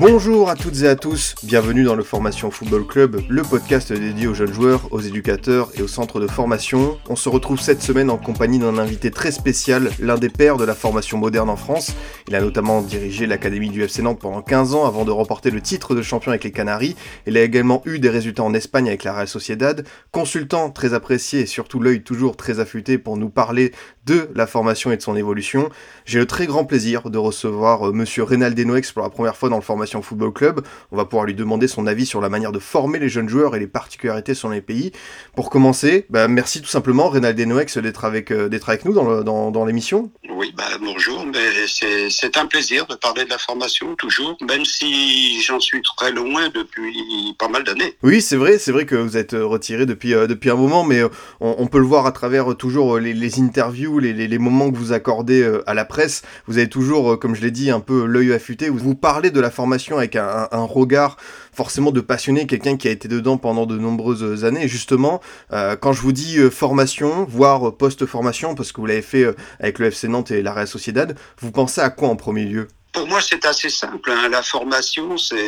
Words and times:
Bonjour 0.00 0.48
à 0.48 0.56
toutes 0.56 0.80
et 0.80 0.88
à 0.88 0.96
tous, 0.96 1.34
bienvenue 1.42 1.84
dans 1.84 1.94
le 1.94 2.02
Formation 2.02 2.50
Football 2.50 2.86
Club, 2.86 3.20
le 3.28 3.42
podcast 3.42 3.92
dédié 3.92 4.28
aux 4.28 4.32
jeunes 4.32 4.50
joueurs, 4.50 4.90
aux 4.92 5.00
éducateurs 5.00 5.68
et 5.74 5.82
aux 5.82 5.88
centres 5.88 6.20
de 6.20 6.26
formation. 6.26 6.96
On 7.10 7.16
se 7.16 7.28
retrouve 7.28 7.60
cette 7.60 7.82
semaine 7.82 8.08
en 8.08 8.16
compagnie 8.16 8.58
d'un 8.58 8.78
invité 8.78 9.10
très 9.10 9.30
spécial, 9.30 9.90
l'un 9.98 10.16
des 10.16 10.30
pères 10.30 10.56
de 10.56 10.64
la 10.64 10.74
formation 10.74 11.18
moderne 11.18 11.50
en 11.50 11.56
France. 11.56 11.94
Il 12.28 12.34
a 12.34 12.40
notamment 12.40 12.80
dirigé 12.80 13.26
l'académie 13.26 13.68
du 13.68 13.82
FC 13.82 14.00
Nantes 14.00 14.20
pendant 14.20 14.40
15 14.40 14.74
ans 14.74 14.86
avant 14.86 15.04
de 15.04 15.10
remporter 15.10 15.50
le 15.50 15.60
titre 15.60 15.94
de 15.94 16.00
champion 16.00 16.30
avec 16.30 16.44
les 16.44 16.52
Canaries. 16.52 16.96
Il 17.26 17.36
a 17.36 17.42
également 17.42 17.82
eu 17.84 17.98
des 17.98 18.08
résultats 18.08 18.44
en 18.44 18.54
Espagne 18.54 18.88
avec 18.88 19.04
la 19.04 19.12
Real 19.12 19.28
Sociedad. 19.28 19.86
Consultant 20.12 20.70
très 20.70 20.94
apprécié 20.94 21.40
et 21.40 21.46
surtout 21.46 21.78
l'œil 21.78 22.02
toujours 22.02 22.38
très 22.38 22.58
affûté 22.58 22.96
pour 22.96 23.18
nous 23.18 23.28
parler 23.28 23.72
de 24.06 24.30
la 24.34 24.46
formation 24.46 24.92
et 24.92 24.96
de 24.96 25.02
son 25.02 25.14
évolution. 25.14 25.68
J'ai 26.06 26.20
le 26.20 26.26
très 26.26 26.46
grand 26.46 26.64
plaisir 26.64 27.10
de 27.10 27.18
recevoir 27.18 27.90
euh, 27.90 27.92
monsieur 27.92 28.22
Reynald 28.22 28.58
pour 28.94 29.02
la 29.02 29.10
première 29.10 29.36
fois 29.36 29.50
dans 29.50 29.56
le 29.56 29.62
Formation 29.62 29.89
Football 30.00 30.32
Club. 30.32 30.60
On 30.92 30.96
va 30.96 31.04
pouvoir 31.04 31.26
lui 31.26 31.34
demander 31.34 31.68
son 31.68 31.86
avis 31.86 32.06
sur 32.06 32.20
la 32.20 32.28
manière 32.28 32.52
de 32.52 32.58
former 32.58 32.98
les 32.98 33.08
jeunes 33.08 33.28
joueurs 33.28 33.56
et 33.56 33.58
les 33.58 33.66
particularités 33.66 34.34
sur 34.34 34.48
les 34.48 34.60
pays. 34.60 34.92
Pour 35.34 35.50
commencer, 35.50 36.06
bah, 36.10 36.28
merci 36.28 36.60
tout 36.62 36.68
simplement 36.68 37.08
Reynald 37.08 37.36
Denoex 37.36 37.78
d'être 37.78 38.04
avec, 38.04 38.30
euh, 38.30 38.48
d'être 38.48 38.68
avec 38.68 38.84
nous 38.84 38.92
dans, 38.92 39.04
le- 39.08 39.24
dans, 39.24 39.50
dans 39.50 39.64
l'émission. 39.64 40.10
Oui, 40.36 40.52
bah, 40.56 40.64
bonjour, 40.80 41.24
c'est 41.68 42.36
un 42.36 42.46
plaisir 42.46 42.86
de 42.86 42.94
parler 42.94 43.24
de 43.24 43.30
la 43.30 43.38
formation, 43.38 43.94
toujours, 43.96 44.36
même 44.48 44.64
si 44.64 45.40
j'en 45.42 45.60
suis 45.60 45.82
très 45.96 46.12
loin 46.12 46.48
depuis 46.54 47.34
pas 47.38 47.48
mal 47.48 47.64
d'années. 47.64 47.94
Oui, 48.02 48.20
c'est 48.22 48.36
vrai, 48.36 48.58
c'est 48.58 48.72
vrai 48.72 48.86
que 48.86 48.94
vous 48.94 49.16
êtes 49.16 49.34
euh, 49.34 49.44
retiré 49.44 49.86
depuis, 49.86 50.14
euh, 50.14 50.26
depuis 50.26 50.50
un 50.50 50.54
moment, 50.56 50.84
mais 50.84 51.00
euh, 51.00 51.08
on, 51.40 51.56
on 51.58 51.66
peut 51.66 51.78
le 51.78 51.84
voir 51.86 52.06
à 52.06 52.12
travers 52.12 52.52
euh, 52.52 52.54
toujours 52.54 52.98
les, 52.98 53.14
les 53.14 53.40
interviews, 53.40 53.98
les, 53.98 54.12
les, 54.12 54.28
les 54.28 54.38
moments 54.38 54.70
que 54.70 54.76
vous 54.76 54.92
accordez 54.92 55.48
à 55.66 55.74
la 55.74 55.84
presse. 55.84 56.22
Vous 56.46 56.58
avez 56.58 56.68
toujours, 56.68 57.18
comme 57.18 57.34
je 57.34 57.40
l'ai 57.42 57.50
dit, 57.50 57.70
un 57.70 57.80
peu 57.80 58.04
l'œil 58.04 58.32
affûté. 58.32 58.68
Vous, 58.68 58.78
vous 58.78 58.94
parlez 58.94 59.30
de 59.30 59.40
la 59.40 59.50
formation 59.50 59.79
avec 59.88 60.16
un, 60.16 60.48
regard 60.52 61.16
forcément 61.52 61.90
de 61.90 62.00
passionné, 62.00 62.46
quelqu'un 62.46 62.76
qui 62.76 62.88
a 62.88 62.90
été 62.90 63.08
dedans 63.08 63.38
pendant 63.38 63.66
de 63.66 63.78
nombreuses 63.78 64.44
années. 64.44 64.64
Et 64.64 64.68
justement, 64.68 65.20
euh, 65.52 65.76
quand 65.76 65.92
je 65.92 66.00
vous 66.00 66.12
dis 66.12 66.38
euh, 66.38 66.50
formation, 66.50 67.24
voire 67.24 67.76
post-formation, 67.76 68.54
parce 68.54 68.72
que 68.72 68.80
vous 68.80 68.86
l'avez 68.86 69.02
fait 69.02 69.24
euh, 69.24 69.32
avec 69.58 69.78
le 69.78 69.86
FC 69.86 70.08
Nantes 70.08 70.30
et 70.30 70.42
la 70.42 70.52
Real 70.52 70.68
Sociedad, 70.68 71.16
vous 71.40 71.50
pensez 71.50 71.80
à 71.80 71.90
quoi 71.90 72.08
en 72.08 72.16
premier 72.16 72.44
lieu? 72.44 72.68
Pour 72.92 73.06
moi, 73.06 73.20
c'est 73.20 73.44
assez 73.46 73.70
simple. 73.70 74.10
hein. 74.10 74.28
La 74.28 74.42
formation, 74.42 75.16
c'est 75.16 75.38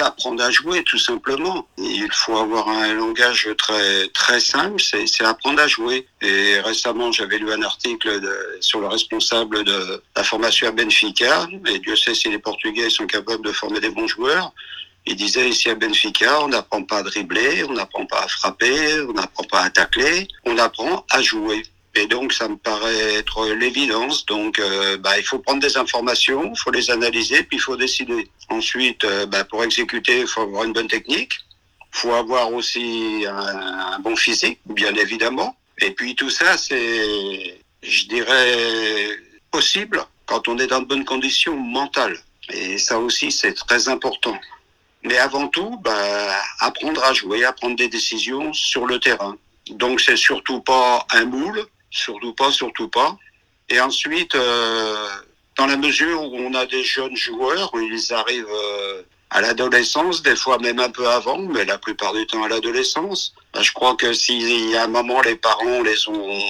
apprendre 0.00 0.42
à 0.42 0.50
jouer, 0.50 0.82
tout 0.84 0.98
simplement. 0.98 1.66
Il 1.78 2.08
faut 2.12 2.36
avoir 2.36 2.68
un 2.68 2.92
langage 2.92 3.48
très 3.56 4.08
très 4.08 4.40
simple, 4.40 4.80
c'est 4.80 5.24
apprendre 5.24 5.60
à 5.62 5.68
jouer. 5.68 6.06
Et 6.20 6.60
récemment, 6.60 7.10
j'avais 7.12 7.38
lu 7.38 7.50
un 7.50 7.62
article 7.62 8.20
de- 8.20 8.58
sur 8.60 8.80
le 8.80 8.88
responsable 8.88 9.64
de 9.64 10.02
la 10.14 10.22
formation 10.24 10.68
à 10.68 10.72
Benfica. 10.72 11.46
Et 11.66 11.78
Dieu 11.78 11.96
sait 11.96 12.14
si 12.14 12.28
les 12.28 12.38
Portugais 12.38 12.90
sont 12.90 13.06
capables 13.06 13.44
de 13.44 13.52
former 13.52 13.80
des 13.80 13.90
bons 13.90 14.08
joueurs. 14.08 14.52
Il 15.06 15.16
disait 15.16 15.48
ici 15.48 15.70
à 15.70 15.74
Benfica, 15.74 16.42
on 16.42 16.48
n'apprend 16.48 16.82
pas 16.82 16.98
à 16.98 17.02
dribbler, 17.02 17.64
on 17.64 17.72
n'apprend 17.72 18.06
pas 18.06 18.20
à 18.22 18.28
frapper, 18.28 19.00
on 19.08 19.12
n'apprend 19.12 19.44
pas 19.44 19.60
à 19.60 19.70
tacler, 19.70 20.28
on 20.44 20.56
apprend 20.58 21.04
à 21.10 21.20
jouer. 21.22 21.62
Et 21.96 22.06
donc, 22.06 22.32
ça 22.32 22.48
me 22.48 22.56
paraît 22.56 23.14
être 23.14 23.46
l'évidence. 23.48 24.26
Donc, 24.26 24.58
euh, 24.58 24.96
bah, 24.98 25.18
il 25.18 25.24
faut 25.24 25.38
prendre 25.38 25.60
des 25.60 25.76
informations, 25.76 26.52
il 26.52 26.58
faut 26.58 26.72
les 26.72 26.90
analyser, 26.90 27.44
puis 27.44 27.56
il 27.58 27.60
faut 27.60 27.76
décider. 27.76 28.28
Ensuite, 28.48 29.04
euh, 29.04 29.26
bah, 29.26 29.44
pour 29.44 29.62
exécuter, 29.62 30.20
il 30.20 30.26
faut 30.26 30.42
avoir 30.42 30.64
une 30.64 30.72
bonne 30.72 30.88
technique. 30.88 31.32
Il 31.94 31.98
faut 32.00 32.14
avoir 32.14 32.52
aussi 32.52 33.24
un, 33.28 33.94
un 33.94 33.98
bon 34.00 34.16
physique, 34.16 34.58
bien 34.66 34.94
évidemment. 34.94 35.56
Et 35.80 35.92
puis, 35.92 36.16
tout 36.16 36.30
ça, 36.30 36.58
c'est, 36.58 37.60
je 37.82 38.06
dirais, 38.06 39.08
possible 39.52 40.04
quand 40.26 40.48
on 40.48 40.58
est 40.58 40.66
dans 40.66 40.80
de 40.80 40.86
bonnes 40.86 41.04
conditions 41.04 41.56
mentales. 41.56 42.18
Et 42.50 42.76
ça 42.78 42.98
aussi, 42.98 43.30
c'est 43.30 43.54
très 43.54 43.88
important. 43.88 44.36
Mais 45.04 45.18
avant 45.18 45.48
tout, 45.48 45.78
bah, 45.82 46.40
apprendre 46.60 47.04
à 47.04 47.12
jouer, 47.12 47.44
à 47.44 47.52
prendre 47.52 47.76
des 47.76 47.88
décisions 47.88 48.52
sur 48.52 48.86
le 48.86 48.98
terrain. 48.98 49.36
Donc 49.70 50.00
c'est 50.00 50.16
surtout 50.16 50.60
pas 50.60 51.06
un 51.12 51.24
moule, 51.24 51.64
surtout 51.94 52.34
pas, 52.34 52.50
surtout 52.50 52.88
pas. 52.88 53.16
Et 53.68 53.80
ensuite, 53.80 54.34
euh, 54.34 55.08
dans 55.56 55.66
la 55.66 55.76
mesure 55.76 56.22
où 56.22 56.36
on 56.36 56.54
a 56.54 56.66
des 56.66 56.82
jeunes 56.82 57.16
joueurs, 57.16 57.70
ils 57.74 58.12
arrivent 58.12 58.46
euh, 58.52 59.02
à 59.30 59.40
l'adolescence, 59.40 60.22
des 60.22 60.36
fois 60.36 60.58
même 60.58 60.80
un 60.80 60.90
peu 60.90 61.08
avant, 61.08 61.38
mais 61.38 61.64
la 61.64 61.78
plupart 61.78 62.12
du 62.12 62.26
temps 62.26 62.42
à 62.42 62.48
l'adolescence. 62.48 63.34
bah, 63.54 63.62
je 63.62 63.72
crois 63.72 63.94
que 63.94 64.12
y 64.28 64.76
a 64.76 64.84
un 64.84 64.88
moment, 64.88 65.22
les 65.22 65.36
parents 65.36 65.82
les 65.82 66.08
ont 66.08 66.40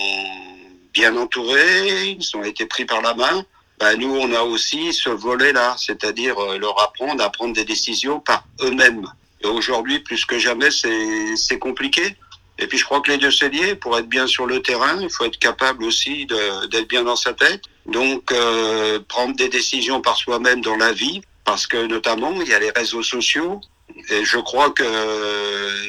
bien 0.92 1.16
entourés, 1.16 2.16
ils 2.18 2.36
ont 2.36 2.42
été 2.42 2.66
pris 2.66 2.84
par 2.84 3.02
la 3.02 3.14
main. 3.14 3.44
bah, 3.78 3.94
nous, 3.96 4.14
on 4.14 4.32
a 4.32 4.42
aussi 4.42 4.92
ce 4.92 5.10
volet-là, 5.10 5.76
c'est-à-dire 5.78 6.38
euh, 6.38 6.58
leur 6.58 6.80
apprendre 6.80 7.22
à 7.22 7.30
prendre 7.30 7.54
des 7.54 7.64
décisions 7.64 8.18
par 8.20 8.44
eux-mêmes. 8.62 9.06
Et 9.42 9.46
aujourd'hui, 9.46 9.98
plus 9.98 10.24
que 10.24 10.38
jamais, 10.38 10.70
c'est 10.70 11.58
compliqué. 11.58 12.16
Et 12.64 12.66
puis 12.66 12.78
je 12.78 12.86
crois 12.86 13.02
que 13.02 13.10
les 13.10 13.18
deux 13.18 13.30
c'est 13.30 13.50
lié. 13.50 13.74
Pour 13.74 13.98
être 13.98 14.08
bien 14.08 14.26
sur 14.26 14.46
le 14.46 14.62
terrain, 14.62 14.98
il 15.02 15.10
faut 15.10 15.26
être 15.26 15.38
capable 15.38 15.84
aussi 15.84 16.24
d'être 16.24 16.88
bien 16.88 17.02
dans 17.02 17.14
sa 17.14 17.34
tête. 17.34 17.60
Donc 17.84 18.32
euh, 18.32 19.00
prendre 19.06 19.36
des 19.36 19.50
décisions 19.50 20.00
par 20.00 20.16
soi-même 20.16 20.62
dans 20.62 20.76
la 20.76 20.92
vie, 20.92 21.20
parce 21.44 21.66
que 21.66 21.76
notamment 21.76 22.32
il 22.40 22.48
y 22.48 22.54
a 22.54 22.58
les 22.58 22.70
réseaux 22.70 23.02
sociaux. 23.02 23.60
Et 24.08 24.24
je 24.24 24.38
crois 24.38 24.70
que 24.70 24.82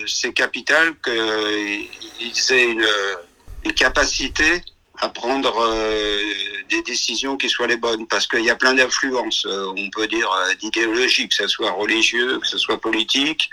c'est 0.06 0.34
capital 0.34 0.96
qu'ils 1.02 2.52
aient 2.52 2.66
une, 2.66 2.86
capacité 3.74 4.62
à 5.00 5.08
prendre 5.08 5.58
euh, 5.58 6.22
des 6.70 6.82
décisions 6.82 7.38
qui 7.38 7.48
soient 7.48 7.68
les 7.68 7.78
bonnes, 7.78 8.06
parce 8.08 8.28
qu'il 8.28 8.44
y 8.44 8.50
a 8.50 8.56
plein 8.58 8.74
d'influences. 8.74 9.46
euh, 9.46 9.74
on 9.78 9.90
peut 9.92 10.08
dire 10.08 10.30
d'idéologie, 10.60 11.30
que 11.30 11.36
ce 11.36 11.48
soit 11.48 11.72
religieux, 11.72 12.38
que 12.40 12.48
ce 12.48 12.58
soit 12.58 12.80
politique. 12.82 13.50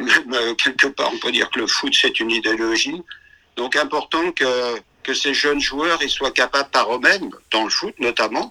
Euh, 0.00 0.54
quelque 0.54 0.86
part, 0.86 1.10
on 1.12 1.18
peut 1.18 1.32
dire 1.32 1.50
que 1.50 1.60
le 1.60 1.66
foot 1.66 1.94
c'est 1.94 2.20
une 2.20 2.30
idéologie. 2.30 3.02
Donc 3.56 3.76
important 3.76 4.32
que 4.32 4.80
que 5.02 5.14
ces 5.14 5.34
jeunes 5.34 5.60
joueurs 5.60 5.98
ils 6.02 6.10
soient 6.10 6.30
capables 6.30 6.70
par 6.70 6.94
eux-mêmes, 6.94 7.30
dans 7.50 7.64
le 7.64 7.70
foot 7.70 7.94
notamment. 7.98 8.50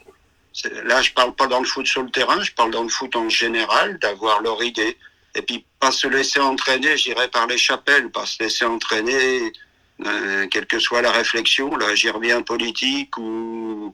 Là, 0.84 1.02
je 1.02 1.12
parle 1.12 1.34
pas 1.36 1.48
dans 1.48 1.60
le 1.60 1.66
foot 1.66 1.86
sur 1.86 2.04
le 2.04 2.10
terrain, 2.10 2.42
je 2.42 2.52
parle 2.52 2.72
dans 2.72 2.84
le 2.84 2.90
foot 2.90 3.16
en 3.16 3.30
général, 3.30 3.98
d'avoir 4.00 4.42
leur 4.42 4.62
idée. 4.64 4.98
Et 5.36 5.42
puis 5.42 5.64
pas 5.80 5.92
se 5.92 6.08
laisser 6.08 6.40
entraîner, 6.40 6.98
je 6.98 7.12
dirais, 7.12 7.28
par 7.28 7.46
les 7.48 7.58
chapelles, 7.58 8.10
pas 8.10 8.26
se 8.26 8.42
laisser 8.44 8.66
entraîner, 8.66 9.54
euh, 10.06 10.48
quelle 10.48 10.66
que 10.66 10.80
soit 10.80 11.02
la 11.02 11.12
réflexion, 11.12 11.76
là, 11.76 11.94
j'y 11.94 12.10
reviens 12.10 12.42
politique 12.42 13.18
ou, 13.18 13.94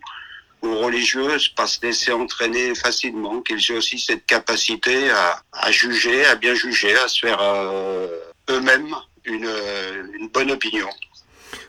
ou 0.65 0.77
religieuse, 0.77 1.49
pas 1.49 1.67
se 1.67 1.79
laisser 1.85 2.11
entraîner 2.11 2.75
facilement, 2.75 3.41
qu'ils 3.41 3.71
aient 3.71 3.77
aussi 3.77 3.99
cette 3.99 4.25
capacité 4.25 5.09
à, 5.11 5.71
juger, 5.71 6.25
à 6.25 6.35
bien 6.35 6.55
juger, 6.55 6.95
à 6.95 7.07
se 7.07 7.19
faire 7.19 7.39
euh, 7.41 8.07
eux-mêmes 8.49 8.95
une 9.25 10.29
bonne 10.31 10.51
opinion. 10.51 10.89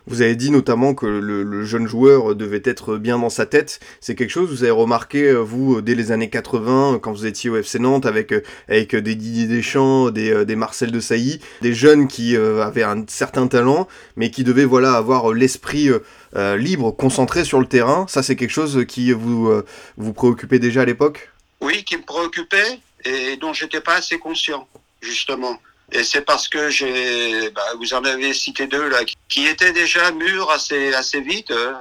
Vous 0.06 0.22
avez 0.22 0.36
dit 0.36 0.50
notamment 0.50 0.94
que 0.94 1.06
le, 1.06 1.42
le 1.42 1.64
jeune 1.64 1.86
joueur 1.86 2.34
devait 2.34 2.62
être 2.64 2.96
bien 2.96 3.18
dans 3.18 3.30
sa 3.30 3.46
tête. 3.46 3.80
C'est 4.00 4.14
quelque 4.14 4.30
chose 4.30 4.48
que 4.48 4.54
vous 4.54 4.62
avez 4.62 4.72
remarqué, 4.72 5.30
euh, 5.30 5.38
vous, 5.38 5.76
euh, 5.76 5.82
dès 5.82 5.94
les 5.94 6.12
années 6.12 6.30
80, 6.30 6.94
euh, 6.94 6.98
quand 6.98 7.12
vous 7.12 7.26
étiez 7.26 7.50
au 7.50 7.56
FC 7.56 7.78
Nantes, 7.78 8.06
avec, 8.06 8.32
avec 8.68 8.94
des 8.94 9.14
Didier 9.14 9.46
Deschamps, 9.46 10.10
des, 10.10 10.44
des 10.44 10.56
Marcel 10.56 10.90
de 10.90 11.00
Sailly, 11.00 11.40
des 11.62 11.74
jeunes 11.74 12.08
qui 12.08 12.36
euh, 12.36 12.62
avaient 12.62 12.82
un 12.82 13.04
certain 13.08 13.46
talent, 13.46 13.88
mais 14.16 14.30
qui 14.30 14.44
devaient 14.44 14.64
voilà, 14.64 14.94
avoir 14.94 15.32
l'esprit 15.32 15.90
euh, 16.36 16.56
libre, 16.56 16.90
concentré 16.90 17.44
sur 17.44 17.60
le 17.60 17.66
terrain. 17.66 18.06
Ça, 18.08 18.22
c'est 18.22 18.36
quelque 18.36 18.50
chose 18.50 18.84
qui 18.86 19.12
vous, 19.12 19.48
euh, 19.48 19.64
vous 19.96 20.12
préoccupait 20.12 20.58
déjà 20.58 20.82
à 20.82 20.84
l'époque? 20.84 21.30
Oui, 21.60 21.84
qui 21.84 21.96
me 21.96 22.02
préoccupait 22.02 22.80
et 23.04 23.36
dont 23.36 23.52
j'étais 23.52 23.80
pas 23.80 23.94
assez 23.96 24.18
conscient, 24.18 24.66
justement. 25.00 25.58
Et 25.92 26.02
c'est 26.02 26.22
parce 26.22 26.48
que 26.48 26.68
j'ai, 26.68 27.50
bah, 27.50 27.62
vous 27.78 27.94
en 27.94 28.04
avez 28.04 28.32
cité 28.34 28.66
deux 28.66 28.88
là, 28.88 28.98
qui 29.28 29.46
étaient 29.46 29.72
déjà 29.72 30.10
mûrs 30.12 30.50
assez 30.50 30.92
assez 30.94 31.20
vite. 31.20 31.50
euh, 31.50 31.72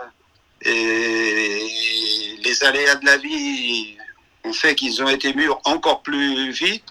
et 0.61 2.37
les 2.43 2.63
aléas 2.63 2.95
de 2.95 3.05
la 3.05 3.17
vie 3.17 3.97
ont 4.43 4.53
fait 4.53 4.75
qu'ils 4.75 5.01
ont 5.03 5.09
été 5.09 5.33
mûrs 5.33 5.59
encore 5.65 6.01
plus 6.03 6.51
vite. 6.51 6.85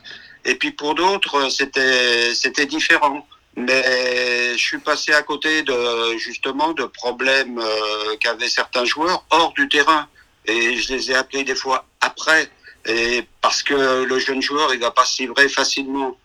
Et 0.45 0.57
puis 0.57 0.73
pour 0.73 0.95
d'autres, 0.95 1.49
c'était 1.51 2.35
c'était 2.35 2.67
différent. 2.67 3.27
Mais 3.57 4.53
je 4.53 4.63
suis 4.63 4.79
passé 4.79 5.13
à 5.13 5.23
côté 5.23 5.63
de 5.63 6.17
justement 6.19 6.73
de 6.73 6.85
problèmes 6.85 7.59
euh, 7.61 8.17
qu'avaient 8.21 8.49
certains 8.49 8.85
joueurs 8.85 9.25
hors 9.31 9.53
du 9.53 9.69
terrain. 9.69 10.09
Et 10.47 10.77
je 10.77 10.93
les 10.93 11.11
ai 11.13 11.15
appelés 11.15 11.45
des 11.45 11.55
fois 11.55 11.87
après. 12.01 12.51
Et 12.87 13.27
parce 13.41 13.63
que 13.63 14.05
le 14.05 14.19
jeune 14.19 14.43
joueur, 14.43 14.75
il 14.75 14.81
va 14.81 14.91
pas 14.91 15.05
se 15.05 15.23
livrer 15.23 15.49
facilement. 15.49 16.19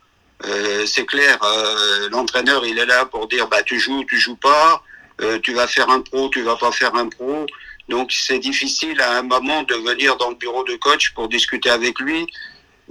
Euh, 0.45 0.85
c'est 0.85 1.05
clair, 1.05 1.37
euh, 1.43 2.09
l'entraîneur 2.09 2.65
il 2.65 2.79
est 2.79 2.85
là 2.85 3.05
pour 3.05 3.27
dire 3.27 3.47
bah 3.49 3.61
tu 3.61 3.77
joues, 3.77 4.05
tu 4.05 4.17
joues 4.17 4.37
pas, 4.37 4.81
euh, 5.21 5.37
tu 5.39 5.53
vas 5.53 5.67
faire 5.67 5.89
un 5.89 5.99
pro, 5.99 6.29
tu 6.29 6.41
vas 6.41 6.55
pas 6.55 6.71
faire 6.71 6.95
un 6.95 7.09
pro. 7.09 7.45
Donc 7.89 8.11
c'est 8.11 8.39
difficile 8.39 9.01
à 9.01 9.17
un 9.17 9.23
moment 9.23 9.63
de 9.63 9.75
venir 9.75 10.15
dans 10.17 10.29
le 10.29 10.35
bureau 10.35 10.63
de 10.63 10.75
coach 10.75 11.11
pour 11.13 11.27
discuter 11.27 11.69
avec 11.69 11.99
lui 11.99 12.25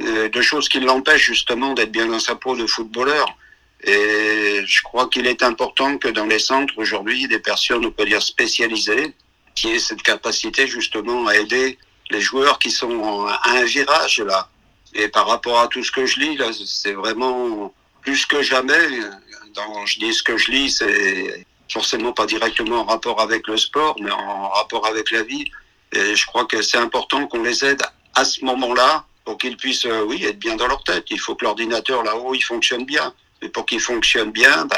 euh, 0.03 0.29
de 0.29 0.41
choses 0.43 0.69
qui 0.69 0.81
l'empêchent 0.81 1.27
justement 1.27 1.73
d'être 1.73 1.93
bien 1.93 2.07
dans 2.07 2.21
sa 2.21 2.35
peau 2.35 2.57
de 2.57 2.67
footballeur. 2.67 3.27
Et 3.85 4.63
je 4.67 4.83
crois 4.83 5.09
qu'il 5.09 5.27
est 5.27 5.43
important 5.43 5.99
que 5.99 6.09
dans 6.09 6.27
les 6.27 6.41
centres 6.41 6.75
aujourd'hui, 6.77 7.29
des 7.29 7.39
personnes, 7.39 7.87
on 7.87 7.93
peut 7.93 8.05
dire 8.05 8.21
spécialisées, 8.21 9.15
qui 9.55 9.71
aient 9.71 9.79
cette 9.79 10.03
capacité 10.03 10.67
justement 10.67 11.27
à 11.29 11.37
aider 11.37 11.79
les 12.11 12.21
joueurs 12.21 12.59
qui 12.59 12.71
sont 12.71 13.27
à 13.27 13.51
un 13.51 13.65
virage 13.65 14.21
là. 14.21 14.49
Et 14.95 15.09
par 15.09 15.27
rapport 15.27 15.61
à 15.61 15.69
tout 15.69 15.83
ce 15.83 15.93
que 15.93 16.07
je 16.07 16.21
lis, 16.21 16.37
là, 16.37 16.51
c'est 16.67 16.93
vraiment 16.93 17.73
plus 18.03 18.27
que 18.27 18.43
jamais. 18.43 19.01
Dans, 19.55 19.87
je 19.87 19.99
dis 19.99 20.13
ce 20.13 20.23
que 20.23 20.37
je 20.37 20.51
lis, 20.51 20.71
c'est 20.71 21.47
forcément 21.71 22.13
pas 22.13 22.27
directement 22.27 22.81
en 22.81 22.85
rapport 22.85 23.21
avec 23.21 23.47
le 23.47 23.57
sport, 23.57 23.97
mais 24.01 24.11
en 24.11 24.49
rapport 24.49 24.87
avec 24.87 25.11
la 25.11 25.23
vie. 25.23 25.51
Et 25.93 26.15
je 26.15 26.27
crois 26.27 26.45
que 26.45 26.63
c'est 26.63 26.79
important 26.79 27.27
qu'on 27.27 27.43
les 27.43 27.65
aide 27.65 27.83
à 28.15 28.25
ce 28.25 28.45
moment-là 28.45 29.05
pour 29.25 29.39
qu'ils 29.39 29.57
puissent, 29.57 29.85
euh, 29.85 30.03
oui, 30.03 30.25
être 30.25 30.39
bien 30.39 30.57
dans 30.57 30.67
leur 30.67 30.83
tête. 30.85 31.05
Il 31.11 31.21
faut 31.21 31.35
que 31.35 31.45
l'ordinateur 31.45 32.03
là-haut, 32.03 32.35
il 32.35 32.41
fonctionne 32.41 32.85
bien. 32.85 33.13
Et 33.43 33.49
pour 33.49 33.67
qu'il 33.67 33.81
fonctionne 33.81 34.33
bien, 34.33 34.65
bah, 34.65 34.77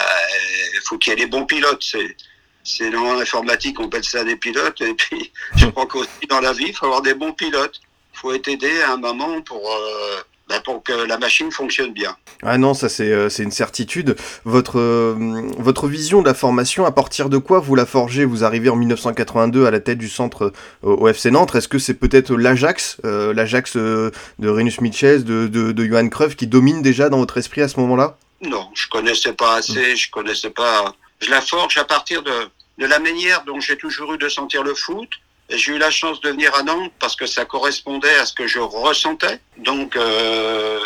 il 0.75 0.81
faut 0.85 0.99
qu'il 0.99 1.13
y 1.13 1.17
ait 1.17 1.21
les 1.21 1.27
bons 1.27 1.47
pilotes. 1.47 1.83
C'est, 1.83 2.17
c'est 2.63 2.91
dans 2.91 3.15
l'informatique, 3.15 3.79
on 3.81 3.87
appelle 3.87 4.05
ça 4.05 4.25
des 4.25 4.37
pilotes. 4.37 4.81
Et 4.81 4.95
puis, 4.95 5.33
je 5.57 5.67
crois 5.67 5.87
qu'aussi 5.87 6.27
dans 6.29 6.41
la 6.41 6.53
vie, 6.53 6.67
il 6.69 6.75
faut 6.75 6.87
avoir 6.87 7.03
des 7.03 7.15
bons 7.15 7.33
pilotes. 7.33 7.81
Il 8.15 8.19
faut 8.19 8.33
être 8.33 8.49
aidé 8.49 8.71
à 8.83 8.93
un 8.93 8.97
moment 8.97 9.41
pour, 9.43 9.71
euh, 9.71 10.21
bah, 10.51 10.61
pour 10.65 10.83
que 10.83 10.93
la 10.93 11.17
machine 11.17 11.51
fonctionne 11.53 11.93
bien. 11.93 12.17
Ah 12.43 12.59
non, 12.59 12.75
ça 12.75 12.89
c'est 12.89 13.13
euh, 13.13 13.29
une 13.29 13.53
certitude. 13.53 14.17
Votre, 14.45 14.81
euh, 14.81 15.15
votre 15.59 15.87
vision 15.87 16.23
de 16.23 16.27
la 16.27 16.35
formation, 16.35 16.85
à 16.85 16.91
partir 16.91 17.29
de 17.29 17.39
quoi 17.39 17.61
vous 17.61 17.77
la 17.77 17.87
forgez? 17.87 18.25
Vous 18.25 18.43
arrivez 18.43 18.69
en 18.69 18.75
1982 18.77 19.67
à 19.67 19.71
la 19.71 19.79
tête 19.79 19.99
du 19.99 20.09
centre 20.09 20.53
euh, 20.85 20.89
au 20.89 21.07
FC 21.07 21.31
Nantes. 21.31 21.55
Est-ce 21.55 21.69
que 21.69 21.79
c'est 21.79 21.95
peut-être 21.95 22.35
l'Ajax, 22.35 22.97
l'Ajax 23.05 23.77
de 23.77 24.13
Renus 24.43 24.81
Mitchell, 24.81 25.23
de, 25.23 25.47
de, 25.47 25.71
de 25.71 25.85
Johan 25.85 26.09
Cruyff 26.09 26.35
qui 26.35 26.49
domine 26.49 26.83
déjà 26.83 27.11
dans 27.11 27.19
votre 27.19 27.39
esprit 27.39 27.63
à 27.63 27.69
ce 27.69 27.79
moment-là? 27.79 28.17
Non, 28.43 28.71
je 28.75 28.89
connaissais 28.89 29.35
pas 29.35 29.57
assez, 29.57 29.95
je 29.97 30.11
connaissais 30.11 30.51
pas. 30.51 30.95
Je 31.21 31.31
la 31.31 31.43
forge 31.43 31.77
à 31.77 31.85
partir 31.85 32.23
de, 32.23 32.33
de 32.79 32.87
la 32.87 32.99
manière 32.99 33.45
dont 33.45 33.61
j'ai 33.61 33.77
toujours 33.77 34.15
eu 34.15 34.19
de 34.19 34.29
sentir 34.29 34.65
le 34.65 34.75
foot. 34.75 35.09
J'ai 35.53 35.73
eu 35.73 35.79
la 35.79 35.91
chance 35.91 36.21
de 36.21 36.31
venir 36.31 36.55
à 36.55 36.63
Nantes 36.63 36.93
parce 37.01 37.17
que 37.17 37.27
ça 37.27 37.45
correspondait 37.45 38.15
à 38.17 38.27
ce 38.27 38.33
que 38.33 38.47
je 38.47 38.61
ressentais. 38.61 39.41
Donc, 39.59 39.97
euh, 39.97 40.79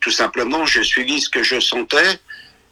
tout 0.00 0.10
simplement, 0.10 0.64
j'ai 0.64 0.82
suivi 0.82 1.20
ce 1.20 1.28
que 1.28 1.42
je 1.42 1.60
sentais. 1.60 2.18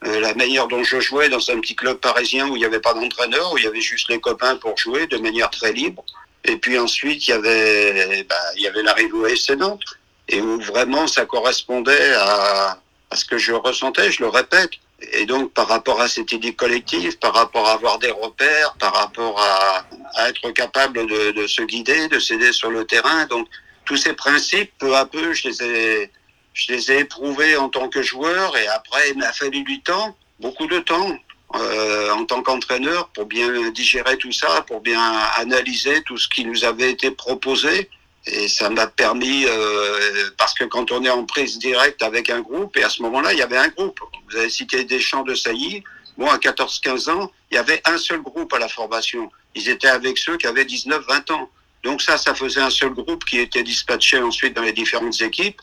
Euh, 0.04 0.20
la 0.20 0.34
manière 0.34 0.68
dont 0.68 0.82
je 0.84 1.00
jouais 1.00 1.28
dans 1.28 1.50
un 1.50 1.60
petit 1.60 1.74
club 1.74 1.98
parisien 1.98 2.48
où 2.48 2.56
il 2.56 2.60
n'y 2.60 2.64
avait 2.64 2.80
pas 2.80 2.94
d'entraîneur, 2.94 3.52
où 3.52 3.58
il 3.58 3.64
y 3.64 3.66
avait 3.66 3.80
juste 3.80 4.08
les 4.08 4.20
copains 4.20 4.56
pour 4.56 4.76
jouer 4.78 5.06
de 5.06 5.18
manière 5.18 5.50
très 5.50 5.72
libre. 5.72 6.04
Et 6.44 6.56
puis 6.56 6.78
ensuite, 6.78 7.26
il 7.26 7.30
y 7.30 7.34
avait, 7.34 8.24
bah, 8.24 8.36
il 8.56 8.62
y 8.62 8.66
avait 8.66 8.82
l'arrivée 8.82 9.12
au 9.12 9.26
FC 9.26 9.56
Nantes 9.56 9.82
et 10.28 10.40
où 10.40 10.60
vraiment 10.60 11.06
ça 11.06 11.26
correspondait 11.26 12.14
à 12.14 12.78
ce 13.14 13.24
que 13.24 13.38
je 13.38 13.52
ressentais, 13.52 14.10
je 14.10 14.22
le 14.22 14.28
répète. 14.28 14.72
Et 15.12 15.26
donc, 15.26 15.52
par 15.52 15.68
rapport 15.68 16.00
à 16.00 16.08
cette 16.08 16.32
idée 16.32 16.54
collective, 16.54 17.18
par 17.18 17.34
rapport 17.34 17.68
à 17.68 17.72
avoir 17.72 17.98
des 17.98 18.10
repères, 18.10 18.74
par 18.78 18.94
rapport 18.94 19.38
à, 19.40 19.86
à 20.14 20.28
être 20.30 20.50
capable 20.52 21.06
de, 21.06 21.32
de 21.32 21.46
se 21.46 21.62
guider, 21.62 22.08
de 22.08 22.18
s'aider 22.18 22.52
sur 22.52 22.70
le 22.70 22.86
terrain, 22.86 23.26
donc 23.26 23.46
tous 23.84 23.98
ces 23.98 24.14
principes, 24.14 24.72
peu 24.78 24.96
à 24.96 25.04
peu, 25.04 25.32
je 25.34 25.48
les 25.48 25.62
ai, 25.62 26.10
je 26.54 26.72
les 26.72 26.92
ai 26.92 26.98
éprouvés 27.00 27.56
en 27.56 27.68
tant 27.68 27.88
que 27.88 28.02
joueur. 28.02 28.56
Et 28.56 28.66
après, 28.68 29.10
il 29.10 29.18
m'a 29.18 29.32
fallu 29.32 29.62
du 29.62 29.82
temps, 29.82 30.16
beaucoup 30.40 30.66
de 30.66 30.78
temps, 30.80 31.16
euh, 31.54 32.10
en 32.12 32.24
tant 32.24 32.42
qu'entraîneur, 32.42 33.08
pour 33.08 33.26
bien 33.26 33.70
digérer 33.70 34.16
tout 34.16 34.32
ça, 34.32 34.62
pour 34.62 34.80
bien 34.80 35.00
analyser 35.36 36.02
tout 36.02 36.18
ce 36.18 36.28
qui 36.28 36.44
nous 36.44 36.64
avait 36.64 36.90
été 36.90 37.10
proposé. 37.10 37.88
Et 38.26 38.48
ça 38.48 38.70
m'a 38.70 38.88
permis, 38.88 39.44
euh, 39.46 40.30
parce 40.36 40.52
que 40.54 40.64
quand 40.64 40.90
on 40.90 41.04
est 41.04 41.10
en 41.10 41.24
prise 41.24 41.58
directe 41.58 42.02
avec 42.02 42.28
un 42.28 42.40
groupe, 42.40 42.76
et 42.76 42.82
à 42.82 42.88
ce 42.88 43.00
moment-là, 43.02 43.32
il 43.32 43.38
y 43.38 43.42
avait 43.42 43.56
un 43.56 43.68
groupe. 43.68 44.00
Vous 44.28 44.36
avez 44.36 44.50
cité 44.50 44.84
Deschamps 44.84 45.22
de 45.22 45.34
Sailly. 45.34 45.84
Bon, 46.18 46.28
à 46.28 46.38
14-15 46.38 47.10
ans, 47.10 47.30
il 47.50 47.54
y 47.54 47.58
avait 47.58 47.80
un 47.84 47.98
seul 47.98 48.20
groupe 48.22 48.52
à 48.52 48.58
la 48.58 48.68
formation. 48.68 49.30
Ils 49.54 49.68
étaient 49.68 49.88
avec 49.88 50.18
ceux 50.18 50.36
qui 50.38 50.46
avaient 50.46 50.64
19-20 50.64 51.32
ans. 51.32 51.50
Donc 51.84 52.02
ça, 52.02 52.16
ça 52.18 52.34
faisait 52.34 52.60
un 52.60 52.70
seul 52.70 52.90
groupe 52.90 53.24
qui 53.24 53.38
était 53.38 53.62
dispatché 53.62 54.18
ensuite 54.20 54.54
dans 54.54 54.62
les 54.62 54.72
différentes 54.72 55.20
équipes. 55.20 55.60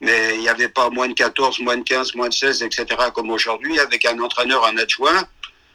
Mais 0.00 0.34
il 0.34 0.40
n'y 0.40 0.48
avait 0.48 0.68
pas 0.68 0.88
moins 0.90 1.08
de 1.08 1.14
14, 1.14 1.60
moins 1.60 1.76
de 1.76 1.82
15, 1.82 2.14
moins 2.14 2.28
de 2.28 2.34
16, 2.34 2.62
etc. 2.62 2.86
comme 3.14 3.30
aujourd'hui, 3.30 3.78
avec 3.78 4.04
un 4.06 4.18
entraîneur, 4.20 4.64
un 4.64 4.76
adjoint. 4.78 5.26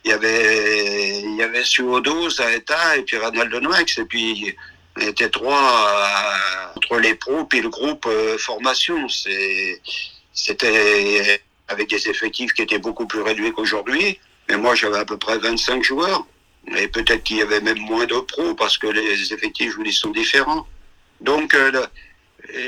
Il 0.04 0.10
y 0.10 0.14
avait, 0.14 1.22
il 1.22 1.36
y 1.36 1.44
avait 1.44 1.64
Suodo, 1.64 2.30
Zaeta 2.30 2.98
et 2.98 3.04
puis 3.04 3.18
Ronald 3.18 3.54
Noax. 3.54 4.00
Et 4.00 4.06
puis, 4.06 4.56
on 4.98 5.02
était 5.02 5.30
trois 5.30 5.58
euh, 5.88 6.78
entre 6.78 6.98
les 7.00 7.16
pros 7.16 7.46
puis 7.46 7.62
le 7.62 7.70
groupe 7.70 8.06
euh, 8.08 8.38
formation. 8.38 9.08
C'était 10.34 11.42
avec 11.68 11.90
des 11.90 12.10
effectifs 12.10 12.54
qui 12.54 12.62
étaient 12.62 12.80
beaucoup 12.80 13.06
plus 13.06 13.22
réduits 13.22 13.52
qu'aujourd'hui. 13.54 14.20
Mais 14.50 14.58
moi, 14.58 14.76
j'avais 14.76 14.98
à 15.00 15.06
peu 15.06 15.18
près 15.18 15.38
25 15.38 15.84
joueurs. 15.84 16.26
Et 16.78 16.88
peut-être 16.88 17.24
qu'il 17.24 17.38
y 17.38 17.42
avait 17.42 17.62
même 17.62 17.80
moins 17.80 18.06
de 18.06 18.20
pros 18.20 18.54
parce 18.56 18.78
que 18.78 18.88
les 18.88 19.34
effectifs, 19.34 19.72
je 19.72 19.76
vous 19.78 19.84
dis, 19.84 19.94
sont 19.94 20.12
différents. 20.12 20.68
Donc, 21.22 21.54
euh, 21.56 21.72
le- 21.72 21.88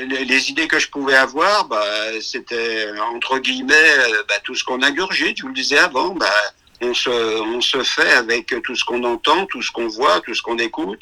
les, 0.06 0.24
les 0.24 0.50
idées 0.50 0.66
que 0.68 0.78
je 0.78 0.88
pouvais 0.88 1.14
avoir, 1.16 1.66
bah, 1.66 1.84
c'était 2.20 2.86
entre 3.14 3.38
guillemets 3.38 3.74
euh, 3.74 4.22
bah, 4.28 4.34
tout 4.42 4.54
ce 4.54 4.64
qu'on 4.64 4.82
ingurgite. 4.82 5.36
Je 5.38 5.42
vous 5.42 5.48
le 5.48 5.54
disais 5.54 5.78
avant, 5.78 6.10
bah, 6.14 6.32
on 6.80 6.94
se, 6.94 7.10
on 7.10 7.60
se 7.60 7.82
fait 7.82 8.12
avec 8.12 8.54
tout 8.62 8.74
ce 8.76 8.84
qu'on 8.84 9.02
entend, 9.04 9.46
tout 9.46 9.62
ce 9.62 9.70
qu'on 9.70 9.88
voit, 9.88 10.20
tout 10.22 10.34
ce 10.34 10.42
qu'on 10.42 10.58
écoute. 10.58 11.00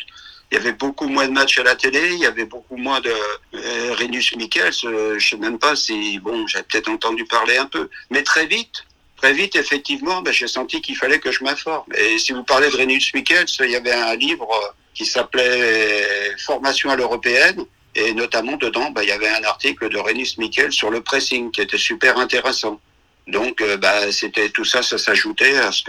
Il 0.53 0.57
y 0.57 0.59
avait 0.59 0.73
beaucoup 0.73 1.09
moins 1.09 1.27
de 1.27 1.33
matchs 1.33 1.59
à 1.61 1.63
la 1.63 1.75
télé, 1.75 2.11
il 2.13 2.19
y 2.19 2.27
avait 2.27 2.45
beaucoup 2.45 2.77
moins 2.77 3.01
de 3.01 3.11
euh, 3.55 3.95
Renus 3.99 4.37
Michels. 4.37 4.75
euh, 4.85 5.19
je 5.19 5.31
sais 5.31 5.37
même 5.39 5.59
pas 5.59 5.75
si 5.75 6.19
bon, 6.19 6.47
j'ai 6.47 6.63
peut-être 6.63 6.91
entendu 6.91 7.25
parler 7.25 7.57
un 7.57 7.65
peu, 7.65 7.89
mais 8.11 8.23
très 8.23 8.45
vite, 8.45 8.85
très 9.17 9.33
vite, 9.33 9.57
effectivement, 9.57 10.21
ben, 10.21 10.31
j'ai 10.31 10.49
senti 10.49 10.83
qu'il 10.83 10.95
fallait 10.95 11.21
que 11.21 11.33
je 11.33 11.43
m'informe. 11.43 11.91
Et 11.97 12.19
si 12.19 12.33
vous 12.33 12.45
parlez 12.45 12.69
de 12.69 12.77
Renus 12.77 13.15
Michels, 13.15 13.47
il 13.61 13.71
y 13.71 13.77
avait 13.77 13.95
un 13.95 14.15
livre 14.15 14.47
euh, 14.53 14.69
qui 14.93 15.07
s'appelait 15.07 16.37
Formation 16.37 16.91
à 16.91 16.97
l'européenne. 16.97 17.65
Et 17.95 18.13
notamment 18.13 18.59
dedans, 18.59 18.91
ben, 18.91 19.03
il 19.05 19.09
y 19.09 19.13
avait 19.13 19.31
un 19.31 19.45
article 19.45 19.89
de 19.89 19.97
Renus 19.97 20.37
Michel 20.37 20.71
sur 20.71 20.91
le 20.91 21.01
pressing 21.01 21.51
qui 21.51 21.63
était 21.63 21.79
super 21.79 22.19
intéressant. 22.19 22.79
Donc, 23.27 23.63
euh, 23.63 23.79
bah, 23.79 24.13
c'était 24.13 24.51
tout 24.51 24.67
ça, 24.67 24.83
ça 24.83 24.99
s'ajoutait 24.99 25.57
à 25.57 25.73
ce 25.73 25.83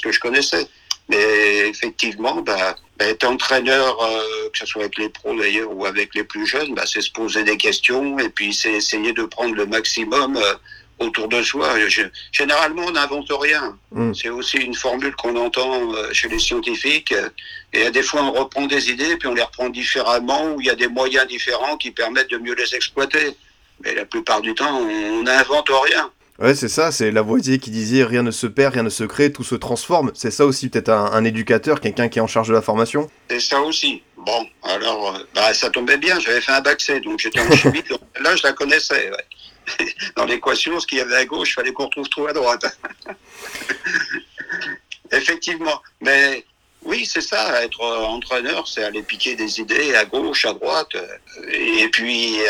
que 0.00 0.10
je 0.10 0.20
connaissais. 0.20 0.66
Mais 1.08 1.68
effectivement, 1.68 2.36
bah, 2.42 2.74
bah, 2.98 3.04
être 3.06 3.24
entraîneur, 3.24 3.96
euh, 4.02 4.48
que 4.52 4.58
ce 4.58 4.66
soit 4.66 4.82
avec 4.82 4.98
les 4.98 5.08
pros 5.08 5.34
d'ailleurs 5.38 5.70
ou 5.72 5.86
avec 5.86 6.14
les 6.14 6.24
plus 6.24 6.46
jeunes, 6.46 6.74
bah, 6.74 6.82
c'est 6.86 7.00
se 7.00 7.10
poser 7.12 7.44
des 7.44 7.56
questions 7.56 8.18
et 8.18 8.28
puis 8.28 8.52
c'est 8.52 8.72
essayer 8.72 9.12
de 9.12 9.22
prendre 9.24 9.54
le 9.54 9.66
maximum 9.66 10.36
euh, 10.36 10.54
autour 10.98 11.28
de 11.28 11.42
soi. 11.42 11.78
Je- 11.88 12.02
généralement, 12.32 12.82
on 12.86 12.92
n'invente 12.92 13.28
rien. 13.30 13.78
Mm. 13.92 14.14
C'est 14.14 14.30
aussi 14.30 14.56
une 14.56 14.74
formule 14.74 15.14
qu'on 15.14 15.36
entend 15.36 15.94
euh, 15.94 16.12
chez 16.12 16.28
les 16.28 16.38
scientifiques. 16.40 17.12
euh, 17.12 17.28
Et 17.72 17.86
à 17.86 17.90
des 17.90 18.02
fois, 18.02 18.22
on 18.22 18.32
reprend 18.32 18.66
des 18.66 18.90
idées 18.90 19.16
puis 19.16 19.28
on 19.28 19.34
les 19.34 19.42
reprend 19.42 19.68
différemment 19.68 20.54
ou 20.54 20.60
il 20.60 20.66
y 20.66 20.70
a 20.70 20.74
des 20.74 20.88
moyens 20.88 21.26
différents 21.28 21.76
qui 21.76 21.92
permettent 21.92 22.30
de 22.30 22.38
mieux 22.38 22.54
les 22.54 22.74
exploiter. 22.74 23.36
Mais 23.84 23.94
la 23.94 24.06
plupart 24.06 24.40
du 24.40 24.54
temps, 24.54 24.74
on 24.80 25.22
n'invente 25.22 25.68
rien. 25.70 26.10
Ouais, 26.38 26.54
c'est 26.54 26.68
ça, 26.68 26.92
c'est 26.92 27.10
Lavoisier 27.10 27.58
qui 27.58 27.70
disait 27.70 28.04
rien 28.04 28.22
ne 28.22 28.30
se 28.30 28.46
perd, 28.46 28.74
rien 28.74 28.82
ne 28.82 28.90
se 28.90 29.04
crée, 29.04 29.32
tout 29.32 29.44
se 29.44 29.54
transforme. 29.54 30.12
C'est 30.14 30.30
ça 30.30 30.44
aussi 30.44 30.68
peut-être 30.68 30.90
un, 30.90 31.12
un 31.12 31.24
éducateur, 31.24 31.80
quelqu'un 31.80 32.08
qui 32.08 32.18
est 32.18 32.22
en 32.22 32.26
charge 32.26 32.48
de 32.48 32.52
la 32.54 32.60
formation? 32.62 33.10
C'est 33.30 33.40
ça 33.40 33.60
aussi. 33.60 34.02
Bon, 34.18 34.46
alors, 34.62 35.14
euh, 35.16 35.18
bah, 35.34 35.54
ça 35.54 35.70
tombait 35.70 35.96
bien, 35.98 36.18
j'avais 36.20 36.40
fait 36.40 36.52
un 36.52 36.60
bac 36.60 36.80
C, 36.80 37.00
donc 37.00 37.20
j'étais 37.20 37.40
en 37.40 37.50
chimie, 37.56 37.82
donc 37.88 38.00
là, 38.20 38.36
je 38.36 38.42
la 38.42 38.52
connaissais. 38.52 39.10
ouais. 39.10 39.86
Dans 40.16 40.26
l'équation, 40.26 40.78
ce 40.78 40.86
qu'il 40.86 40.98
y 40.98 41.00
avait 41.00 41.14
à 41.16 41.24
gauche, 41.24 41.50
il 41.50 41.54
fallait 41.54 41.72
qu'on 41.72 41.86
retrouve 41.86 42.08
tout 42.08 42.26
à 42.26 42.32
droite. 42.32 42.64
Effectivement. 45.12 45.80
Mais 46.00 46.44
oui, 46.82 47.06
c'est 47.06 47.20
ça, 47.20 47.62
être 47.62 47.80
euh, 47.80 48.04
entraîneur, 48.04 48.66
c'est 48.68 48.84
aller 48.84 49.02
piquer 49.02 49.34
des 49.36 49.60
idées 49.60 49.94
à 49.94 50.04
gauche, 50.04 50.44
à 50.44 50.52
droite. 50.52 50.88
euh, 50.94 51.06
Et 51.52 51.88
puis, 51.88 52.40
euh, 52.40 52.44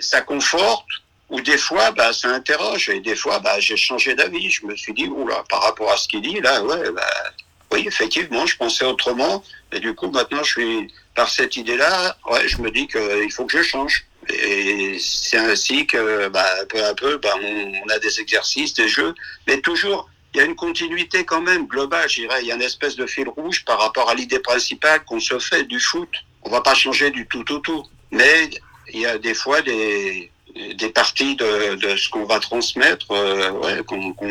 ça 0.00 0.20
conforte, 0.22 0.86
ou 1.28 1.40
des 1.40 1.58
fois, 1.58 1.90
bah, 1.90 2.12
ça 2.12 2.28
interroge. 2.28 2.88
Et 2.88 3.00
des 3.00 3.16
fois, 3.16 3.38
bah, 3.40 3.58
j'ai 3.58 3.76
changé 3.76 4.14
d'avis. 4.14 4.50
Je 4.50 4.66
me 4.66 4.76
suis 4.76 4.92
dit, 4.92 5.06
oula, 5.06 5.44
par 5.48 5.62
rapport 5.62 5.90
à 5.90 5.96
ce 5.96 6.08
qu'il 6.08 6.22
dit, 6.22 6.40
là, 6.40 6.62
ouais, 6.62 6.90
bah, 6.92 7.32
oui, 7.72 7.84
effectivement, 7.86 8.46
je 8.46 8.56
pensais 8.56 8.84
autrement. 8.84 9.42
Et 9.72 9.80
du 9.80 9.94
coup, 9.94 10.10
maintenant, 10.10 10.42
je 10.44 10.52
suis 10.52 10.94
par 11.14 11.28
cette 11.30 11.56
idée-là, 11.56 12.16
ouais, 12.30 12.46
je 12.46 12.58
me 12.58 12.70
dis 12.70 12.86
qu'il 12.86 13.32
faut 13.32 13.46
que 13.46 13.58
je 13.58 13.62
change. 13.62 14.06
Et 14.28 14.98
c'est 15.00 15.38
ainsi 15.38 15.86
que, 15.86 16.28
bah, 16.28 16.48
peu 16.68 16.84
à 16.84 16.94
peu, 16.94 17.16
bah, 17.16 17.34
on, 17.42 17.88
a 17.88 17.98
des 17.98 18.20
exercices, 18.20 18.74
des 18.74 18.88
jeux, 18.88 19.14
mais 19.46 19.60
toujours, 19.60 20.08
il 20.34 20.38
y 20.38 20.40
a 20.40 20.44
une 20.44 20.56
continuité 20.56 21.24
quand 21.24 21.40
même 21.40 21.66
globale, 21.66 22.08
je 22.08 22.22
dirais. 22.22 22.38
Il 22.42 22.46
y 22.46 22.52
a 22.52 22.54
une 22.54 22.62
espèce 22.62 22.96
de 22.96 23.06
fil 23.06 23.28
rouge 23.28 23.64
par 23.64 23.80
rapport 23.80 24.10
à 24.10 24.14
l'idée 24.14 24.40
principale 24.40 25.04
qu'on 25.04 25.20
se 25.20 25.38
fait 25.38 25.64
du 25.64 25.80
foot. 25.80 26.08
On 26.42 26.50
va 26.50 26.60
pas 26.60 26.74
changer 26.74 27.10
du 27.10 27.26
tout 27.26 27.50
au 27.52 27.58
tout, 27.58 27.84
mais 28.10 28.50
il 28.92 29.00
y 29.00 29.06
a 29.06 29.18
des 29.18 29.34
fois 29.34 29.62
des, 29.62 30.30
des 30.78 30.88
parties 30.88 31.36
de, 31.36 31.74
de 31.74 31.96
ce 31.96 32.08
qu'on 32.08 32.24
va 32.24 32.38
transmettre, 32.40 33.06
euh, 33.10 33.50
ouais, 33.50 33.82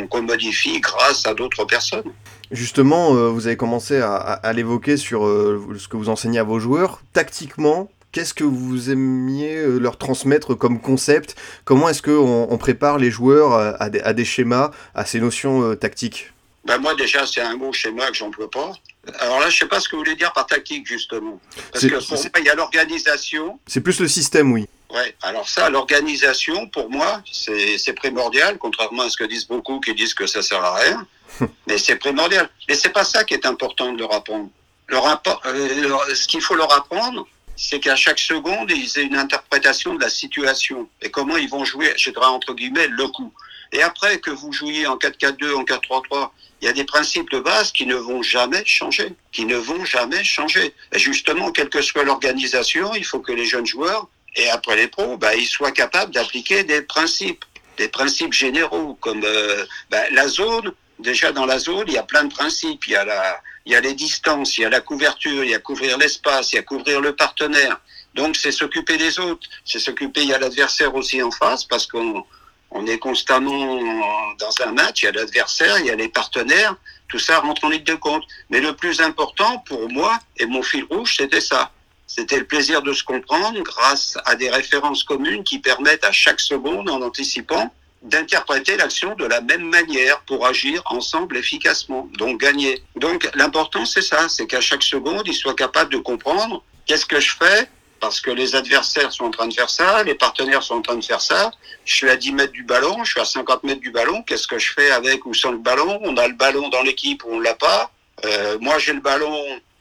qu'on 0.10 0.22
modifie 0.22 0.79
grâce 0.79 1.25
à 1.25 1.34
d'autres 1.34 1.65
personnes. 1.65 2.12
Justement, 2.51 3.15
euh, 3.15 3.29
vous 3.29 3.48
avez 3.48 3.58
commencé 3.58 4.00
à, 4.00 4.15
à, 4.15 4.34
à 4.34 4.53
l'évoquer 4.53 4.98
sur 4.98 5.25
euh, 5.25 5.75
ce 5.79 5.88
que 5.88 5.98
vous 5.98 6.10
enseignez 6.10 6.39
à 6.39 6.44
vos 6.44 6.60
joueurs. 6.60 7.01
Tactiquement, 7.13 7.89
qu'est-ce 8.12 8.34
que 8.34 8.44
vous 8.44 8.89
aimiez 8.91 9.65
leur 9.79 9.98
transmettre 9.98 10.55
comme 10.55 10.79
concept? 10.79 11.36
Comment 11.63 11.89
est-ce 11.89 12.01
qu'on 12.01 12.48
on 12.50 12.58
prépare 12.58 12.98
les 12.98 13.12
joueurs 13.12 13.53
à, 13.53 13.82
à, 13.82 13.89
des, 13.89 14.00
à, 14.01 14.13
des, 14.13 14.25
schémas, 14.25 14.72
à 14.94 15.05
ces 15.05 15.20
notions 15.20 15.75
tactiques? 15.75 16.32
Ben 16.65 16.79
Moi, 16.79 16.96
déjà, 16.96 17.25
c'est 17.27 17.41
un 17.41 17.55
mot 17.58 17.72
schéma 17.74 18.08
que 18.08 18.15
j'emploie 18.15 18.50
pas. 18.50 18.72
Alors 19.20 19.39
là, 19.39 19.50
je 19.50 19.58
sais 19.58 19.67
pas 19.67 19.79
ce 19.79 19.88
que 19.88 19.96
vous 19.96 20.01
voulez 20.01 20.15
dire 20.15 20.34
par 20.34 20.48
tactique, 20.48 20.88
justement. 20.88 21.39
Parce 21.72 21.86
que 21.86 22.08
pour 22.08 22.17
moi, 22.17 22.29
il 22.39 22.46
y 22.46 22.50
a 22.50 22.55
l'organisation. 22.55 23.60
C'est 23.67 23.82
plus 23.82 24.00
le 24.00 24.08
système, 24.08 24.51
oui. 24.51 24.67
Ouais, 24.96 25.14
alors 25.24 25.50
ça, 25.50 25.70
l'organisation, 25.70 26.68
pour 26.68 26.90
moi, 26.90 27.22
c'est 27.30 27.94
primordial, 27.94 28.58
contrairement 28.58 29.04
à 29.04 29.10
ce 29.10 29.18
que 29.18 29.25
disent 29.25 29.46
beaucoup 29.46 29.82
qui 29.82 29.94
disent 29.94 30.14
que 30.14 30.25
ça 30.25 30.42
sert 30.42 30.64
à 30.64 30.75
rien. 30.75 31.06
mais 31.68 31.78
c'est 31.78 31.98
primordial. 31.98 32.50
Et 32.70 32.75
c'est 32.75 32.92
pas 32.94 33.04
ça 33.04 33.25
qui 33.25 33.34
est 33.34 33.46
important 33.46 33.92
de 33.92 34.00
leur 34.00 34.14
apprendre. 34.14 34.50
Leur 34.88 35.06
apport, 35.08 35.42
euh, 35.48 36.16
ce 36.16 36.28
qu'il 36.30 36.40
faut 36.40 36.56
leur 36.56 36.72
apprendre, 36.72 37.28
c'est 37.58 37.82
qu'à 37.82 37.98
chaque 37.98 38.20
seconde, 38.20 38.72
ils 38.72 38.98
aient 38.98 39.04
une 39.04 39.18
interprétation 39.18 39.96
de 39.96 40.00
la 40.00 40.10
situation 40.10 40.88
et 41.02 41.10
comment 41.10 41.36
ils 41.36 41.50
vont 41.50 41.66
jouer, 41.66 41.94
je 41.98 42.12
dirais 42.12 42.25
entre 42.28 42.54
guillemets, 42.54 42.88
le 42.88 43.08
coup. 43.10 43.34
Et 43.74 43.82
après 43.82 44.20
que 44.20 44.32
vous 44.32 44.54
jouiez 44.54 44.88
en 44.88 44.96
4-4-2, 44.96 45.56
en 45.56 45.64
4-3-3, 45.64 46.30
il 46.62 46.66
y 46.66 46.68
a 46.70 46.74
des 46.74 46.86
principes 46.86 47.30
de 47.32 47.40
base 47.40 47.74
qui 47.74 47.86
ne 47.86 47.96
vont 47.96 48.22
jamais 48.22 48.64
changer, 48.66 49.14
qui 49.34 49.44
ne 49.46 49.58
vont 49.58 49.84
jamais 49.84 50.24
changer. 50.24 50.74
Et 50.94 51.00
justement, 51.00 51.52
quelle 51.52 51.70
que 51.70 51.82
soit 51.82 52.04
l'organisation, 52.04 52.96
il 52.96 53.04
faut 53.04 53.20
que 53.20 53.34
les 53.34 53.46
jeunes 53.46 53.66
joueurs 53.66 54.08
et 54.36 54.50
après 54.50 54.75
les 54.75 54.88
pros, 54.88 55.18
bah, 55.18 55.36
ils 55.36 55.48
soient 55.48 55.72
capables 55.72 56.13
d'appliquer 56.13 56.63
des 56.63 56.82
principes, 56.82 57.46
des 57.77 57.88
principes 57.88 58.34
généraux 58.34 58.98
comme 59.00 59.24
euh, 59.24 59.65
bah, 59.89 60.10
la 60.12 60.27
zone. 60.27 60.74
Déjà 61.00 61.32
dans 61.32 61.46
la 61.46 61.60
zone, 61.60 61.86
il 61.88 61.94
y 61.94 61.98
a 61.98 62.04
plein 62.04 62.24
de 62.25 62.34
principes. 62.34 62.88
Il 62.88 62.94
y 62.94 62.96
a 62.96 63.06
la, 63.06 63.42
il 63.65 63.74
y 63.74 63.75
a 63.75 63.82
les 63.82 63.94
distances, 63.94 64.58
il 64.58 64.62
y 64.62 64.65
a 64.65 64.70
la 64.70 64.82
couverture, 64.82 65.44
il 65.44 65.50
y 65.51 65.56
a 65.56 65.60
couvrir 65.60 65.98
l'espace, 65.98 66.54
il 66.54 66.58
y 66.58 66.60
a 66.60 66.63
couvrir 66.63 67.01
le 67.01 67.15
partenaire. 67.15 67.80
Donc 68.13 68.36
c'est 68.38 68.51
s'occuper 68.51 68.98
des 68.98 69.20
autres, 69.20 69.48
c'est 69.65 69.80
s'occuper. 69.80 70.22
Il 70.22 70.30
y 70.30 70.34
a 70.34 70.39
l'adversaire 70.39 70.96
aussi 70.96 71.22
en 71.22 71.32
face 71.32 71.65
parce 71.65 71.86
qu'on 71.86 72.24
on 72.72 72.88
est 72.88 72.98
constamment 72.98 74.36
dans 74.38 74.62
un 74.65 74.72
match. 74.72 75.04
Il 75.04 75.06
y 75.06 75.10
a 75.10 75.12
l'adversaire, 75.12 75.80
il 75.80 75.86
y 75.86 75.92
a 75.92 75.96
les 75.96 76.10
partenaires. 76.10 76.75
Tout 77.08 77.20
ça 77.20 77.39
rentre 77.39 77.63
en 77.65 77.70
ligne 77.70 77.84
de 77.84 77.96
compte. 77.96 78.24
Mais 78.50 78.60
le 78.60 78.75
plus 78.75 79.01
important 79.01 79.60
pour 79.60 79.89
moi 79.89 80.18
et 80.38 80.46
mon 80.46 80.62
fil 80.62 80.86
rouge, 80.89 81.15
c'était 81.18 81.42
ça. 81.42 81.72
C'était 82.08 82.38
le 82.38 82.46
plaisir 82.46 82.82
de 82.82 82.94
se 82.94 83.04
comprendre 83.04 83.62
grâce 83.62 84.18
à 84.26 84.36
des 84.36 84.50
références 84.50 85.04
communes 85.04 85.44
qui 85.44 85.60
permettent 85.60 86.06
à 86.06 86.12
chaque 86.12 86.40
seconde, 86.40 86.90
en 86.90 87.02
anticipant, 87.02 87.74
d'interpréter 88.04 88.78
l'action 88.78 89.16
de 89.16 89.26
la 89.26 89.42
même 89.42 89.68
manière 89.68 90.22
pour 90.22 90.46
agir 90.46 90.82
ensemble 90.86 91.38
efficacement, 91.38 92.08
donc 92.18 92.40
gagner. 92.40 92.84
Donc 92.96 93.30
l'important 93.34 93.86
c'est 93.86 94.04
ça, 94.04 94.30
c'est 94.30 94.46
qu'à 94.46 94.62
chaque 94.62 94.84
seconde, 94.84 95.24
ils 95.26 95.34
soient 95.34 95.56
capables 95.56 95.92
de 95.92 95.98
comprendre 95.98 96.64
qu'est-ce 96.86 97.06
que 97.06 97.20
je 97.20 97.32
fais 97.36 97.68
parce 98.00 98.22
que 98.22 98.30
les 98.30 98.56
adversaires 98.56 99.12
sont 99.12 99.26
en 99.26 99.32
train 99.32 99.48
de 99.48 99.54
faire 99.54 99.70
ça, 99.70 100.04
les 100.04 100.14
partenaires 100.14 100.62
sont 100.62 100.76
en 100.76 100.82
train 100.82 100.96
de 100.96 101.04
faire 101.04 101.22
ça. 101.22 101.50
Je 101.86 101.96
suis 101.96 102.10
à 102.10 102.16
10 102.16 102.34
mètres 102.34 102.54
du 102.54 102.64
ballon, 102.64 103.04
je 103.04 103.12
suis 103.12 103.20
à 103.20 103.26
50 103.26 103.64
mètres 103.64 103.82
du 103.82 103.90
ballon. 103.90 104.22
Qu'est-ce 104.22 104.48
que 104.48 104.60
je 104.60 104.74
fais 104.74 104.92
avec 104.92 105.26
ou 105.26 105.34
sans 105.34 105.52
le 105.52 105.58
ballon? 105.58 106.00
On 106.04 106.16
a 106.18 106.28
le 106.28 106.36
ballon 106.36 106.70
dans 106.70 106.84
l'équipe 106.84 107.24
ou 107.24 107.30
on 107.32 107.40
l'a 107.40 107.56
pas. 107.56 107.92
Euh, 108.26 108.58
moi, 108.62 108.78
j'ai 108.78 108.94
le 108.94 109.00
ballon. 109.00 109.34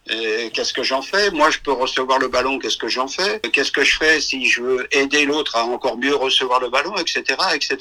Qu'est-ce 0.07 0.73
que 0.73 0.83
j'en 0.83 1.01
fais? 1.01 1.31
Moi, 1.31 1.51
je 1.51 1.59
peux 1.61 1.73
recevoir 1.73 2.19
le 2.19 2.29
ballon. 2.29 2.59
Qu'est-ce 2.59 2.77
que 2.77 2.89
j'en 2.89 3.09
fais? 3.09 3.41
Qu'est-ce 3.53 3.73
que 3.73 3.85
je 3.85 3.97
fais 3.97 4.21
si 4.21 4.47
je 4.47 4.63
veux 4.63 4.89
aider 4.95 5.25
l'autre 5.25 5.57
à 5.57 5.65
encore 5.65 5.97
mieux 5.97 6.15
recevoir 6.15 6.61
le 6.61 6.69
ballon, 6.69 6.95
etc., 6.97 7.23
etc. 7.55 7.79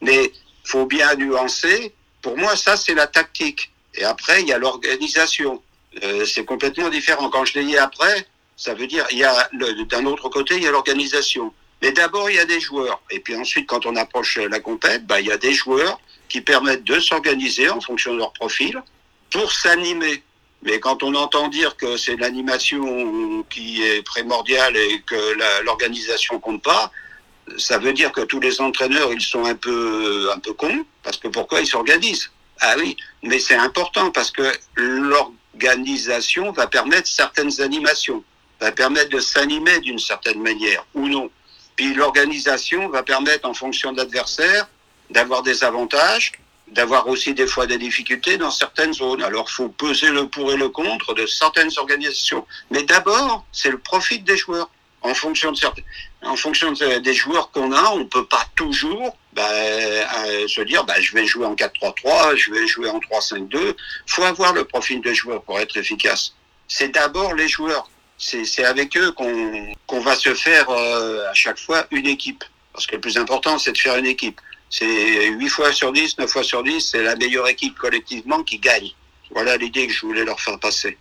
Mais 0.00 0.32
faut 0.64 0.86
bien 0.86 1.14
nuancer. 1.14 1.94
Pour 2.22 2.36
moi, 2.36 2.56
ça, 2.56 2.76
c'est 2.76 2.94
la 2.94 3.06
tactique. 3.06 3.70
Et 3.94 4.04
après, 4.04 4.40
il 4.42 4.48
y 4.48 4.52
a 4.52 4.58
l'organisation. 4.58 5.62
Euh, 6.02 6.24
c'est 6.24 6.44
complètement 6.44 6.88
différent. 6.88 7.28
Quand 7.28 7.44
je 7.44 7.58
l'ai 7.58 7.64
dit 7.64 7.76
après, 7.76 8.26
ça 8.56 8.74
veut 8.74 8.86
dire, 8.86 9.06
il 9.10 9.18
y 9.18 9.24
a 9.24 9.48
d'un 9.90 10.06
autre 10.06 10.28
côté, 10.28 10.56
il 10.56 10.62
y 10.62 10.66
a 10.66 10.70
l'organisation. 10.70 11.52
Mais 11.82 11.92
d'abord, 11.92 12.30
il 12.30 12.36
y 12.36 12.38
a 12.38 12.44
des 12.44 12.60
joueurs. 12.60 13.02
Et 13.10 13.20
puis 13.20 13.36
ensuite, 13.36 13.66
quand 13.66 13.86
on 13.86 13.96
approche 13.96 14.38
la 14.38 14.60
compète, 14.60 15.04
bah, 15.06 15.20
il 15.20 15.26
y 15.26 15.32
a 15.32 15.36
des 15.36 15.52
joueurs 15.52 16.00
qui 16.28 16.40
permettent 16.40 16.84
de 16.84 17.00
s'organiser 17.00 17.68
en 17.68 17.80
fonction 17.80 18.14
de 18.14 18.18
leur 18.18 18.32
profil 18.32 18.80
pour 19.30 19.52
s'animer. 19.52 20.22
Mais 20.62 20.78
quand 20.78 21.02
on 21.02 21.14
entend 21.14 21.48
dire 21.48 21.76
que 21.76 21.96
c'est 21.96 22.16
l'animation 22.16 23.44
qui 23.50 23.82
est 23.82 24.02
primordiale 24.02 24.76
et 24.76 25.02
que 25.06 25.62
l'organisation 25.64 26.38
compte 26.38 26.62
pas, 26.62 26.90
ça 27.58 27.78
veut 27.78 27.92
dire 27.92 28.12
que 28.12 28.20
tous 28.20 28.40
les 28.40 28.60
entraîneurs, 28.60 29.12
ils 29.12 29.20
sont 29.20 29.44
un 29.44 29.56
peu, 29.56 30.30
un 30.32 30.38
peu 30.38 30.52
cons, 30.52 30.84
parce 31.02 31.16
que 31.16 31.28
pourquoi 31.28 31.60
ils 31.60 31.66
s'organisent? 31.66 32.30
Ah 32.60 32.74
oui, 32.78 32.96
mais 33.24 33.40
c'est 33.40 33.56
important 33.56 34.12
parce 34.12 34.30
que 34.30 34.52
l'organisation 34.76 36.52
va 36.52 36.68
permettre 36.68 37.08
certaines 37.08 37.60
animations 37.60 38.22
va 38.62 38.70
permettre 38.70 39.10
de 39.10 39.18
s'animer 39.18 39.80
d'une 39.80 39.98
certaine 39.98 40.40
manière 40.40 40.86
ou 40.94 41.08
non. 41.08 41.30
Puis 41.74 41.94
l'organisation 41.94 42.88
va 42.88 43.02
permettre, 43.02 43.48
en 43.48 43.54
fonction 43.54 43.92
de 43.92 43.96
l'adversaire, 43.96 44.68
d'avoir 45.10 45.42
des 45.42 45.64
avantages, 45.64 46.32
d'avoir 46.72 47.06
aussi 47.08 47.34
des 47.34 47.46
fois 47.46 47.66
des 47.66 47.78
difficultés 47.78 48.36
dans 48.36 48.50
certaines 48.50 48.92
zones. 48.92 49.22
Alors 49.22 49.50
faut 49.50 49.68
peser 49.68 50.10
le 50.10 50.28
pour 50.28 50.52
et 50.52 50.56
le 50.56 50.68
contre 50.68 51.14
de 51.14 51.26
certaines 51.26 51.70
organisations. 51.76 52.46
Mais 52.70 52.82
d'abord, 52.82 53.44
c'est 53.52 53.70
le 53.70 53.78
profit 53.78 54.20
des 54.20 54.36
joueurs. 54.36 54.70
En 55.04 55.14
fonction 55.14 55.50
de 55.50 55.56
certains, 55.56 55.82
en 56.22 56.36
fonction 56.36 56.70
de, 56.70 56.98
des 56.98 57.12
joueurs 57.12 57.50
qu'on 57.50 57.72
a, 57.72 57.90
on 57.90 58.06
peut 58.06 58.26
pas 58.26 58.46
toujours 58.54 59.16
bah, 59.32 59.48
euh, 59.50 60.46
se 60.46 60.60
dire 60.60 60.84
bah, 60.84 61.00
je 61.00 61.12
vais 61.12 61.26
jouer 61.26 61.44
en 61.44 61.56
4-3-3, 61.56 62.36
je 62.36 62.52
vais 62.52 62.68
jouer 62.68 62.88
en 62.88 63.00
3-5-2. 63.00 63.74
faut 64.06 64.22
avoir 64.22 64.52
le 64.52 64.64
profil 64.64 65.00
des 65.00 65.12
joueurs 65.12 65.42
pour 65.42 65.58
être 65.58 65.76
efficace. 65.76 66.34
C'est 66.68 66.90
d'abord 66.90 67.34
les 67.34 67.48
joueurs 67.48 67.88
c'est 68.22 68.64
avec 68.64 68.96
eux 68.96 69.12
qu'on 69.12 69.74
qu 69.88 69.98
va 70.00 70.14
se 70.14 70.34
faire 70.34 70.70
euh, 70.70 71.28
à 71.28 71.34
chaque 71.34 71.58
fois 71.58 71.86
une 71.90 72.06
équipe. 72.06 72.44
Parce 72.72 72.86
que 72.86 72.94
le 72.94 73.00
plus 73.00 73.18
important, 73.18 73.58
c'est 73.58 73.72
de 73.72 73.78
faire 73.78 73.96
une 73.96 74.06
équipe. 74.06 74.40
C'est 74.72 75.28
8 75.28 75.48
fois 75.50 75.70
sur 75.70 75.92
10, 75.92 76.16
9 76.16 76.30
fois 76.30 76.42
sur 76.42 76.62
10, 76.62 76.80
c'est 76.80 77.02
la 77.02 77.14
meilleure 77.14 77.46
équipe 77.46 77.76
collectivement 77.76 78.42
qui 78.42 78.58
gagne. 78.58 78.88
Voilà 79.30 79.58
l'idée 79.58 79.86
que 79.86 79.92
je 79.92 80.06
voulais 80.06 80.24
leur 80.24 80.40
faire 80.40 80.58
passer. 80.58 80.96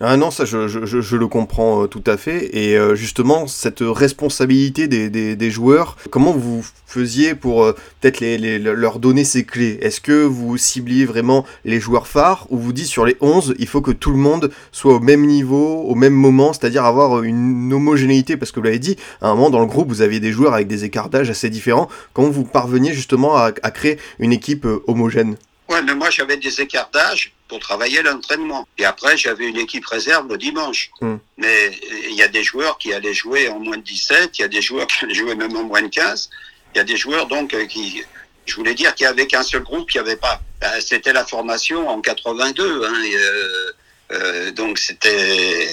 Ah 0.00 0.16
non, 0.16 0.30
ça 0.30 0.44
je, 0.44 0.68
je, 0.68 1.00
je 1.00 1.16
le 1.16 1.26
comprends 1.26 1.82
euh, 1.82 1.86
tout 1.88 2.04
à 2.06 2.16
fait. 2.16 2.56
Et 2.56 2.78
euh, 2.78 2.94
justement, 2.94 3.48
cette 3.48 3.80
responsabilité 3.80 4.86
des, 4.86 5.10
des, 5.10 5.34
des, 5.34 5.50
joueurs, 5.50 5.96
comment 6.10 6.30
vous 6.30 6.64
faisiez 6.86 7.34
pour 7.34 7.64
euh, 7.64 7.72
peut-être 8.00 8.20
les, 8.20 8.38
les, 8.38 8.60
leur 8.60 9.00
donner 9.00 9.24
ces 9.24 9.42
clés? 9.44 9.76
Est-ce 9.82 10.00
que 10.00 10.22
vous 10.22 10.56
cibliez 10.56 11.04
vraiment 11.04 11.44
les 11.64 11.80
joueurs 11.80 12.06
phares 12.06 12.46
ou 12.50 12.58
vous 12.58 12.72
dites 12.72 12.86
sur 12.86 13.04
les 13.04 13.16
11, 13.20 13.56
il 13.58 13.66
faut 13.66 13.80
que 13.80 13.90
tout 13.90 14.12
le 14.12 14.18
monde 14.18 14.52
soit 14.70 14.94
au 14.94 15.00
même 15.00 15.26
niveau, 15.26 15.82
au 15.82 15.96
même 15.96 16.14
moment, 16.14 16.52
c'est-à-dire 16.52 16.84
avoir 16.84 17.24
une 17.24 17.72
homogénéité? 17.72 18.36
Parce 18.36 18.52
que 18.52 18.60
vous 18.60 18.66
l'avez 18.66 18.78
dit, 18.78 18.96
à 19.20 19.30
un 19.30 19.34
moment 19.34 19.50
dans 19.50 19.58
le 19.60 19.66
groupe, 19.66 19.88
vous 19.88 20.02
aviez 20.02 20.20
des 20.20 20.30
joueurs 20.30 20.54
avec 20.54 20.68
des 20.68 20.84
écarts 20.84 21.08
d'âge 21.10 21.28
assez 21.28 21.50
différents. 21.50 21.88
Comment 22.12 22.30
vous 22.30 22.44
parveniez 22.44 22.92
justement 22.92 23.36
à, 23.36 23.50
à 23.64 23.70
créer 23.72 23.98
une 24.20 24.32
équipe 24.32 24.64
homogène? 24.86 25.34
Ouais, 25.68 25.82
mais 25.82 25.94
moi 25.94 26.10
j'avais 26.10 26.36
des 26.36 26.60
écarts 26.60 26.90
d'âge 26.90 27.32
pour 27.46 27.58
travailler 27.58 28.02
l'entraînement. 28.02 28.66
Et 28.78 28.84
après, 28.84 29.16
j'avais 29.16 29.46
une 29.46 29.58
équipe 29.58 29.86
réserve 29.86 30.28
le 30.28 30.38
dimanche. 30.38 30.90
Mm. 31.00 31.16
Mais 31.36 31.78
il 32.08 32.14
y 32.14 32.22
a 32.22 32.28
des 32.28 32.42
joueurs 32.42 32.78
qui 32.78 32.92
allaient 32.92 33.14
jouer 33.14 33.48
en 33.48 33.58
moins 33.58 33.76
de 33.76 33.82
17, 33.82 34.38
il 34.38 34.42
y 34.42 34.44
a 34.44 34.48
des 34.48 34.62
joueurs 34.62 34.86
qui 34.88 35.04
allaient 35.04 35.14
jouer 35.14 35.34
même 35.34 35.56
en 35.56 35.64
moins 35.64 35.82
de 35.82 35.88
15. 35.88 36.30
Il 36.74 36.78
y 36.78 36.80
a 36.80 36.84
des 36.84 36.96
joueurs 36.96 37.26
donc 37.26 37.56
qui, 37.68 38.02
je 38.46 38.54
voulais 38.54 38.74
dire 38.74 38.94
qu'il 38.94 39.04
y 39.04 39.06
avait 39.06 39.26
qu'un 39.26 39.42
seul 39.42 39.62
groupe 39.62 39.90
qui 39.90 39.98
avait 39.98 40.16
pas. 40.16 40.40
Ben, 40.60 40.80
c'était 40.80 41.12
la 41.12 41.24
formation 41.24 41.88
en 41.88 42.00
82. 42.00 42.84
Hein, 42.84 43.02
et, 43.04 43.16
euh, 43.16 43.72
euh, 44.12 44.50
donc 44.52 44.78
c'était 44.78 45.68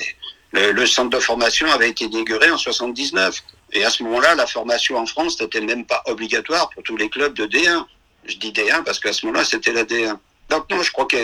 le, 0.52 0.72
le, 0.72 0.86
centre 0.86 1.10
de 1.10 1.20
formation 1.20 1.72
avait 1.72 1.90
été 1.90 2.06
inauguré 2.06 2.50
en 2.50 2.58
79. 2.58 3.44
Et 3.74 3.84
à 3.84 3.90
ce 3.90 4.04
moment-là, 4.04 4.36
la 4.36 4.48
formation 4.48 4.98
en 4.98 5.06
France 5.06 5.40
n'était 5.42 5.62
même 5.62 5.86
pas 5.86 6.02
obligatoire 6.06 6.70
pour 6.70 6.84
tous 6.84 6.98
les 6.98 7.10
clubs 7.10 7.34
de 7.34 7.46
D1. 7.46 7.86
Je 8.26 8.36
dis 8.38 8.52
D1 8.52 8.84
parce 8.84 9.00
qu'à 9.00 9.14
ce 9.14 9.26
moment-là, 9.26 9.46
c'était 9.46 9.74
la 9.74 9.84
D1. 9.84 10.18
Donc 10.50 10.70
non, 10.70 10.82
je 10.82 10.92
crois 10.92 11.06
que 11.06 11.18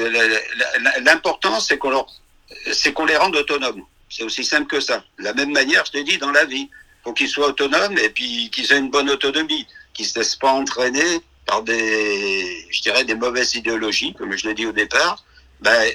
l'important, 1.03 1.59
c'est 1.59 1.77
qu'on 1.77 1.91
leur, 1.91 2.07
c'est 2.71 2.93
qu'on 2.93 3.05
les 3.05 3.17
rende 3.17 3.35
autonomes. 3.35 3.83
C'est 4.09 4.23
aussi 4.23 4.43
simple 4.43 4.67
que 4.67 4.79
ça. 4.79 5.03
De 5.19 5.23
la 5.23 5.33
même 5.33 5.51
manière, 5.51 5.85
je 5.85 5.91
t'ai 5.91 6.03
dit, 6.03 6.17
dans 6.17 6.31
la 6.31 6.45
vie, 6.45 6.69
faut 7.03 7.13
qu'ils 7.13 7.29
soient 7.29 7.47
autonomes 7.47 7.97
et 7.97 8.09
puis 8.09 8.49
qu'ils 8.51 8.71
aient 8.73 8.77
une 8.77 8.89
bonne 8.89 9.09
autonomie, 9.09 9.65
qu'ils 9.93 10.05
se 10.05 10.19
laissent 10.19 10.35
pas 10.35 10.51
entraîner 10.51 11.21
par 11.45 11.63
des, 11.63 12.67
je 12.69 12.81
dirais, 12.81 13.03
des 13.03 13.15
mauvaises 13.15 13.55
idéologies, 13.55 14.13
comme 14.13 14.35
je 14.35 14.47
l'ai 14.47 14.53
dit 14.53 14.65
au 14.65 14.71
départ. 14.71 15.23
Ben, 15.61 15.91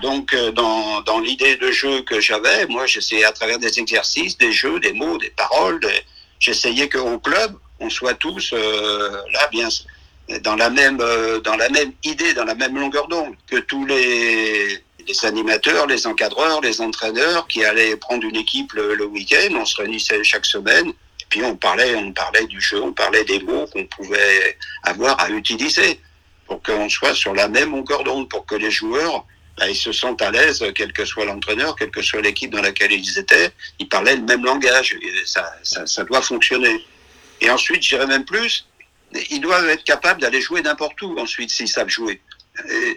donc, 0.00 0.34
dans, 0.54 1.02
dans 1.02 1.20
l'idée 1.20 1.56
de 1.56 1.70
jeu 1.70 2.02
que 2.02 2.20
j'avais, 2.20 2.66
moi, 2.66 2.86
j'essayais 2.86 3.24
à 3.24 3.32
travers 3.32 3.58
des 3.58 3.78
exercices, 3.78 4.36
des 4.38 4.52
jeux, 4.52 4.80
des 4.80 4.92
mots, 4.92 5.18
des 5.18 5.30
paroles, 5.30 5.78
des... 5.80 6.02
j'essayais 6.38 6.88
qu'au 6.88 7.18
club, 7.18 7.54
on 7.80 7.90
soit 7.90 8.14
tous 8.14 8.52
euh, 8.52 9.22
là, 9.32 9.46
bien 9.48 9.68
dans 10.42 10.56
la 10.56 10.70
même 10.70 11.00
euh, 11.00 11.40
dans 11.40 11.56
la 11.56 11.68
même 11.68 11.92
idée, 12.04 12.34
dans 12.34 12.44
la 12.44 12.54
même 12.54 12.76
longueur 12.76 13.08
d'onde 13.08 13.34
que 13.46 13.56
tous 13.56 13.84
les 13.86 14.78
les 15.06 15.24
animateurs, 15.24 15.86
les 15.86 16.06
encadreurs, 16.06 16.60
les 16.60 16.80
entraîneurs 16.80 17.46
qui 17.48 17.64
allaient 17.64 17.96
prendre 17.96 18.24
une 18.24 18.36
équipe 18.36 18.72
le, 18.74 18.94
le 18.94 19.06
week-end. 19.06 19.54
On 19.54 19.64
se 19.64 19.76
réunissait 19.76 20.22
chaque 20.22 20.46
semaine 20.46 20.92
puis 21.30 21.42
on 21.44 21.56
parlait, 21.56 21.94
on 21.94 22.12
parlait 22.12 22.46
du 22.46 22.60
jeu, 22.60 22.82
on 22.82 22.92
parlait 22.92 23.24
des 23.24 23.40
mots 23.40 23.66
qu'on 23.72 23.86
pouvait 23.86 24.58
avoir 24.82 25.18
à 25.20 25.30
utiliser 25.30 26.00
pour 26.46 26.60
qu'on 26.62 26.88
soit 26.88 27.14
sur 27.14 27.32
la 27.32 27.48
même 27.48 27.70
longueur 27.70 28.02
d'onde, 28.02 28.28
pour 28.28 28.44
que 28.44 28.56
les 28.56 28.70
joueurs 28.70 29.24
bah, 29.56 29.68
ils 29.68 29.76
se 29.76 29.92
sentent 29.92 30.22
à 30.22 30.30
l'aise, 30.30 30.64
quel 30.74 30.92
que 30.92 31.04
soit 31.04 31.24
l'entraîneur, 31.24 31.76
quelle 31.76 31.90
que 31.90 32.02
soit 32.02 32.20
l'équipe 32.20 32.50
dans 32.50 32.62
laquelle 32.62 32.92
ils 32.92 33.18
étaient, 33.18 33.50
ils 33.78 33.88
parlaient 33.88 34.16
le 34.16 34.22
même 34.22 34.44
langage. 34.44 34.96
Et 35.00 35.26
ça, 35.26 35.52
ça, 35.62 35.86
ça 35.86 36.02
doit 36.04 36.22
fonctionner. 36.22 36.84
Et 37.40 37.48
ensuite, 37.48 37.82
j'irais 37.82 38.06
même 38.06 38.24
plus, 38.24 38.66
ils 39.30 39.40
doivent 39.40 39.68
être 39.68 39.84
capables 39.84 40.20
d'aller 40.20 40.40
jouer 40.40 40.62
n'importe 40.62 41.00
où 41.02 41.18
ensuite 41.18 41.50
s'ils 41.50 41.68
savent 41.68 41.88
jouer. 41.88 42.20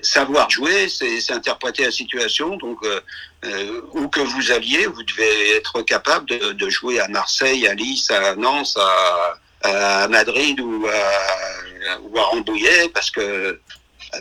Savoir 0.02 0.50
jouer, 0.50 0.90
c'est 0.90 1.32
interpréter 1.32 1.86
la 1.86 1.92
situation. 1.92 2.58
Donc, 2.58 2.80
euh, 2.84 3.00
euh, 3.46 3.82
où 3.94 4.08
que 4.10 4.20
vous 4.20 4.52
alliez, 4.52 4.88
vous 4.88 5.04
devez 5.04 5.52
être 5.56 5.82
capable 5.84 6.26
de, 6.28 6.52
de, 6.52 6.70
jouer 6.70 7.00
à 7.00 7.08
Marseille, 7.08 7.68
à 7.68 7.76
Nice, 7.76 8.12
à 8.12 8.36
Nantes, 8.36 8.78
à, 8.78 10.04
à 10.04 10.08
Madrid 10.10 10.60
ou 10.60 10.86
à, 10.88 12.00
ou 12.02 12.18
à 12.18 12.24
Rambouillet, 12.24 12.90
parce 12.94 13.10
que 13.10 13.60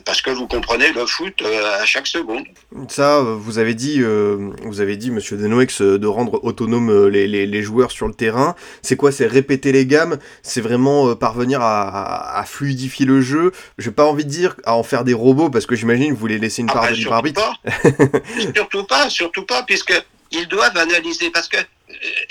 parce 0.04 0.22
que 0.22 0.30
vous 0.30 0.46
comprenez 0.46 0.92
le 0.92 1.06
foot 1.06 1.42
euh, 1.42 1.80
à 1.80 1.84
chaque 1.84 2.06
seconde. 2.06 2.44
Ça, 2.88 3.18
euh, 3.18 3.36
vous 3.38 3.58
avez 3.58 3.74
dit, 3.74 4.00
euh, 4.00 4.50
vous 4.64 4.80
avez 4.80 4.96
dit, 4.96 5.10
Monsieur 5.10 5.36
Denoex, 5.36 5.82
de 5.82 6.06
rendre 6.06 6.42
autonome 6.44 7.08
les, 7.08 7.26
les, 7.26 7.46
les, 7.46 7.62
joueurs 7.62 7.90
sur 7.90 8.06
le 8.06 8.14
terrain. 8.14 8.54
C'est 8.82 8.96
quoi 8.96 9.12
C'est 9.12 9.26
répéter 9.26 9.72
les 9.72 9.86
gammes? 9.86 10.18
C'est 10.42 10.60
vraiment 10.60 11.14
parvenir 11.14 11.60
à, 11.60 12.38
à, 12.38 12.44
fluidifier 12.44 13.06
le 13.06 13.20
jeu? 13.20 13.52
J'ai 13.78 13.90
pas 13.90 14.04
envie 14.04 14.24
de 14.24 14.30
dire 14.30 14.56
à 14.64 14.74
en 14.76 14.82
faire 14.82 15.04
des 15.04 15.14
robots 15.14 15.50
parce 15.50 15.66
que 15.66 15.76
j'imagine 15.76 16.08
que 16.08 16.14
vous 16.14 16.20
voulez 16.20 16.38
laisser 16.38 16.62
une 16.62 16.68
part 16.68 16.84
ah 16.84 16.86
bah, 16.86 16.92
de 16.92 16.96
libre 16.96 17.12
arbitre. 17.12 17.60
surtout 18.54 18.84
pas, 18.84 19.10
surtout 19.10 19.44
pas, 19.44 19.62
puisque 19.62 19.94
ils 20.30 20.48
doivent 20.48 20.76
analyser 20.76 21.30
parce 21.30 21.48
que 21.48 21.58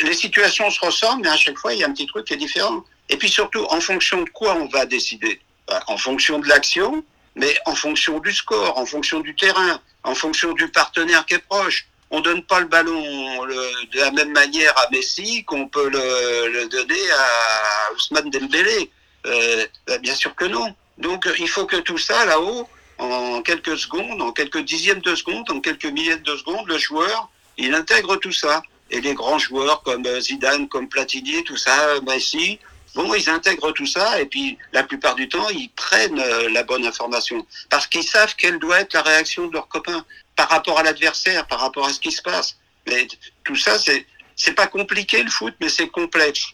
les 0.03 0.13
situations 0.13 0.70
se 0.70 0.84
ressemblent, 0.84 1.24
mais 1.24 1.30
à 1.30 1.38
chaque 1.38 1.58
fois 1.58 1.74
il 1.74 1.80
y 1.80 1.84
a 1.84 1.88
un 1.88 1.91
petit 1.91 2.08
truc 2.08 2.25
qui 2.25 2.34
est 2.34 2.38
différent. 2.38 2.84
Et 3.10 3.18
puis 3.18 3.30
surtout, 3.30 3.65
en 3.70 3.82
fonction 3.82 4.24
de 4.24 4.30
quoi 4.30 4.56
on 4.56 4.68
va 4.68 4.86
décider? 4.86 5.39
Bah, 5.68 5.84
En 5.88 5.98
fonction 5.98 6.39
de 6.39 6.48
l'action, 6.48 7.03
mais 7.36 7.58
en 7.66 7.76
fonction 7.76 8.20
du 8.20 8.32
score, 8.34 8.78
en 8.78 8.86
fonction 8.86 9.20
du 9.20 9.36
terrain, 9.36 9.80
en 10.04 10.16
fonction 10.16 10.54
du 10.54 10.68
partenaire 10.70 11.26
qui 11.26 11.36
est 11.36 11.46
proche. 11.48 11.88
On 12.10 12.20
donne 12.20 12.44
pas 12.44 12.60
le 12.60 12.66
ballon 12.66 13.46
le, 13.46 13.86
de 13.92 14.00
la 14.00 14.12
même 14.12 14.32
manière 14.32 14.78
à 14.78 14.90
Messi 14.92 15.46
qu'on 15.46 15.68
peut 15.68 15.90
le, 15.90 16.52
le, 16.52 16.68
donner 16.68 17.12
à 17.12 17.94
Ousmane 17.94 18.30
Dembélé. 18.30 18.92
Euh, 19.26 19.66
bien 20.02 20.16
sûr 20.16 20.36
que 20.36 20.46
non. 20.46 20.76
Donc 20.98 21.30
il 21.40 21.48
faut 21.48 21.66
que 21.66 21.78
tout 21.78 21.98
ça 21.98 22.26
là-haut, 22.26 22.68
en 22.98 23.42
quelques 23.42 23.78
secondes, 23.78 24.22
en 24.22 24.32
quelques 24.32 24.60
dixièmes 24.60 25.00
de 25.00 25.16
seconde, 25.16 25.50
en 25.50 25.62
quelques 25.62 25.86
milliers 25.86 26.18
de 26.18 26.36
secondes, 26.36 26.68
le 26.68 26.78
joueur, 26.78 27.30
il 27.58 27.74
intègre 27.74 28.18
tout 28.18 28.32
ça. 28.32 28.62
Et 28.94 29.00
les 29.00 29.14
grands 29.14 29.40
joueurs 29.40 29.82
comme 29.84 30.06
Zidane, 30.20 30.68
comme 30.68 30.90
Platini, 30.90 31.46
tout 31.46 31.56
ça, 31.56 32.02
Messi, 32.02 32.60
Bon, 32.95 33.13
ils 33.13 33.29
intègrent 33.29 33.71
tout 33.71 33.86
ça 33.86 34.19
et 34.19 34.25
puis 34.25 34.57
la 34.74 34.83
plupart 34.83 35.15
du 35.15 35.29
temps, 35.29 35.48
ils 35.50 35.69
prennent 35.69 36.19
euh, 36.19 36.50
la 36.50 36.63
bonne 36.63 36.86
information 36.86 37.45
parce 37.69 37.88
qu'ils 37.88 38.03
savent 38.03 38.36
quelle 38.36 38.60
doit 38.60 38.81
être 38.81 38.93
la 38.93 39.01
réaction 39.01 39.48
de 39.48 39.53
leurs 39.53 39.67
copains 39.67 40.05
par 40.36 40.50
rapport 40.50 40.79
à 40.79 40.83
l'adversaire, 40.83 41.48
par 41.48 41.60
rapport 41.60 41.88
à 41.88 41.93
ce 41.93 42.00
qui 42.00 42.12
se 42.12 42.21
passe. 42.21 42.57
Mais 42.88 43.07
tout 43.43 43.55
ça, 43.55 43.79
c'est 43.79 44.05
c'est 44.36 44.53
pas 44.53 44.67
compliqué 44.67 45.21
le 45.21 45.29
foot, 45.29 45.53
mais 45.60 45.69
c'est 45.69 45.88
complexe. 45.88 46.48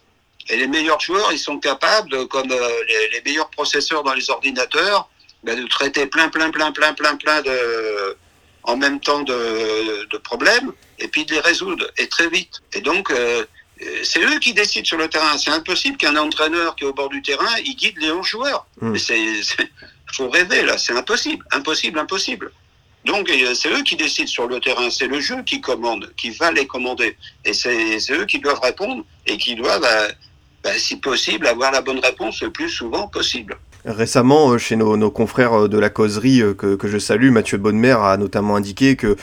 Et 0.50 0.58
les 0.58 0.68
meilleurs 0.68 1.00
joueurs, 1.00 1.32
ils 1.32 1.40
sont 1.40 1.60
capables, 1.60 2.28
comme 2.28 2.52
euh, 2.52 2.84
les, 2.88 3.10
les, 3.10 3.22
meilleurs 3.22 3.50
processeurs 3.50 4.04
dans 4.04 4.14
les 4.14 4.30
ordinateurs, 4.30 5.10
ben, 5.44 5.60
de 5.60 5.68
traiter 5.68 6.06
plein, 6.06 6.30
plein, 6.30 6.50
plein, 6.52 6.72
plein, 6.72 6.94
plein, 6.94 7.16
plein 7.16 7.42
de 7.42 8.18
en 8.68 8.76
même 8.76 9.00
temps 9.00 9.22
de, 9.22 10.06
de 10.12 10.18
problèmes 10.18 10.74
et 11.00 11.08
puis 11.08 11.26
de 11.26 11.34
les 11.34 11.40
résoudre 11.40 11.90
et 11.98 12.08
très 12.08 12.30
vite. 12.30 12.62
Et 12.74 12.82
donc 12.82 13.10
euh, 13.12 13.46
c'est 14.04 14.24
eux 14.24 14.40
qui 14.40 14.54
décident 14.54 14.86
sur 14.86 14.98
le 14.98 15.08
terrain. 15.08 15.38
C'est 15.38 15.52
impossible 15.52 15.98
qu'un 15.98 16.16
entraîneur 16.16 16.76
qui 16.76 16.84
est 16.84 16.88
au 16.88 16.94
bord 16.94 17.10
du 17.10 17.22
terrain, 17.22 17.56
il 17.66 17.76
guide 17.76 17.98
les 18.00 18.12
11 18.12 18.26
joueurs. 18.26 18.66
Mmh. 18.82 18.98
C'est, 18.98 19.42
faut 20.14 20.30
rêver 20.30 20.64
là, 20.64 20.78
c'est 20.78 20.94
impossible, 20.94 21.46
impossible, 21.52 22.00
impossible. 22.00 22.52
Donc 23.06 23.30
euh, 23.30 23.54
c'est 23.54 23.70
eux 23.70 23.84
qui 23.84 23.96
décident 23.96 24.28
sur 24.28 24.48
le 24.48 24.60
terrain, 24.60 24.90
c'est 24.90 25.08
le 25.08 25.20
jeu 25.20 25.42
qui 25.46 25.62
commande, 25.62 26.12
qui 26.18 26.32
va 26.32 26.52
les 26.52 26.68
commander. 26.68 27.16
Et 27.46 27.54
c'est, 27.54 28.00
eux 28.12 28.26
qui 28.26 28.40
doivent 28.40 28.60
répondre 28.62 29.04
et 29.26 29.38
qui 29.38 29.56
doivent, 29.56 29.82
bah, 29.82 30.08
bah, 30.64 30.72
si 30.78 30.98
possible, 30.98 31.48
avoir 31.48 31.72
la 31.72 31.82
bonne 31.82 32.00
réponse 32.00 32.42
le 32.42 32.52
plus 32.52 32.70
souvent 32.70 33.08
possible. 33.08 33.58
Récemment, 33.86 34.52
euh, 34.52 34.58
chez 34.58 34.76
nos, 34.76 34.98
nos, 34.98 35.12
confrères 35.12 35.70
de 35.70 35.78
la 35.78 35.90
causerie 35.90 36.42
que, 36.58 36.76
que 36.76 36.88
je 36.88 36.98
salue, 36.98 37.32
Mathieu 37.32 37.58
Bonnemer 37.58 37.98
a 38.02 38.18
notamment 38.18 38.56
indiqué 38.56 38.96
que 38.96 39.16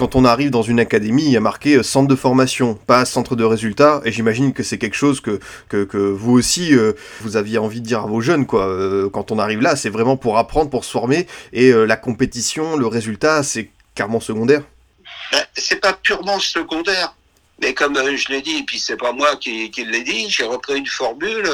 quand 0.00 0.16
on 0.16 0.24
arrive 0.24 0.48
dans 0.50 0.62
une 0.62 0.80
académie, 0.80 1.24
il 1.24 1.32
y 1.32 1.36
a 1.36 1.40
marqué 1.40 1.76
euh, 1.76 1.82
centre 1.82 2.08
de 2.08 2.16
formation, 2.16 2.74
pas 2.74 3.04
centre 3.04 3.36
de 3.36 3.44
résultats, 3.44 4.00
et 4.06 4.12
j'imagine 4.12 4.54
que 4.54 4.62
c'est 4.62 4.78
quelque 4.78 4.96
chose 4.96 5.20
que, 5.20 5.40
que, 5.68 5.84
que 5.84 5.98
vous 5.98 6.32
aussi, 6.32 6.74
euh, 6.74 6.94
vous 7.20 7.36
aviez 7.36 7.58
envie 7.58 7.82
de 7.82 7.86
dire 7.86 8.00
à 8.00 8.06
vos 8.06 8.22
jeunes, 8.22 8.46
quoi. 8.46 8.66
Euh, 8.66 9.10
quand 9.10 9.30
on 9.30 9.38
arrive 9.38 9.60
là, 9.60 9.76
c'est 9.76 9.90
vraiment 9.90 10.16
pour 10.16 10.38
apprendre, 10.38 10.70
pour 10.70 10.86
se 10.86 10.90
former, 10.90 11.26
et 11.52 11.72
la 11.72 11.96
compétition, 11.96 12.76
le 12.76 12.86
résultat, 12.86 13.42
c'est 13.42 13.70
carrément 13.94 14.20
secondaire. 14.20 14.62
Ben, 15.32 15.44
c'est 15.54 15.80
pas 15.80 15.92
purement 15.92 16.40
secondaire, 16.40 17.14
mais 17.60 17.74
comme 17.74 17.94
je 17.94 18.28
l'ai 18.32 18.40
dit, 18.40 18.58
et 18.58 18.62
puis 18.62 18.78
c'est 18.78 18.96
pas 18.96 19.12
moi 19.12 19.36
qui, 19.36 19.70
qui 19.70 19.84
l'ai 19.84 20.02
dit, 20.02 20.30
j'ai 20.30 20.44
repris 20.44 20.78
une 20.78 20.86
formule. 20.86 21.44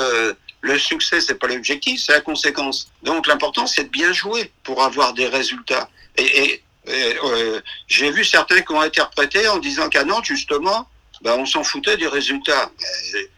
le 0.60 0.78
succès, 0.78 1.20
c'est 1.20 1.34
pas 1.34 1.48
l'objectif, 1.48 2.00
c'est 2.00 2.12
la 2.12 2.20
conséquence. 2.20 2.92
Donc 3.02 3.26
l'important, 3.26 3.66
c'est 3.66 3.84
de 3.84 3.88
bien 3.88 4.12
jouer 4.12 4.52
pour 4.62 4.82
avoir 4.82 5.14
des 5.14 5.26
résultats. 5.26 5.88
Et 6.16 6.62
euh, 6.88 7.60
j'ai 7.88 8.10
vu 8.10 8.24
certains 8.24 8.60
qui 8.60 8.72
ont 8.72 8.80
interprété 8.80 9.48
en 9.48 9.58
disant 9.58 9.88
qu'à 9.88 10.04
Nantes, 10.04 10.26
justement, 10.26 10.88
ben, 11.22 11.36
on 11.38 11.46
s'en 11.46 11.64
foutait 11.64 11.96
des 11.96 12.06
résultats. 12.06 12.70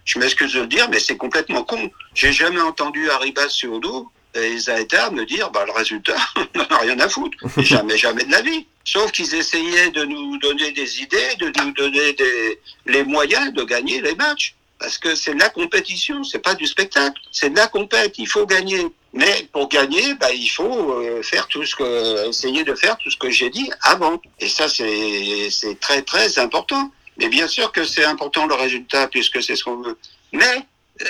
Je 0.05 0.19
m'excuse 0.19 0.53
de 0.55 0.61
le 0.61 0.67
dire, 0.67 0.89
mais 0.91 0.99
c'est 0.99 1.17
complètement 1.17 1.65
con. 1.65 1.91
J'ai 2.15 2.33
jamais 2.33 2.61
entendu 2.61 3.09
Arribas 3.11 3.49
Suodo 3.49 4.11
et 4.35 4.59
Zaeta 4.59 5.11
me 5.11 5.25
dire, 5.25 5.51
bah, 5.51 5.65
le 5.67 5.73
résultat, 5.73 6.17
on 6.37 6.59
n'en 6.59 6.67
a 6.67 6.79
rien 6.79 6.99
à 7.01 7.09
foutre. 7.09 7.37
jamais, 7.59 7.97
jamais 7.97 8.25
de 8.25 8.31
la 8.31 8.43
vie. 8.43 8.67
Sauf 8.85 9.13
qu'ils 9.13 9.35
essayaient 9.35 9.91
de 9.91 10.05
nous 10.05 10.39
donner 10.39 10.73
des 10.73 11.01
idées, 11.01 11.37
de 11.39 11.53
nous 11.63 11.73
donner 11.73 12.13
des, 12.15 12.61
les 12.87 13.05
moyens 13.05 13.53
de 13.53 13.63
gagner 13.65 14.01
les 14.01 14.15
matchs. 14.15 14.55
Parce 14.79 14.97
que 14.97 15.15
c'est 15.15 15.35
de 15.35 15.41
la 15.41 15.49
compétition, 15.49 16.23
c'est 16.23 16.39
pas 16.39 16.55
du 16.55 16.67
spectacle. 16.67 17.21
C'est 17.33 17.51
de 17.51 17.57
la 17.57 17.67
compète, 17.67 18.15
il 18.19 18.29
faut 18.29 18.47
gagner. 18.47 18.87
Mais 19.12 19.49
pour 19.53 19.68
gagner, 19.68 20.14
bah, 20.14 20.33
il 20.33 20.49
faut 20.49 20.92
euh, 20.92 21.23
faire 21.23 21.47
tout 21.49 21.64
ce 21.64 21.75
que, 21.75 22.29
essayer 22.29 22.62
de 22.62 22.75
faire 22.75 22.97
tout 22.99 23.11
ce 23.11 23.16
que 23.16 23.31
j'ai 23.31 23.51
dit 23.51 23.71
avant. 23.83 24.21
Et 24.38 24.49
ça, 24.49 24.68
c'est, 24.68 25.51
très, 25.81 26.03
très 26.03 26.38
important. 26.38 26.90
Mais 27.16 27.29
bien 27.29 27.49
sûr 27.49 27.73
que 27.73 27.85
c'est 27.85 28.05
important 28.05 28.47
le 28.47 28.55
résultat 28.55 29.09
puisque 29.09 29.42
c'est 29.42 29.57
ce 29.57 29.64
qu'on 29.64 29.83
veut. 29.83 29.99
Mais 30.33 30.62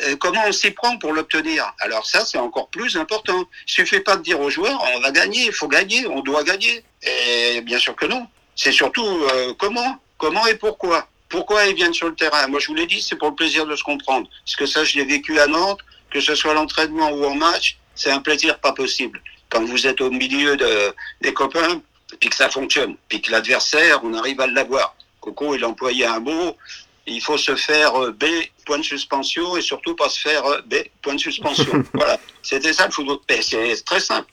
euh, 0.04 0.16
comment 0.16 0.42
on 0.46 0.52
s'y 0.52 0.70
prend 0.70 0.96
pour 0.96 1.12
l'obtenir? 1.12 1.74
Alors 1.80 2.06
ça, 2.06 2.24
c'est 2.24 2.38
encore 2.38 2.68
plus 2.68 2.96
important. 2.96 3.44
Il 3.66 3.72
suffit 3.72 4.00
pas 4.00 4.16
de 4.16 4.22
dire 4.22 4.40
aux 4.40 4.48
joueurs, 4.48 4.82
on 4.96 5.00
va 5.00 5.10
gagner, 5.10 5.46
il 5.46 5.52
faut 5.52 5.68
gagner, 5.68 6.06
on 6.06 6.20
doit 6.20 6.44
gagner. 6.44 6.82
Et 7.02 7.60
bien 7.62 7.78
sûr 7.78 7.96
que 7.96 8.06
non. 8.06 8.26
C'est 8.54 8.72
surtout 8.72 9.06
euh, 9.06 9.54
comment, 9.58 9.98
comment 10.18 10.46
et 10.46 10.54
pourquoi. 10.54 11.08
Pourquoi 11.28 11.66
ils 11.66 11.74
viennent 11.74 11.92
sur 11.92 12.08
le 12.08 12.14
terrain? 12.14 12.46
Moi, 12.46 12.58
je 12.58 12.68
vous 12.68 12.74
l'ai 12.74 12.86
dit, 12.86 13.02
c'est 13.02 13.16
pour 13.16 13.28
le 13.28 13.34
plaisir 13.34 13.66
de 13.66 13.76
se 13.76 13.84
comprendre. 13.84 14.28
Parce 14.44 14.56
que 14.56 14.66
ça, 14.66 14.84
je 14.84 14.96
l'ai 14.96 15.04
vécu 15.04 15.38
à 15.38 15.46
Nantes, 15.46 15.80
que 16.10 16.20
ce 16.20 16.34
soit 16.34 16.54
l'entraînement 16.54 17.10
ou 17.10 17.24
en 17.26 17.34
match, 17.34 17.76
c'est 17.98 18.10
un 18.10 18.20
plaisir 18.20 18.58
pas 18.60 18.72
possible. 18.72 19.20
Quand 19.50 19.64
vous 19.64 19.86
êtes 19.86 20.00
au 20.00 20.10
milieu 20.10 20.56
de, 20.56 20.94
des 21.20 21.34
copains, 21.34 21.82
puis 22.20 22.30
que 22.30 22.36
ça 22.36 22.48
fonctionne, 22.48 22.96
puis 23.08 23.20
que 23.20 23.30
l'adversaire, 23.30 24.00
on 24.04 24.14
arrive 24.14 24.40
à 24.40 24.46
l'avoir. 24.46 24.94
Coco, 25.20 25.54
il 25.54 25.64
employait 25.64 26.06
un 26.06 26.20
mot, 26.20 26.56
il 27.06 27.20
faut 27.20 27.38
se 27.38 27.56
faire 27.56 27.94
euh, 27.96 28.12
B, 28.12 28.24
point 28.64 28.78
de 28.78 28.82
suspension, 28.82 29.56
et 29.56 29.62
surtout 29.62 29.94
pas 29.94 30.08
se 30.08 30.20
faire 30.20 30.44
euh, 30.46 30.60
B, 30.66 30.76
point 31.02 31.14
de 31.14 31.20
suspension. 31.20 31.84
voilà, 31.94 32.18
c'était 32.42 32.72
ça 32.72 32.86
le 32.86 32.92
football. 32.92 33.18
C'est 33.40 33.84
très 33.84 34.00
simple. 34.00 34.30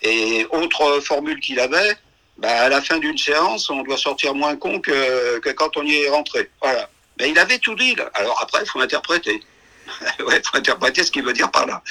Et 0.00 0.46
autre 0.50 1.00
formule 1.00 1.38
qu'il 1.40 1.60
avait, 1.60 1.96
bah, 2.38 2.62
à 2.62 2.68
la 2.68 2.80
fin 2.80 2.98
d'une 2.98 3.18
séance, 3.18 3.68
on 3.70 3.82
doit 3.82 3.98
sortir 3.98 4.34
moins 4.34 4.56
con 4.56 4.80
que, 4.80 5.38
que 5.40 5.50
quand 5.50 5.76
on 5.76 5.84
y 5.84 5.96
est 5.96 6.08
rentré. 6.08 6.50
Voilà. 6.60 6.88
Mais 7.20 7.30
il 7.30 7.38
avait 7.38 7.58
tout 7.58 7.74
dit. 7.74 7.94
Là. 7.94 8.10
Alors 8.14 8.40
après, 8.40 8.62
il 8.62 8.68
faut 8.68 8.80
interpréter. 8.80 9.42
ouais, 10.26 10.38
il 10.38 10.42
faut 10.44 10.56
interpréter 10.56 11.04
ce 11.04 11.10
qu'il 11.10 11.24
veut 11.24 11.32
dire 11.32 11.50
par 11.50 11.66
là. 11.66 11.82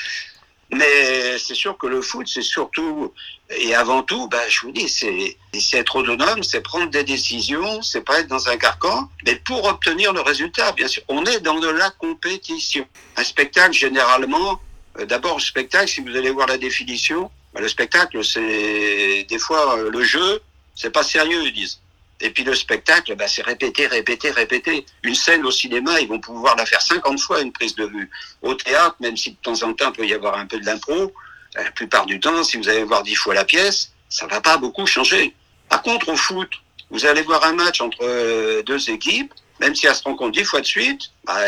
Mais 0.71 1.38
c'est 1.38 1.55
sûr 1.55 1.77
que 1.77 1.88
le 1.88 2.01
foot, 2.01 2.27
c'est 2.27 2.41
surtout 2.41 3.13
et 3.57 3.75
avant 3.75 4.03
tout, 4.03 4.27
bah, 4.27 4.47
je 4.47 4.62
vous 4.62 4.71
dis, 4.71 4.88
c'est 4.88 5.77
être 5.77 5.95
autonome, 5.97 6.43
c'est 6.43 6.62
prendre 6.62 6.89
des 6.89 7.03
décisions, 7.03 7.81
c'est 7.81 8.01
pas 8.01 8.19
être 8.19 8.27
dans 8.27 8.47
un 8.47 8.57
carcan, 8.57 9.10
mais 9.25 9.36
pour 9.36 9.65
obtenir 9.65 10.13
le 10.13 10.21
résultat, 10.21 10.71
bien 10.71 10.88
sûr. 10.88 11.03
On 11.07 11.25
est 11.25 11.39
dans 11.41 11.60
de 11.60 11.67
la 11.67 11.89
compétition. 11.89 12.88
Un 13.17 13.23
spectacle, 13.23 13.73
généralement, 13.73 14.60
euh, 14.99 15.05
d'abord, 15.05 15.36
le 15.36 15.41
spectacle, 15.41 15.89
si 15.89 16.01
vous 16.01 16.15
allez 16.15 16.29
voir 16.29 16.47
la 16.47 16.57
définition, 16.57 17.29
bah, 17.53 17.62
le 17.62 17.67
spectacle, 17.67 18.23
c'est 18.23 19.25
des 19.27 19.39
fois 19.39 19.77
euh, 19.77 19.89
le 19.91 20.03
jeu, 20.03 20.41
c'est 20.75 20.91
pas 20.91 21.03
sérieux, 21.03 21.43
ils 21.45 21.53
disent. 21.53 21.79
Et 22.21 22.29
puis 22.29 22.43
le 22.43 22.55
spectacle, 22.55 23.15
bah, 23.15 23.27
c'est 23.27 23.41
répéter, 23.41 23.88
répéter, 23.88 24.31
répéter. 24.31 24.86
Une 25.03 25.15
scène 25.15 25.45
au 25.45 25.51
cinéma, 25.51 25.99
ils 25.99 26.07
vont 26.07 26.19
pouvoir 26.19 26.55
la 26.55 26.65
faire 26.65 26.81
50 26.81 27.19
fois 27.19 27.41
une 27.41 27.51
prise 27.51 27.75
de 27.75 27.86
vue. 27.86 28.10
Au 28.41 28.53
théâtre, 28.53 28.95
même 28.99 29.17
si 29.17 29.31
de 29.31 29.38
temps 29.41 29.62
en 29.63 29.73
temps 29.73 29.91
il 29.91 29.97
peut 29.97 30.07
y 30.07 30.13
avoir 30.13 30.38
un 30.38 30.45
peu 30.45 30.60
de 30.60 30.65
l'impro, 30.65 31.13
la 31.55 31.71
plupart 31.71 32.05
du 32.05 32.19
temps, 32.19 32.43
si 32.43 32.57
vous 32.57 32.69
allez 32.69 32.84
voir 32.84 33.03
10 33.03 33.15
fois 33.15 33.34
la 33.34 33.43
pièce, 33.43 33.91
ça 34.10 34.27
va 34.27 34.39
pas 34.41 34.57
beaucoup 34.57 34.86
changer. 34.86 35.34
Par 35.69 35.81
contre, 35.81 36.10
au 36.10 36.15
foot, 36.15 36.49
vous 36.89 37.05
allez 37.05 37.21
voir 37.21 37.43
un 37.45 37.53
match 37.53 37.81
entre 37.81 38.03
euh, 38.03 38.62
deux 38.63 38.89
équipes, 38.89 39.34
même 39.60 39.75
si 39.75 39.88
elles 39.88 39.95
se 39.95 40.03
rencontrent 40.03 40.31
dix 40.31 40.43
fois 40.43 40.62
de 40.62 40.65
suite, 40.65 41.12
bah, 41.23 41.45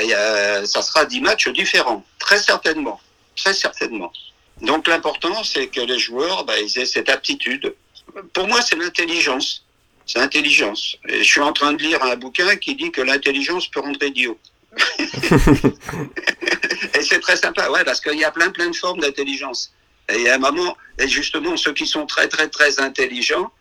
ça 0.65 0.81
sera 0.81 1.05
dix 1.05 1.19
matchs 1.19 1.49
différents, 1.49 2.05
très 2.19 2.39
certainement, 2.39 3.01
très 3.36 3.53
certainement. 3.53 4.12
Donc 4.62 4.88
l'important, 4.88 5.43
c'est 5.43 5.67
que 5.67 5.81
les 5.81 5.99
joueurs, 5.99 6.45
bah, 6.45 6.57
ils 6.59 6.79
aient 6.79 6.86
cette 6.86 7.09
aptitude. 7.09 7.75
Pour 8.33 8.47
moi, 8.47 8.62
c'est 8.62 8.75
l'intelligence. 8.75 9.65
C'est 10.05 10.19
l'intelligence. 10.19 10.97
Et 11.07 11.19
je 11.19 11.23
suis 11.23 11.41
en 11.41 11.53
train 11.53 11.73
de 11.73 11.81
lire 11.81 12.03
un 12.03 12.15
bouquin 12.15 12.55
qui 12.55 12.75
dit 12.75 12.91
que 12.91 13.01
l'intelligence 13.01 13.67
peut 13.67 13.79
rendre 13.79 14.01
idiot. 14.03 14.37
et 14.99 15.03
c'est 17.01 17.19
très 17.19 17.37
sympa, 17.37 17.69
ouais, 17.69 17.83
parce 17.83 18.01
qu'il 18.01 18.17
y 18.17 18.23
a 18.23 18.31
plein, 18.31 18.49
plein 18.49 18.69
de 18.69 18.75
formes 18.75 18.99
d'intelligence. 18.99 19.71
Et 20.09 20.29
à 20.29 20.35
un 20.35 20.39
moment, 20.39 20.75
et 20.99 21.07
justement, 21.07 21.55
ceux 21.57 21.73
qui 21.73 21.87
sont 21.87 22.05
très, 22.05 22.27
très, 22.27 22.49
très 22.49 22.79
intelligents, 22.79 23.51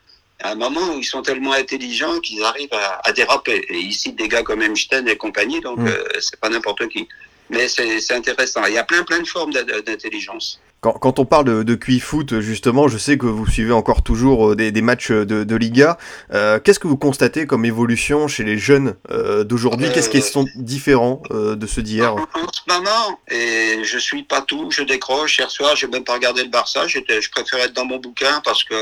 à 0.40 0.52
un 0.52 0.54
moment 0.56 0.94
où 0.94 0.98
ils 0.98 1.04
sont 1.04 1.22
tellement 1.22 1.52
intelligents 1.52 2.18
qu'ils 2.20 2.42
arrivent 2.42 2.72
à, 2.72 3.00
à, 3.04 3.12
déraper. 3.12 3.64
Et 3.68 3.78
ici, 3.78 4.12
des 4.12 4.28
gars 4.28 4.42
comme 4.42 4.62
Einstein 4.62 5.06
et 5.06 5.16
compagnie, 5.16 5.60
donc 5.60 5.78
mm. 5.78 5.86
euh, 5.86 6.04
c'est 6.20 6.40
pas 6.40 6.48
n'importe 6.48 6.88
qui. 6.88 7.08
Mais 7.50 7.68
c'est 7.68 8.14
intéressant. 8.14 8.64
Il 8.66 8.74
y 8.74 8.78
a 8.78 8.84
plein, 8.84 9.02
plein 9.02 9.20
de 9.20 9.26
formes 9.26 9.52
d'intelligence. 9.52 10.60
Quand, 10.80 10.94
quand, 10.94 11.20
on 11.20 11.24
parle 11.24 11.44
de, 11.44 11.62
de 11.62 11.74
QI 11.76 12.00
foot, 12.00 12.40
justement, 12.40 12.88
je 12.88 12.98
sais 12.98 13.16
que 13.16 13.26
vous 13.26 13.46
suivez 13.46 13.72
encore 13.72 14.02
toujours 14.02 14.50
euh, 14.50 14.56
des, 14.56 14.72
des 14.72 14.82
matchs 14.82 15.12
de, 15.12 15.44
de 15.44 15.56
Liga. 15.56 15.96
Euh, 16.32 16.58
Qu'est-ce 16.58 16.80
que 16.80 16.88
vous 16.88 16.96
constatez 16.96 17.46
comme 17.46 17.64
évolution 17.64 18.26
chez 18.26 18.42
les 18.42 18.58
jeunes 18.58 18.96
euh, 19.12 19.44
d'aujourd'hui? 19.44 19.86
Qu'est-ce 19.94 20.08
qui 20.10 20.20
sont 20.20 20.44
différents 20.56 21.22
euh, 21.30 21.54
de 21.54 21.66
ceux 21.68 21.82
d'hier? 21.82 22.16
en, 22.16 22.22
en, 22.22 22.48
ce 22.52 22.62
moment, 22.66 23.20
et 23.30 23.84
je 23.84 23.96
suis 23.96 24.24
pas 24.24 24.40
tout, 24.40 24.72
je 24.72 24.82
décroche. 24.82 25.38
Hier 25.38 25.52
soir, 25.52 25.76
j'ai 25.76 25.86
même 25.86 26.02
pas 26.02 26.14
regardé 26.14 26.42
le 26.42 26.50
Barça. 26.50 26.88
Je 26.88 26.98
préfère 27.30 27.60
être 27.60 27.74
dans 27.74 27.84
mon 27.84 27.98
bouquin 27.98 28.40
parce 28.44 28.64
que 28.64 28.74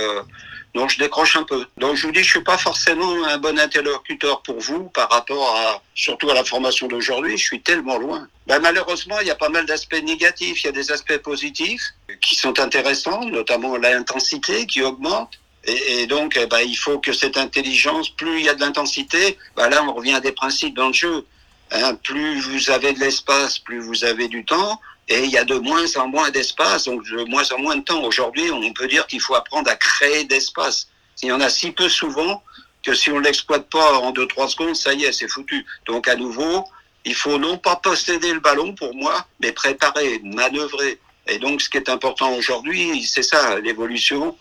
donc 0.75 0.91
je 0.91 0.99
décroche 0.99 1.37
un 1.37 1.43
peu. 1.43 1.67
Donc 1.79 1.97
je 1.97 2.07
vous 2.07 2.13
dis, 2.13 2.23
je 2.23 2.31
suis 2.31 2.43
pas 2.43 2.59
forcément 2.59 3.25
un 3.25 3.39
bon 3.39 3.59
interlocuteur 3.59 4.43
pour 4.43 4.61
vous 4.61 4.85
par 4.91 5.11
rapport 5.11 5.57
à, 5.57 5.83
surtout 5.95 6.31
à 6.31 6.35
la 6.35 6.45
formation 6.45 6.87
d'aujourd'hui. 6.87 7.37
Je 7.37 7.45
suis 7.45 7.61
tellement 7.61 7.99
loin. 7.99 8.29
Ben, 8.47 8.61
malheureusement, 8.61 9.19
il 9.21 9.27
y 9.27 9.31
a 9.31 9.37
pas 9.37 9.49
mal 9.49 9.67
d'aspects 9.67 10.03
négatifs. 10.03 10.63
Il 10.63 10.67
y 10.67 10.69
a 10.69 10.73
des 10.73 10.93
aspects 10.93 11.19
positifs 11.19 11.83
qui 12.21 12.37
sont 12.37 12.59
intéressants, 12.61 13.25
notamment 13.25 13.77
l'intensité 13.77 14.67
qui 14.67 14.83
augmente. 14.83 15.41
Et, 15.65 16.07
donc, 16.07 16.39
eh 16.41 16.47
ben, 16.47 16.61
il 16.61 16.77
faut 16.77 16.99
que 16.99 17.13
cette 17.13 17.37
intelligence, 17.37 18.09
plus 18.09 18.41
il 18.41 18.47
y 18.47 18.49
a 18.49 18.55
de 18.55 18.61
l'intensité, 18.61 19.37
ben 19.57 19.69
là, 19.69 19.85
on 19.85 19.93
revient 19.93 20.15
à 20.15 20.21
des 20.21 20.33
principes 20.33 20.75
dans 20.75 20.89
le 20.89 20.95
jeu. 20.95 21.27
Hein, 21.73 21.95
plus 22.03 22.41
vous 22.41 22.71
avez 22.71 22.93
de 22.93 23.01
l'espace, 23.01 23.59
plus 23.59 23.81
vous 23.81 24.05
avez 24.05 24.29
du 24.29 24.45
temps. 24.45 24.81
Et 25.09 25.25
il 25.25 25.31
y 25.31 25.39
a 25.39 25.45
de 25.45 25.57
moins 25.57 25.97
en 25.97 26.09
moins 26.09 26.31
d'espace, 26.31 26.85
donc 26.85 27.05
de 27.05 27.25
moins 27.25 27.51
en 27.53 27.59
moins 27.59 27.77
de 27.77 27.83
temps. 27.83 28.03
Aujourd'hui, 28.05 28.51
on 28.51 28.73
peut 28.73 28.87
dire 28.87 29.07
qu'il 29.07 29.21
faut 29.21 29.35
apprendre 29.35 29.71
à 29.71 29.77
créer 29.77 30.25
d'espace. 30.25 30.89
Il 31.23 31.29
y 31.29 31.33
en 31.33 31.41
a 31.41 31.49
si 31.49 31.73
peu 31.73 31.89
souvent 31.89 32.43
que 32.83 32.95
si 32.95 33.11
on 33.11 33.19
l'exploite 33.19 33.69
pas 33.69 33.99
en 33.99 34.13
2-3 34.13 34.49
secondes, 34.49 34.77
ça 34.77 34.95
y 34.95 35.05
est, 35.05 35.13
c'est 35.13 35.29
foutu. 35.29 35.67
Donc 35.87 36.09
à 36.09 36.17
nouveau, 36.17 36.65
il 37.05 37.15
faut 37.15 37.39
non 37.39 37.59
pas 37.59 37.77
posséder 37.77 38.33
le 38.33 38.41
ballon 38.41 38.75
pour 38.75 38.95
moi, 38.95 39.27
mais 39.41 39.53
préparer, 39.53 40.21
manœuvrer. 40.25 40.99
Et 41.27 41.39
donc 41.39 41.61
ce 41.61 41.69
qui 41.69 41.77
est 41.77 41.89
important 41.89 42.33
aujourd'hui, 42.35 43.05
c'est 43.05 43.23
ça, 43.23 43.59
l'évolution. 43.61 44.37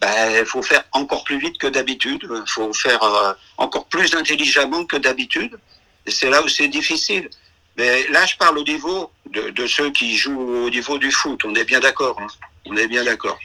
Ben, 0.00 0.38
il 0.38 0.44
faut 0.44 0.62
faire 0.62 0.84
encore 0.92 1.24
plus 1.24 1.38
vite 1.38 1.56
que 1.58 1.66
d'habitude, 1.66 2.26
il 2.28 2.50
faut 2.50 2.72
faire 2.72 3.02
euh, 3.02 3.32
encore 3.56 3.86
plus 3.86 4.14
intelligemment 4.14 4.84
que 4.84 4.96
d'habitude. 4.96 5.56
C'est 6.06 6.30
là 6.30 6.42
où 6.42 6.48
c'est 6.48 6.68
difficile. 6.68 7.28
Mais 7.76 8.06
là, 8.08 8.24
je 8.26 8.36
parle 8.36 8.58
au 8.58 8.64
niveau 8.64 9.10
de, 9.30 9.50
de, 9.50 9.66
ceux 9.66 9.90
qui 9.90 10.16
jouent 10.16 10.66
au 10.66 10.70
niveau 10.70 10.98
du 10.98 11.10
foot. 11.10 11.44
On 11.44 11.54
est 11.54 11.64
bien 11.64 11.80
d'accord. 11.80 12.20
Hein 12.20 12.28
on 12.66 12.76
est 12.76 12.88
bien 12.88 13.04
d'accord. 13.04 13.38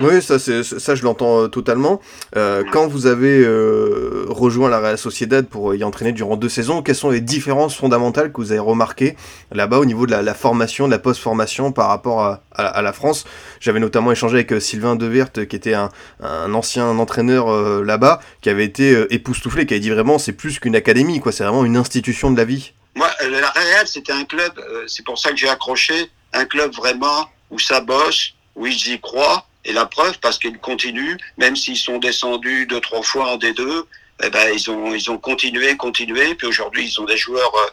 Oui, 0.00 0.20
ça, 0.20 0.38
ça 0.40 0.94
je 0.94 1.02
l'entends 1.04 1.42
euh, 1.42 1.48
totalement. 1.48 2.00
Euh, 2.36 2.64
quand 2.72 2.88
vous 2.88 3.06
avez 3.06 3.38
euh, 3.44 4.24
rejoint 4.28 4.68
la 4.68 4.80
Real 4.80 4.98
Sociedad 4.98 5.46
pour 5.46 5.72
y 5.74 5.84
entraîner 5.84 6.10
durant 6.10 6.36
deux 6.36 6.48
saisons, 6.48 6.82
quelles 6.82 6.96
sont 6.96 7.10
les 7.10 7.20
différences 7.20 7.76
fondamentales 7.76 8.32
que 8.32 8.38
vous 8.38 8.50
avez 8.50 8.60
remarquées 8.60 9.14
là-bas 9.52 9.78
au 9.78 9.84
niveau 9.84 10.06
de 10.06 10.10
la, 10.10 10.22
la, 10.22 10.34
formation, 10.34 10.86
de 10.86 10.90
la 10.90 10.98
post-formation 10.98 11.70
par 11.70 11.88
rapport 11.88 12.22
à, 12.22 12.42
à, 12.52 12.66
à 12.66 12.82
la 12.82 12.92
France? 12.92 13.24
J'avais 13.60 13.78
notamment 13.78 14.10
échangé 14.10 14.38
avec 14.38 14.60
Sylvain 14.60 14.96
Devert, 14.96 15.30
qui 15.30 15.40
était 15.42 15.74
un, 15.74 15.90
un 16.20 16.52
ancien 16.54 16.88
entraîneur 16.88 17.48
euh, 17.48 17.84
là-bas, 17.84 18.20
qui 18.40 18.50
avait 18.50 18.64
été 18.64 19.06
époustouflé, 19.10 19.64
qui 19.64 19.74
avait 19.74 19.80
dit 19.80 19.90
vraiment 19.90 20.18
c'est 20.18 20.32
plus 20.32 20.58
qu'une 20.58 20.74
académie, 20.74 21.20
quoi. 21.20 21.30
C'est 21.30 21.44
vraiment 21.44 21.64
une 21.64 21.76
institution 21.76 22.32
de 22.32 22.36
la 22.36 22.44
vie. 22.44 22.72
Moi, 22.96 23.08
la 23.20 23.50
Real, 23.50 23.86
c'était 23.86 24.12
un 24.12 24.24
club, 24.24 24.52
c'est 24.88 25.04
pour 25.04 25.18
ça 25.18 25.30
que 25.30 25.36
j'ai 25.36 25.48
accroché, 25.48 26.10
un 26.32 26.44
club 26.46 26.72
vraiment 26.72 27.28
où 27.50 27.58
ça 27.58 27.80
bosse, 27.80 28.34
où 28.56 28.66
j'y 28.66 29.00
crois. 29.00 29.46
Et 29.64 29.72
la 29.72 29.86
preuve, 29.86 30.18
parce 30.20 30.38
qu'ils 30.38 30.58
continuent, 30.58 31.16
même 31.38 31.56
s'ils 31.56 31.76
sont 31.76 31.98
descendus 31.98 32.66
deux, 32.66 32.80
trois 32.80 33.02
fois 33.02 33.32
en 33.32 33.38
D2, 33.38 33.84
eh 34.22 34.30
ben, 34.30 34.52
ils 34.52 34.70
ont, 34.70 34.94
ils 34.94 35.10
ont 35.10 35.18
continué, 35.18 35.76
continué. 35.76 36.34
Puis 36.34 36.46
aujourd'hui, 36.46 36.86
ils 36.86 37.00
ont 37.00 37.04
des 37.04 37.16
joueurs. 37.16 37.52
Euh, 37.56 37.70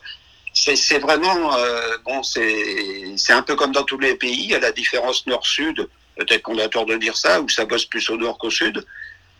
c'est 0.53 0.99
vraiment, 0.99 1.55
euh, 1.55 1.97
bon, 2.05 2.23
c'est 2.23 3.33
un 3.33 3.41
peu 3.41 3.55
comme 3.55 3.71
dans 3.71 3.83
tous 3.83 3.99
les 3.99 4.15
pays, 4.15 4.53
à 4.53 4.59
la 4.59 4.71
différence 4.71 5.25
nord-sud. 5.27 5.87
Peut-être 6.17 6.41
qu'on 6.41 6.57
a 6.57 6.67
tort 6.67 6.85
de 6.85 6.97
dire 6.97 7.15
ça, 7.17 7.41
où 7.41 7.49
ça 7.49 7.65
bosse 7.65 7.85
plus 7.85 8.09
au 8.09 8.17
nord 8.17 8.37
qu'au 8.37 8.49
sud. 8.49 8.85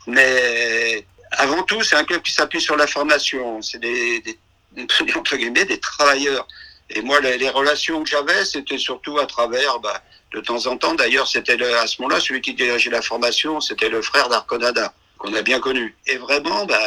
Mais 0.08 1.06
avant 1.32 1.64
tout, 1.64 1.84
c'est 1.84 1.96
un 1.96 2.04
club 2.04 2.22
qui 2.22 2.32
s'appuie 2.32 2.62
sur 2.62 2.76
la 2.76 2.88
formation. 2.88 3.62
C'est 3.62 3.80
des, 3.80 4.22
des, 4.22 4.38
entre 5.16 5.38
guillemets, 5.38 5.66
des 5.66 5.80
travailleurs. 5.80 6.48
Et 6.90 7.02
moi, 7.02 7.20
les, 7.22 7.38
les 7.38 7.50
relations 7.50 8.04
que 8.04 8.10
j'avais, 8.10 8.44
c'était 8.46 8.78
surtout 8.78 9.18
à 9.20 9.26
travers, 9.26 9.80
bah, 9.80 10.02
de 10.34 10.40
temps 10.40 10.66
en 10.68 10.78
temps. 10.78 10.96
D'ailleurs, 10.96 11.28
c'était 11.28 11.62
à 11.64 11.88
ce 11.88 12.02
moment-là, 12.02 12.20
celui 12.20 12.42
qui 12.42 12.54
dirigeait 12.54 12.90
la 12.90 13.02
formation, 13.02 13.60
c'était 13.60 13.90
le 13.90 14.02
frère 14.02 14.30
d'Arconada, 14.30 14.94
qu'on 15.18 15.34
a 15.34 15.42
bien 15.42 15.60
connu. 15.60 15.96
Et 16.08 16.18
vraiment, 16.18 16.66
bah, 16.66 16.80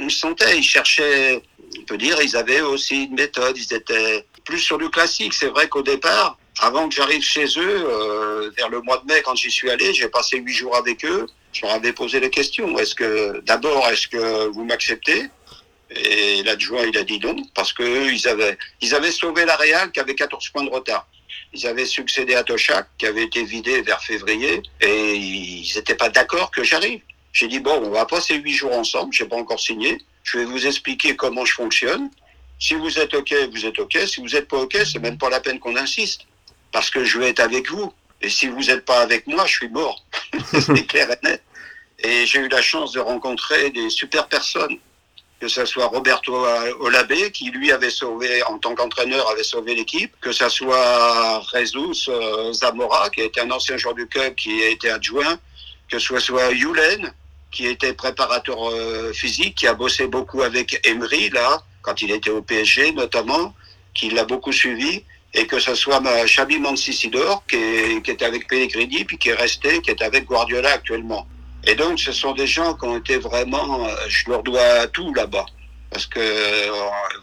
on 0.00 0.08
sentait, 0.08 0.58
ils 0.58 0.62
cherchaient, 0.62 1.42
on 1.78 1.84
peut 1.84 1.98
dire, 1.98 2.20
ils 2.22 2.36
avaient 2.36 2.60
aussi 2.60 3.04
une 3.04 3.14
méthode, 3.14 3.56
ils 3.56 3.74
étaient 3.74 4.26
plus 4.44 4.58
sur 4.58 4.78
du 4.78 4.88
classique. 4.90 5.34
C'est 5.34 5.48
vrai 5.48 5.68
qu'au 5.68 5.82
départ, 5.82 6.38
avant 6.60 6.88
que 6.88 6.94
j'arrive 6.94 7.22
chez 7.22 7.46
eux, 7.58 7.84
euh, 7.86 8.50
vers 8.56 8.68
le 8.68 8.80
mois 8.82 8.98
de 8.98 9.12
mai, 9.12 9.22
quand 9.22 9.34
j'y 9.34 9.50
suis 9.50 9.70
allé, 9.70 9.92
j'ai 9.94 10.08
passé 10.08 10.38
huit 10.38 10.54
jours 10.54 10.76
avec 10.76 11.04
eux. 11.04 11.26
Je 11.52 11.62
leur 11.62 11.74
avais 11.74 11.92
posé 11.92 12.20
les 12.20 12.30
questions. 12.30 12.78
Est-ce 12.78 12.94
que, 12.94 13.40
d'abord, 13.40 13.88
est-ce 13.88 14.08
que 14.08 14.48
vous 14.48 14.64
m'acceptez? 14.64 15.26
Et 15.90 16.42
l'adjoint, 16.44 16.84
il 16.84 16.96
a 16.96 17.02
dit 17.02 17.18
non, 17.18 17.34
parce 17.54 17.72
que 17.72 18.12
ils 18.12 18.28
avaient, 18.28 18.56
ils 18.80 18.94
avaient 18.94 19.10
sauvé 19.10 19.44
la 19.44 19.56
Real 19.56 19.90
qui 19.90 19.98
avait 19.98 20.14
14 20.14 20.50
points 20.50 20.62
de 20.62 20.70
retard. 20.70 21.06
Ils 21.52 21.66
avaient 21.66 21.86
succédé 21.86 22.34
à 22.34 22.44
Toshak, 22.44 22.88
qui 22.98 23.06
avait 23.06 23.24
été 23.24 23.44
vidé 23.44 23.82
vers 23.82 24.02
février, 24.02 24.62
et 24.80 25.14
ils 25.14 25.72
n'étaient 25.74 25.96
pas 25.96 26.08
d'accord 26.08 26.50
que 26.50 26.62
j'arrive. 26.62 27.00
J'ai 27.32 27.48
dit, 27.48 27.60
bon, 27.60 27.80
on 27.84 27.90
va 27.90 28.06
passer 28.06 28.36
huit 28.36 28.52
jours 28.52 28.72
ensemble, 28.72 29.12
j'ai 29.12 29.24
pas 29.24 29.36
encore 29.36 29.60
signé. 29.60 29.98
Je 30.24 30.38
vais 30.38 30.44
vous 30.44 30.66
expliquer 30.66 31.16
comment 31.16 31.44
je 31.44 31.54
fonctionne. 31.54 32.10
Si 32.58 32.74
vous 32.74 32.98
êtes 32.98 33.14
OK, 33.14 33.34
vous 33.52 33.66
êtes 33.66 33.78
OK. 33.78 33.96
Si 34.06 34.20
vous 34.20 34.28
n'êtes 34.28 34.48
pas 34.48 34.58
OK, 34.58 34.76
c'est 34.84 34.98
même 34.98 35.16
pas 35.16 35.30
la 35.30 35.40
peine 35.40 35.58
qu'on 35.58 35.76
insiste. 35.76 36.22
Parce 36.72 36.90
que 36.90 37.04
je 37.04 37.18
vais 37.18 37.30
être 37.30 37.40
avec 37.40 37.70
vous. 37.70 37.92
Et 38.20 38.28
si 38.28 38.48
vous 38.48 38.64
n'êtes 38.64 38.84
pas 38.84 39.00
avec 39.00 39.26
moi, 39.26 39.46
je 39.46 39.54
suis 39.54 39.68
mort. 39.68 40.04
c'est 40.52 40.86
clair 40.86 41.10
et 41.10 41.26
net. 41.26 41.42
Et 42.00 42.26
j'ai 42.26 42.40
eu 42.40 42.48
la 42.48 42.62
chance 42.62 42.92
de 42.92 43.00
rencontrer 43.00 43.70
des 43.70 43.88
super 43.90 44.28
personnes 44.28 44.78
que 45.40 45.48
ce 45.48 45.64
soit 45.64 45.86
Roberto 45.86 46.46
Olabé, 46.80 47.30
qui 47.32 47.50
lui 47.50 47.72
avait 47.72 47.90
sauvé, 47.90 48.42
en 48.44 48.58
tant 48.58 48.74
qu'entraîneur, 48.74 49.28
avait 49.30 49.42
sauvé 49.42 49.74
l'équipe, 49.74 50.12
que 50.20 50.32
ce 50.32 50.48
soit 50.50 51.42
Jesus 51.52 52.10
euh, 52.10 52.52
Zamora, 52.52 53.08
qui 53.08 53.22
était 53.22 53.40
un 53.40 53.50
ancien 53.50 53.78
joueur 53.78 53.94
du 53.94 54.06
club, 54.06 54.34
qui 54.34 54.62
a 54.62 54.68
été 54.68 54.90
adjoint, 54.90 55.38
que 55.88 55.98
ce 55.98 56.18
soit 56.18 56.50
Yulen, 56.52 57.12
qui 57.50 57.66
était 57.66 57.94
préparateur 57.94 58.70
euh, 58.70 59.12
physique, 59.14 59.56
qui 59.56 59.66
a 59.66 59.72
bossé 59.72 60.06
beaucoup 60.06 60.42
avec 60.42 60.86
Emery, 60.86 61.30
là, 61.30 61.62
quand 61.80 62.02
il 62.02 62.10
était 62.10 62.30
au 62.30 62.42
PSG 62.42 62.92
notamment, 62.92 63.54
qui 63.94 64.10
l'a 64.10 64.24
beaucoup 64.24 64.52
suivi, 64.52 65.04
et 65.32 65.46
que 65.46 65.58
ce 65.58 65.74
soit 65.74 66.02
Xabi 66.26 66.58
Mancisidor, 66.58 67.44
qui, 67.46 67.56
est, 67.56 68.02
qui 68.02 68.24
avec 68.24 68.46
Pellegrini, 68.46 69.04
puis 69.04 69.16
qui 69.16 69.30
est 69.30 69.34
resté, 69.34 69.80
qui 69.80 69.90
est 69.90 70.02
avec 70.02 70.26
Guardiola 70.26 70.72
actuellement. 70.72 71.26
Et 71.66 71.74
donc, 71.74 71.98
ce 71.98 72.12
sont 72.12 72.32
des 72.32 72.46
gens 72.46 72.74
qui 72.74 72.86
ont 72.86 72.96
été 72.96 73.18
vraiment, 73.18 73.86
je 74.08 74.30
leur 74.30 74.42
dois 74.42 74.86
tout 74.88 75.12
là-bas. 75.14 75.46
Parce 75.90 76.06
que 76.06 76.20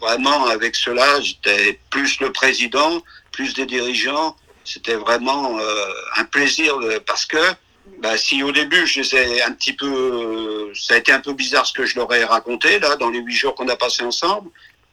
vraiment, 0.00 0.46
avec 0.46 0.76
cela, 0.76 1.20
j'étais 1.20 1.80
plus 1.90 2.20
le 2.20 2.30
président, 2.32 3.02
plus 3.32 3.54
des 3.54 3.66
dirigeants. 3.66 4.36
C'était 4.64 4.96
vraiment 4.96 5.58
euh, 5.58 5.86
un 6.16 6.24
plaisir 6.24 6.78
de, 6.78 6.98
parce 6.98 7.24
que 7.24 7.38
bah, 8.00 8.18
si 8.18 8.42
au 8.42 8.52
début, 8.52 8.86
je 8.86 9.00
les 9.00 9.14
ai 9.16 9.42
un 9.42 9.52
petit 9.52 9.72
peu, 9.72 10.70
ça 10.74 10.94
a 10.94 10.96
été 10.98 11.10
un 11.10 11.20
peu 11.20 11.32
bizarre 11.32 11.66
ce 11.66 11.72
que 11.72 11.86
je 11.86 11.96
leur 11.96 12.12
ai 12.12 12.24
raconté 12.24 12.78
là 12.78 12.96
dans 12.96 13.08
les 13.08 13.20
huit 13.20 13.34
jours 13.34 13.54
qu'on 13.54 13.68
a 13.68 13.76
passé 13.76 14.04
ensemble. 14.04 14.50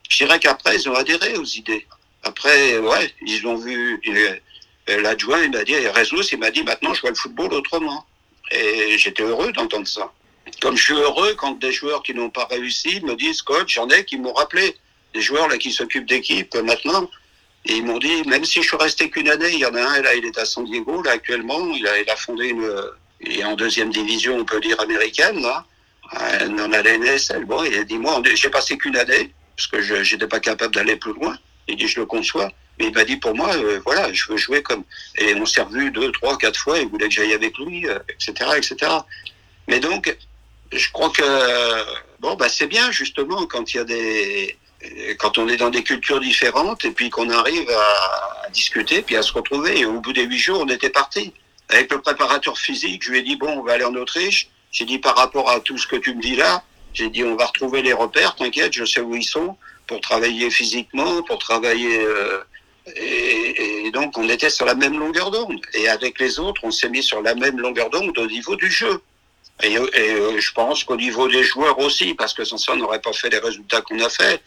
Je 0.10 0.17
dirais 0.17 0.39
qu'après, 0.39 0.75
ils 0.77 0.89
ont 0.89 0.95
adhéré 0.95 1.36
aux 1.36 1.43
idées. 1.43 1.86
Après, 2.23 2.77
ouais, 2.77 3.13
ils 3.25 3.45
ont 3.45 3.55
vu. 3.55 4.01
L'adjoint, 4.88 5.41
il 5.41 5.51
m'a 5.51 5.63
dit, 5.63 5.75
Réseau, 5.75 6.21
il 6.21 6.38
m'a 6.38 6.51
dit, 6.51 6.63
maintenant, 6.63 6.93
je 6.93 7.01
vois 7.01 7.10
le 7.10 7.15
football 7.15 7.53
autrement. 7.53 8.05
Et 8.51 8.97
j'étais 8.97 9.23
heureux 9.23 9.51
d'entendre 9.51 9.88
ça. 9.88 10.12
Comme 10.62 10.77
je 10.77 10.84
suis 10.84 10.93
heureux 10.93 11.34
quand 11.36 11.60
des 11.60 11.71
joueurs 11.71 12.03
qui 12.03 12.13
n'ont 12.13 12.29
pas 12.29 12.45
réussi 12.45 13.01
me 13.01 13.15
disent, 13.15 13.41
coach, 13.41 13.73
j'en 13.73 13.89
ai 13.89 14.05
qui 14.05 14.17
m'ont 14.17 14.34
rappelé. 14.34 14.75
Des 15.13 15.21
joueurs 15.21 15.47
là 15.47 15.58
qui 15.58 15.71
s'occupent 15.71 16.08
d'équipe 16.08 16.53
maintenant. 16.55 17.10
Et 17.65 17.77
ils 17.77 17.86
m'ont 17.86 17.97
dit, 17.97 18.21
même 18.27 18.45
si 18.45 18.62
je 18.62 18.67
suis 18.67 18.77
resté 18.77 19.10
qu'une 19.10 19.29
année, 19.29 19.49
il 19.53 19.60
y 19.60 19.65
en 19.65 19.73
a 19.73 19.81
un, 19.81 20.01
là, 20.01 20.13
il 20.13 20.23
est 20.25 20.38
à 20.38 20.45
San 20.45 20.65
Diego, 20.65 21.01
là, 21.01 21.12
actuellement. 21.12 21.67
Il 21.73 21.88
a, 21.88 21.93
a 22.12 22.15
fondé 22.15 22.49
une, 22.49 22.71
il 23.21 23.39
est 23.39 23.43
en 23.43 23.55
deuxième 23.55 23.89
division, 23.89 24.38
on 24.38 24.45
peut 24.45 24.60
dire, 24.60 24.79
américaine, 24.79 25.41
là. 25.41 25.65
Dans 26.58 26.67
la 26.67 26.84
NSL. 26.84 27.45
Bon, 27.45 27.63
il 27.63 27.75
a 27.79 27.84
dit, 27.84 27.97
moi, 27.97 28.21
j'ai 28.36 28.49
passé 28.49 28.77
qu'une 28.77 28.95
année. 28.95 29.31
parce 29.58 29.67
que 29.67 29.81
je 29.81 29.95
n'étais 29.95 30.27
pas 30.27 30.39
capable 30.39 30.75
d'aller 30.75 30.95
plus 30.95 31.13
loin. 31.13 31.36
Il 31.67 31.75
dit, 31.77 31.88
je 31.88 31.99
le 31.99 32.05
conçois. 32.05 32.51
Mais 32.79 32.88
il 32.88 32.93
m'a 32.93 33.05
dit, 33.05 33.17
pour 33.17 33.33
moi, 33.35 33.55
euh, 33.55 33.79
voilà, 33.85 34.11
je 34.11 34.27
veux 34.29 34.38
jouer 34.38 34.61
comme... 34.61 34.83
Et 35.17 35.33
on 35.35 35.45
s'est 35.45 35.61
revu 35.61 35.91
deux, 35.91 36.11
trois, 36.11 36.38
quatre 36.38 36.59
fois, 36.59 36.79
il 36.79 36.88
voulait 36.88 37.07
que 37.07 37.13
j'aille 37.13 37.33
avec 37.33 37.57
lui, 37.57 37.88
euh, 37.88 37.99
etc., 38.09 38.51
etc. 38.57 38.91
Mais 39.67 39.79
donc, 39.79 40.15
je 40.71 40.91
crois 40.91 41.09
que, 41.09 41.23
bon, 42.19 42.35
bah, 42.35 42.49
c'est 42.49 42.67
bien, 42.67 42.91
justement, 42.91 43.45
quand 43.45 43.73
il 43.73 43.77
y 43.77 43.79
a 43.79 43.83
des... 43.83 44.57
Quand 45.17 45.39
on 45.39 45.47
est 45.47 45.57
dans 45.57 45.71
des 45.71 45.83
cultures 45.83 46.19
différentes 46.19 46.85
et 46.85 46.91
puis 46.91 47.09
qu'on 47.09 47.29
arrive 47.31 47.67
à, 47.71 48.45
à 48.45 48.49
discuter, 48.49 49.01
puis 49.01 49.15
à 49.15 49.23
se 49.23 49.31
retrouver. 49.33 49.79
Et 49.79 49.85
au 49.85 49.99
bout 49.99 50.13
des 50.13 50.23
huit 50.23 50.38
jours, 50.38 50.59
on 50.61 50.67
était 50.67 50.91
partis. 50.91 51.33
Avec 51.69 51.91
le 51.91 52.01
préparateur 52.01 52.57
physique, 52.57 53.01
je 53.03 53.11
lui 53.11 53.19
ai 53.19 53.21
dit, 53.23 53.35
bon, 53.35 53.47
on 53.47 53.63
va 53.63 53.73
aller 53.73 53.85
en 53.85 53.95
Autriche. 53.95 54.49
J'ai 54.71 54.85
dit, 54.85 54.99
par 54.99 55.15
rapport 55.15 55.49
à 55.49 55.59
tout 55.61 55.77
ce 55.77 55.88
que 55.88 55.95
tu 55.95 56.13
me 56.13 56.21
dis 56.21 56.35
là, 56.35 56.61
j'ai 56.93 57.09
dit, 57.09 57.23
on 57.23 57.35
va 57.35 57.45
retrouver 57.45 57.81
les 57.81 57.93
repères, 57.93 58.35
t'inquiète, 58.35 58.73
je 58.73 58.85
sais 58.85 59.01
où 59.01 59.15
ils 59.15 59.23
sont, 59.23 59.57
pour 59.88 60.01
travailler 60.01 60.51
physiquement, 60.51 61.23
pour 61.23 61.39
travailler... 61.39 62.01
Euh, 62.01 62.43
et, 62.95 63.86
et, 63.86 63.91
donc, 63.91 64.17
on 64.17 64.30
était 64.30 64.50
sur 64.50 64.65
la 64.65 64.76
même 64.76 65.00
longueur 65.00 65.32
d'onde. 65.32 65.60
Et 65.74 65.88
avec 65.88 66.19
les 66.19 66.39
autres, 66.39 66.62
on 66.63 66.71
s'est 66.71 66.89
mis 66.89 67.02
sur 67.02 67.21
la 67.21 67.34
même 67.34 67.60
longueur 67.60 67.89
d'onde 67.89 68.17
au 68.17 68.28
niveau 68.28 68.56
du 68.56 68.69
jeu. 68.69 69.02
Et, 69.63 69.74
et 69.74 69.78
euh, 69.78 70.39
je 70.39 70.52
pense 70.52 70.84
qu'au 70.84 70.98
niveau 70.98 71.28
des 71.28 71.43
joueurs 71.43 71.80
aussi, 71.80 72.13
parce 72.13 72.34
que 72.34 72.43
sans 72.43 72.58
ça, 72.58 72.74
on 72.74 72.78
n'aurait 72.78 73.02
pas 73.02 73.13
fait 73.13 73.30
les 73.30 73.39
résultats 73.39 73.82
qu'on 73.82 74.00
a 74.00 74.10
fait. 74.10 74.41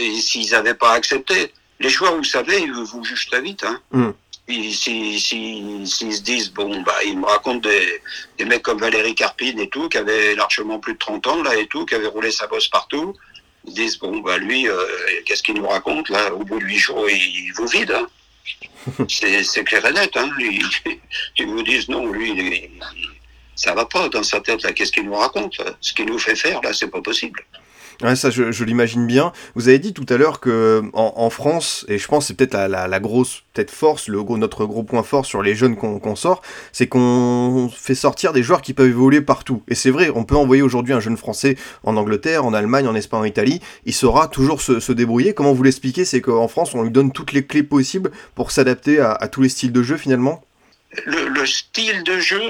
Et 0.00 0.20
s'ils 0.20 0.50
n'avaient 0.50 0.74
pas 0.74 0.92
accepté. 0.92 1.52
Les 1.78 1.88
joueurs, 1.88 2.16
vous 2.16 2.24
savez, 2.24 2.60
ils 2.60 2.72
vous 2.72 3.04
jugent 3.04 3.28
très 3.28 3.40
vite. 3.40 3.64
Hein. 3.64 3.80
Mm. 3.92 4.10
S'ils 4.48 4.74
si, 4.74 5.20
si, 5.20 5.86
si, 5.86 6.12
se 6.12 6.22
disent, 6.22 6.52
bon, 6.52 6.82
bah, 6.82 6.96
ils 7.06 7.18
me 7.18 7.26
racontent 7.26 7.60
des, 7.68 8.02
des 8.38 8.44
mecs 8.44 8.62
comme 8.62 8.80
Valérie 8.80 9.14
Carpine 9.14 9.58
et 9.60 9.68
tout, 9.68 9.88
qui 9.88 9.98
avaient 9.98 10.34
largement 10.34 10.80
plus 10.80 10.94
de 10.94 10.98
30 10.98 11.26
ans, 11.28 11.42
là, 11.42 11.56
et 11.56 11.66
tout, 11.68 11.86
qui 11.86 11.94
avaient 11.94 12.08
roulé 12.08 12.32
sa 12.32 12.48
bosse 12.48 12.68
partout. 12.68 13.14
Ils 13.64 13.74
disent, 13.74 13.98
bon, 13.98 14.18
bah, 14.18 14.38
lui, 14.38 14.68
euh, 14.68 14.84
qu'est-ce 15.24 15.42
qu'il 15.42 15.54
nous 15.54 15.68
raconte, 15.68 16.08
là, 16.08 16.32
au 16.34 16.44
bout 16.44 16.58
de 16.58 16.64
huit 16.64 16.78
jours, 16.78 17.08
il, 17.08 17.16
il 17.16 17.52
vous 17.54 17.66
vide, 17.66 17.92
hein? 17.92 18.06
C'est 19.08 19.64
clair 19.64 19.86
et 19.86 19.92
net, 19.92 20.16
hein? 20.16 20.30
Ils, 20.38 20.66
ils 21.38 21.46
vous 21.46 21.62
disent, 21.62 21.88
non, 21.88 22.06
lui, 22.06 22.30
il, 22.30 22.70
ça 23.54 23.74
va 23.74 23.84
pas 23.84 24.08
dans 24.08 24.22
sa 24.22 24.40
tête, 24.40 24.62
là, 24.62 24.72
qu'est-ce 24.72 24.92
qu'il 24.92 25.04
nous 25.04 25.14
raconte? 25.14 25.60
Ce 25.80 25.92
qu'il 25.92 26.06
nous 26.06 26.18
fait 26.18 26.34
faire, 26.34 26.60
là, 26.62 26.72
c'est 26.72 26.88
pas 26.88 27.00
possible. 27.00 27.44
Ouais, 28.02 28.16
ça, 28.16 28.30
je, 28.30 28.64
l'imagine 28.64 29.06
bien. 29.06 29.32
Vous 29.54 29.68
avez 29.68 29.78
dit 29.78 29.92
tout 29.92 30.06
à 30.08 30.16
l'heure 30.16 30.40
que 30.40 30.82
en, 30.92 31.30
France, 31.30 31.84
et 31.88 31.98
je 31.98 32.06
pense 32.08 32.26
c'est 32.26 32.34
peut-être 32.34 32.54
la, 32.54 32.88
la, 32.88 33.00
grosse 33.00 33.42
peut-être 33.52 33.70
force, 33.70 34.08
le 34.08 34.22
gros, 34.22 34.38
notre 34.38 34.64
gros 34.66 34.82
point 34.82 35.02
fort 35.02 35.26
sur 35.26 35.42
les 35.42 35.54
jeunes 35.54 35.76
qu'on 35.76 35.98
qu 35.98 36.16
sort, 36.16 36.42
c'est 36.72 36.86
qu'on 36.86 37.70
fait 37.74 37.94
sortir 37.94 38.32
des 38.32 38.42
joueurs 38.42 38.62
qui 38.62 38.74
peuvent 38.74 38.88
évoluer 38.88 39.20
partout. 39.20 39.62
Et 39.68 39.74
c'est 39.74 39.90
vrai, 39.90 40.10
on 40.14 40.24
peut 40.24 40.36
envoyer 40.36 40.62
aujourd'hui 40.62 40.92
un 40.92 41.00
jeune 41.00 41.16
Français 41.16 41.56
en 41.84 41.96
Angleterre, 41.96 42.44
en 42.44 42.54
Allemagne, 42.54 42.86
en 42.86 42.94
Espagne, 42.94 43.20
en 43.20 43.24
Italie, 43.24 43.60
il 43.84 43.94
saura 43.94 44.28
toujours 44.28 44.60
se, 44.60 44.92
débrouiller. 44.92 45.34
Comment 45.34 45.52
vous 45.52 45.62
l'expliquez 45.62 46.04
C'est 46.04 46.20
qu'en 46.20 46.48
France, 46.48 46.74
on 46.74 46.82
lui 46.82 46.90
donne 46.90 47.12
toutes 47.12 47.32
les 47.32 47.46
clés 47.46 47.62
possibles 47.62 48.10
pour 48.34 48.50
s'adapter 48.50 49.00
à, 49.00 49.28
tous 49.28 49.42
les 49.42 49.48
styles 49.48 49.72
de 49.72 49.82
jeu 49.82 49.96
finalement? 49.96 50.44
Le, 51.06 51.28
le, 51.28 51.46
style 51.46 52.02
de 52.02 52.18
jeu, 52.18 52.42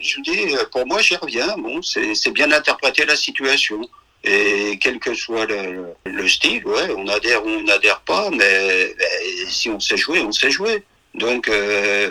je 0.00 0.20
dis, 0.22 0.56
pour 0.72 0.86
moi, 0.86 1.02
j'y 1.02 1.16
reviens. 1.16 1.54
Bon, 1.58 1.82
c'est 1.82 2.30
bien 2.30 2.50
interpréter 2.50 3.04
la 3.04 3.16
situation. 3.16 3.80
Et 4.28 4.78
quel 4.80 4.98
que 4.98 5.14
soit 5.14 5.46
le, 5.46 5.94
le, 6.04 6.28
style, 6.28 6.64
on 6.66 7.06
adhère 7.06 7.46
ou 7.46 7.48
on 7.48 7.62
n'adhère 7.62 8.00
pas, 8.00 8.28
mais, 8.30 8.94
si 9.48 9.70
on 9.70 9.78
sait 9.78 9.96
jouer, 9.96 10.20
on 10.20 10.32
sait 10.32 10.50
jouer. 10.50 10.82
Donc, 11.14 11.48
euh, 11.48 12.10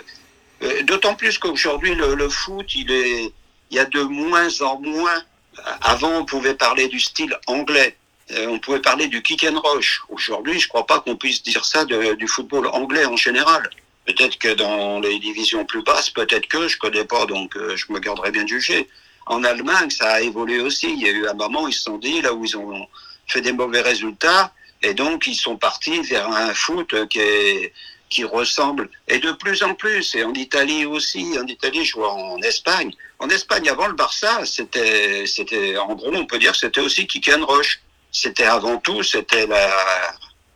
d'autant 0.84 1.14
plus 1.14 1.38
qu'aujourd'hui, 1.38 1.94
le, 1.94 2.28
foot, 2.30 2.74
il 2.74 3.30
y 3.70 3.78
a 3.78 3.84
de 3.84 4.00
moins 4.02 4.60
en 4.62 4.80
moins. 4.80 5.22
Avant, 5.82 6.20
on 6.20 6.24
pouvait 6.24 6.54
parler 6.54 6.88
du 6.88 7.00
style 7.00 7.36
anglais. 7.46 7.96
On 8.34 8.58
pouvait 8.58 8.80
parler 8.80 9.08
du 9.08 9.22
kick 9.22 9.44
and 9.44 9.60
rush. 9.60 10.00
Aujourd'hui, 10.08 10.58
je 10.58 10.68
crois 10.68 10.86
pas 10.86 11.00
qu'on 11.00 11.16
puisse 11.16 11.42
dire 11.42 11.64
ça 11.66 11.84
du 11.84 12.26
football 12.26 12.66
anglais 12.68 13.04
en 13.04 13.16
général. 13.16 13.68
Peut-être 14.06 14.38
que 14.38 14.54
dans 14.54 15.00
les 15.00 15.18
divisions 15.18 15.64
plus 15.64 15.82
basses, 15.82 16.10
peut-être 16.10 16.46
que 16.46 16.68
je 16.68 16.78
connais 16.78 17.04
pas, 17.04 17.26
donc 17.26 17.56
euh, 17.56 17.76
je 17.76 17.92
me 17.92 17.98
garderai 17.98 18.30
bien 18.30 18.44
de 18.44 18.48
juger. 18.48 18.88
En 19.26 19.42
Allemagne, 19.44 19.90
ça 19.90 20.12
a 20.12 20.20
évolué 20.20 20.60
aussi. 20.60 20.92
Il 20.92 21.02
y 21.02 21.08
a 21.08 21.10
eu 21.10 21.26
un 21.26 21.34
moment 21.34 21.64
où 21.64 21.68
ils 21.68 21.74
se 21.74 21.82
sont 21.82 21.98
dit, 21.98 22.22
là 22.22 22.32
où 22.32 22.44
ils 22.44 22.56
ont 22.56 22.86
fait 23.26 23.40
des 23.40 23.52
mauvais 23.52 23.80
résultats, 23.80 24.52
et 24.82 24.94
donc 24.94 25.26
ils 25.26 25.34
sont 25.34 25.56
partis 25.56 26.00
vers 26.02 26.28
un 26.30 26.54
foot 26.54 27.08
qui, 27.08 27.18
est, 27.18 27.72
qui 28.08 28.24
ressemble, 28.24 28.88
et 29.08 29.18
de 29.18 29.32
plus 29.32 29.62
en 29.62 29.74
plus, 29.74 30.14
et 30.14 30.22
en 30.22 30.32
Italie 30.34 30.84
aussi, 30.84 31.36
en 31.38 31.46
Italie, 31.46 31.84
je 31.84 31.94
vois 31.94 32.12
en 32.12 32.40
Espagne. 32.42 32.92
En 33.18 33.28
Espagne, 33.28 33.68
avant 33.68 33.88
le 33.88 33.94
Barça, 33.94 34.44
c'était, 34.44 35.26
c'était, 35.26 35.76
en 35.76 35.94
gros, 35.94 36.14
on 36.14 36.26
peut 36.26 36.38
dire 36.38 36.54
c'était 36.54 36.80
aussi 36.80 37.06
kick 37.06 37.28
and. 37.30 37.46
C'était 38.12 38.44
avant 38.44 38.78
tout, 38.78 39.02
c'était 39.02 39.48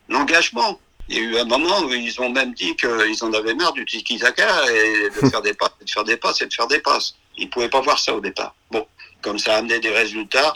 l'engagement. 0.07 0.79
Il 1.09 1.17
y 1.17 1.19
a 1.19 1.23
eu 1.23 1.37
un 1.37 1.45
moment 1.45 1.81
où 1.81 1.93
ils 1.93 2.19
ont 2.21 2.29
même 2.29 2.53
dit 2.53 2.75
qu'ils 2.75 3.23
en 3.23 3.33
avaient 3.33 3.53
marre 3.53 3.73
du 3.73 3.85
tiki-taka 3.85 4.71
et 4.71 5.09
de 5.09 5.29
faire 5.29 5.41
des 5.41 5.53
passes, 5.53 5.71
de 5.85 5.89
faire 5.89 6.03
des 6.03 6.17
passes 6.17 6.41
et 6.41 6.45
de 6.45 6.53
faire 6.53 6.67
des 6.67 6.79
passes. 6.79 7.15
Ils 7.37 7.49
pouvaient 7.49 7.69
pas 7.69 7.81
voir 7.81 7.99
ça 7.99 8.13
au 8.13 8.21
départ. 8.21 8.55
Bon, 8.69 8.85
comme 9.21 9.39
ça 9.39 9.57
a 9.57 9.61
des 9.61 9.89
résultats. 9.89 10.53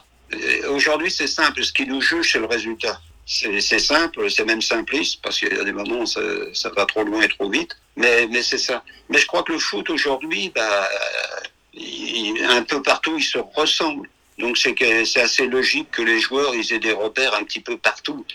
Aujourd'hui, 0.69 1.11
c'est 1.11 1.27
simple. 1.27 1.63
Ce 1.63 1.71
qui 1.71 1.85
nous 1.85 2.01
juge, 2.01 2.31
c'est 2.33 2.39
le 2.39 2.45
résultat. 2.45 2.99
C'est 3.25 3.79
simple, 3.79 4.29
c'est 4.29 4.45
même 4.45 4.61
simpliste, 4.61 5.19
parce 5.23 5.39
qu'il 5.39 5.51
y 5.51 5.59
a 5.59 5.63
des 5.63 5.71
moments 5.71 6.01
où 6.01 6.05
ça, 6.05 6.69
va 6.75 6.85
trop 6.85 7.03
loin 7.03 7.21
et 7.21 7.27
trop 7.27 7.49
vite. 7.49 7.75
Mais, 7.95 8.27
c'est 8.43 8.59
ça. 8.59 8.83
Mais 9.09 9.17
je 9.17 9.25
crois 9.25 9.43
que 9.43 9.53
le 9.53 9.59
foot 9.59 9.89
aujourd'hui, 9.89 10.51
bah, 10.53 10.89
un 12.49 12.63
peu 12.63 12.81
partout, 12.81 13.17
il 13.17 13.23
se 13.23 13.39
ressemble. 13.55 14.09
Donc 14.37 14.57
c'est 14.57 14.75
assez 15.17 15.47
logique 15.47 15.91
que 15.91 16.01
les 16.01 16.19
joueurs, 16.19 16.53
ils 16.53 16.73
aient 16.73 16.79
des 16.79 16.91
repères 16.91 17.33
un 17.33 17.43
petit 17.43 17.61
peu 17.61 17.77
partout. 17.77 18.25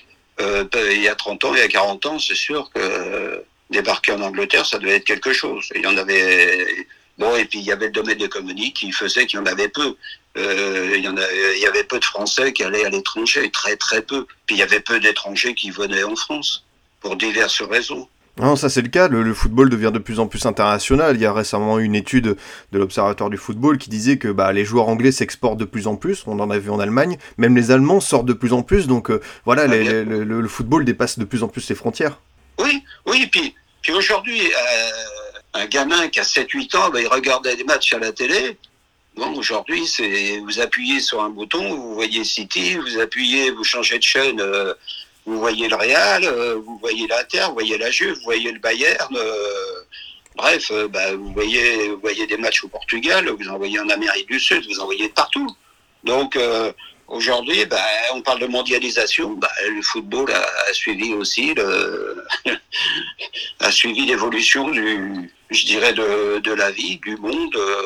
Euh, 0.40 0.64
il 0.92 1.02
y 1.02 1.08
a 1.08 1.14
30 1.14 1.44
ans, 1.44 1.54
il 1.54 1.58
y 1.58 1.62
a 1.62 1.68
40 1.68 2.06
ans, 2.06 2.18
c'est 2.18 2.34
sûr 2.34 2.70
que 2.74 2.80
euh, 2.80 3.40
débarquer 3.68 4.12
en 4.12 4.22
Angleterre, 4.22 4.64
ça 4.64 4.78
devait 4.78 4.96
être 4.96 5.04
quelque 5.04 5.32
chose. 5.32 5.68
Il 5.74 5.82
y 5.82 5.86
en 5.86 5.96
avait 5.96 6.86
Bon, 7.20 7.36
et 7.36 7.44
puis 7.44 7.58
il 7.58 7.66
y 7.66 7.70
avait 7.70 7.86
le 7.86 7.92
domaine 7.92 8.16
des 8.16 8.30
communiques 8.30 8.76
qui 8.76 8.92
faisait 8.92 9.26
qu'il 9.26 9.38
y 9.38 9.42
en 9.42 9.46
avait 9.46 9.68
peu. 9.68 9.94
Euh, 10.38 10.94
il, 10.96 11.04
y 11.04 11.08
en 11.08 11.18
a, 11.18 11.32
il 11.54 11.60
y 11.60 11.66
avait 11.66 11.84
peu 11.84 11.98
de 11.98 12.04
Français 12.04 12.54
qui 12.54 12.64
allaient 12.64 12.86
à 12.86 12.88
l'étranger, 12.88 13.50
très 13.50 13.76
très 13.76 14.00
peu. 14.00 14.26
Puis 14.46 14.56
il 14.56 14.58
y 14.58 14.62
avait 14.62 14.80
peu 14.80 14.98
d'étrangers 15.00 15.54
qui 15.54 15.70
venaient 15.70 16.02
en 16.02 16.16
France, 16.16 16.64
pour 17.02 17.16
diverses 17.16 17.60
raisons. 17.60 18.08
Non, 18.38 18.56
ça 18.56 18.70
c'est 18.70 18.80
le 18.80 18.88
cas, 18.88 19.08
le, 19.08 19.22
le, 19.22 19.34
football 19.34 19.68
devient 19.68 19.90
de 19.92 19.98
plus 19.98 20.18
en 20.18 20.28
plus 20.28 20.46
international. 20.46 21.14
Il 21.16 21.20
y 21.20 21.26
a 21.26 21.32
récemment 21.34 21.78
une 21.78 21.94
étude 21.94 22.38
de 22.72 22.78
l'Observatoire 22.78 23.28
du 23.28 23.36
football 23.36 23.76
qui 23.76 23.90
disait 23.90 24.16
que 24.16 24.28
bah, 24.28 24.50
les 24.54 24.64
joueurs 24.64 24.88
anglais 24.88 25.12
s'exportent 25.12 25.58
de 25.58 25.66
plus 25.66 25.86
en 25.88 25.96
plus, 25.96 26.22
on 26.26 26.40
en 26.40 26.48
a 26.48 26.56
vu 26.56 26.70
en 26.70 26.80
Allemagne, 26.80 27.18
même 27.36 27.54
les 27.54 27.70
Allemands 27.70 28.00
sortent 28.00 28.24
de 28.24 28.32
plus 28.32 28.54
en 28.54 28.62
plus, 28.62 28.86
donc 28.86 29.10
euh, 29.10 29.20
voilà, 29.44 29.62
ah, 29.64 29.66
les, 29.66 29.84
les, 29.84 30.04
le, 30.04 30.24
le, 30.24 30.48
football 30.48 30.86
dépasse 30.86 31.18
de 31.18 31.26
plus 31.26 31.42
en 31.42 31.48
plus 31.48 31.68
les 31.68 31.74
frontières. 31.74 32.18
Oui, 32.58 32.82
oui, 33.04 33.28
puis, 33.30 33.54
puis 33.82 33.92
aujourd'hui, 33.92 34.40
euh, 34.40 34.90
un 35.54 35.66
gamin 35.66 36.08
qui 36.08 36.20
a 36.20 36.22
7-8 36.22 36.76
ans, 36.76 36.90
bah, 36.90 37.00
il 37.00 37.08
regardait 37.08 37.56
des 37.56 37.64
matchs 37.64 37.92
à 37.92 37.98
la 37.98 38.12
télé. 38.12 38.56
Bon, 39.16 39.34
aujourd'hui, 39.34 39.86
c'est 39.86 40.38
vous 40.38 40.60
appuyez 40.60 41.00
sur 41.00 41.20
un 41.22 41.30
bouton, 41.30 41.74
vous 41.74 41.94
voyez 41.94 42.24
City, 42.24 42.76
vous 42.76 42.98
appuyez, 42.98 43.50
vous 43.50 43.64
changez 43.64 43.98
de 43.98 44.02
chaîne, 44.02 44.40
euh, 44.40 44.72
vous 45.26 45.38
voyez 45.38 45.68
le 45.68 45.74
Real, 45.74 46.24
euh, 46.24 46.54
vous 46.64 46.78
voyez 46.78 47.06
l'Inter, 47.08 47.46
vous 47.48 47.54
voyez 47.54 47.76
la 47.76 47.90
Juve, 47.90 48.14
vous 48.14 48.24
voyez 48.24 48.52
le 48.52 48.60
Bayern. 48.60 49.16
Euh, 49.16 49.82
bref, 50.36 50.70
bah, 50.90 51.14
vous 51.14 51.32
voyez, 51.32 52.26
des 52.26 52.36
matchs 52.36 52.62
au 52.64 52.68
Portugal, 52.68 53.28
vous 53.28 53.48
en 53.48 53.58
voyez 53.58 53.80
en 53.80 53.88
Amérique 53.88 54.28
du 54.28 54.38
Sud, 54.38 54.64
vous 54.66 54.80
en 54.80 54.84
voyez 54.84 55.08
partout. 55.08 55.48
Donc 56.04 56.38
aujourd'hui, 57.10 57.66
bah, 57.66 57.84
on 58.14 58.22
parle 58.22 58.40
de 58.40 58.46
mondialisation. 58.46 59.34
Bah, 59.34 59.50
le 59.68 59.82
football 59.82 60.30
a, 60.32 60.72
suivi 60.72 61.12
aussi 61.12 61.54
le, 61.54 62.24
a 63.60 63.70
suivi 63.70 64.06
l'évolution 64.06 64.68
du, 64.70 65.30
je 65.50 65.66
dirais, 65.66 65.92
de, 65.92 66.38
de 66.38 66.52
la 66.52 66.70
vie, 66.70 66.98
du 66.98 67.16
monde, 67.16 67.54
euh, 67.56 67.82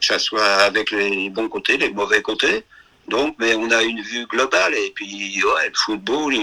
que 0.00 0.06
ça 0.06 0.18
soit 0.18 0.44
avec 0.44 0.90
les 0.90 1.30
bons 1.30 1.48
côtés, 1.48 1.78
les 1.78 1.90
mauvais 1.90 2.22
côtés. 2.22 2.64
Donc, 3.08 3.36
mais 3.38 3.54
on 3.54 3.70
a 3.70 3.82
une 3.82 4.00
vue 4.00 4.26
globale. 4.26 4.74
Et 4.74 4.92
puis, 4.94 5.42
ouais, 5.42 5.68
le 5.68 5.74
football, 5.74 6.34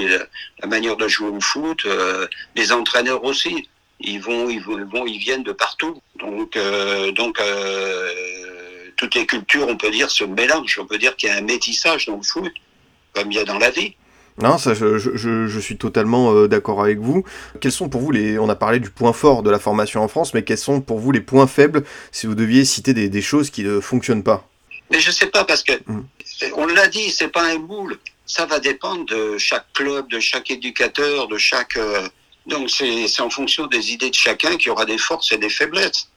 la 0.61 0.67
manière 0.67 0.97
de 0.97 1.07
jouer 1.07 1.29
au 1.29 1.39
foot, 1.39 1.85
euh, 1.85 2.27
les 2.55 2.71
entraîneurs 2.71 3.23
aussi, 3.23 3.67
ils 3.99 4.19
vont, 4.21 4.49
ils 4.49 4.61
vont, 4.61 5.05
ils 5.05 5.19
viennent 5.19 5.43
de 5.43 5.51
partout. 5.51 6.01
Donc, 6.15 6.55
euh, 6.55 7.11
donc, 7.11 7.39
euh, 7.39 8.13
toutes 8.99 9.15
les 9.15 9.25
cultures, 9.25 9.67
on 9.69 9.77
peut 9.77 9.91
dire, 9.91 10.11
se 10.11 10.25
mélangent. 10.25 10.77
On 10.77 10.85
peut 10.85 10.97
dire 10.97 11.15
qu'il 11.15 11.29
y 11.29 11.31
a 11.31 11.37
un 11.37 11.41
métissage 11.41 12.05
dans 12.07 12.17
le 12.17 12.21
foot, 12.21 12.51
comme 13.13 13.31
il 13.31 13.35
y 13.35 13.39
a 13.39 13.45
dans 13.45 13.57
la 13.57 13.71
vie. 13.71 13.95
Non, 14.41 14.57
ça, 14.57 14.73
je, 14.73 14.97
je, 14.97 15.47
je 15.47 15.59
suis 15.59 15.77
totalement 15.77 16.33
euh, 16.33 16.47
d'accord 16.47 16.81
avec 16.81 16.99
vous. 16.99 17.23
Quels 17.61 17.71
sont 17.71 17.87
pour 17.87 18.01
vous 18.01 18.11
les... 18.11 18.37
On 18.37 18.49
a 18.49 18.55
parlé 18.55 18.79
du 18.79 18.89
point 18.89 19.13
fort 19.13 19.41
de 19.41 19.49
la 19.49 19.59
formation 19.59 20.01
en 20.03 20.09
France, 20.09 20.33
mais 20.33 20.43
quels 20.43 20.57
sont 20.57 20.81
pour 20.81 20.99
vous 20.99 21.11
les 21.11 21.21
points 21.21 21.47
faibles 21.47 21.83
si 22.11 22.27
vous 22.27 22.35
deviez 22.35 22.65
citer 22.65 22.93
des, 22.93 23.07
des 23.09 23.21
choses 23.21 23.49
qui 23.49 23.63
ne 23.63 23.79
fonctionnent 23.79 24.23
pas? 24.23 24.47
Mais 24.91 24.99
je 24.99 25.11
sais 25.11 25.27
pas, 25.27 25.45
parce 25.45 25.63
que, 25.63 25.73
mmh. 25.73 26.03
on 26.55 26.65
l'a 26.67 26.87
dit, 26.87 27.09
c'est 27.09 27.29
pas 27.29 27.45
un 27.53 27.59
moule. 27.59 27.97
Ça 28.25 28.45
va 28.45 28.59
dépendre 28.59 29.05
de 29.05 29.37
chaque 29.37 29.71
club, 29.73 30.09
de 30.09 30.19
chaque 30.19 30.51
éducateur, 30.51 31.27
de 31.29 31.37
chaque... 31.37 31.77
Euh... 31.77 32.07
Donc 32.47 32.69
c'est 32.69 33.21
en 33.21 33.29
fonction 33.29 33.67
des 33.67 33.91
idées 33.91 34.09
de 34.09 34.15
chacun 34.15 34.57
qu'il 34.57 34.67
y 34.67 34.69
aura 34.71 34.85
des 34.85 34.97
forces 34.97 35.31
et 35.31 35.37
des 35.37 35.49
faiblesses. 35.49 36.09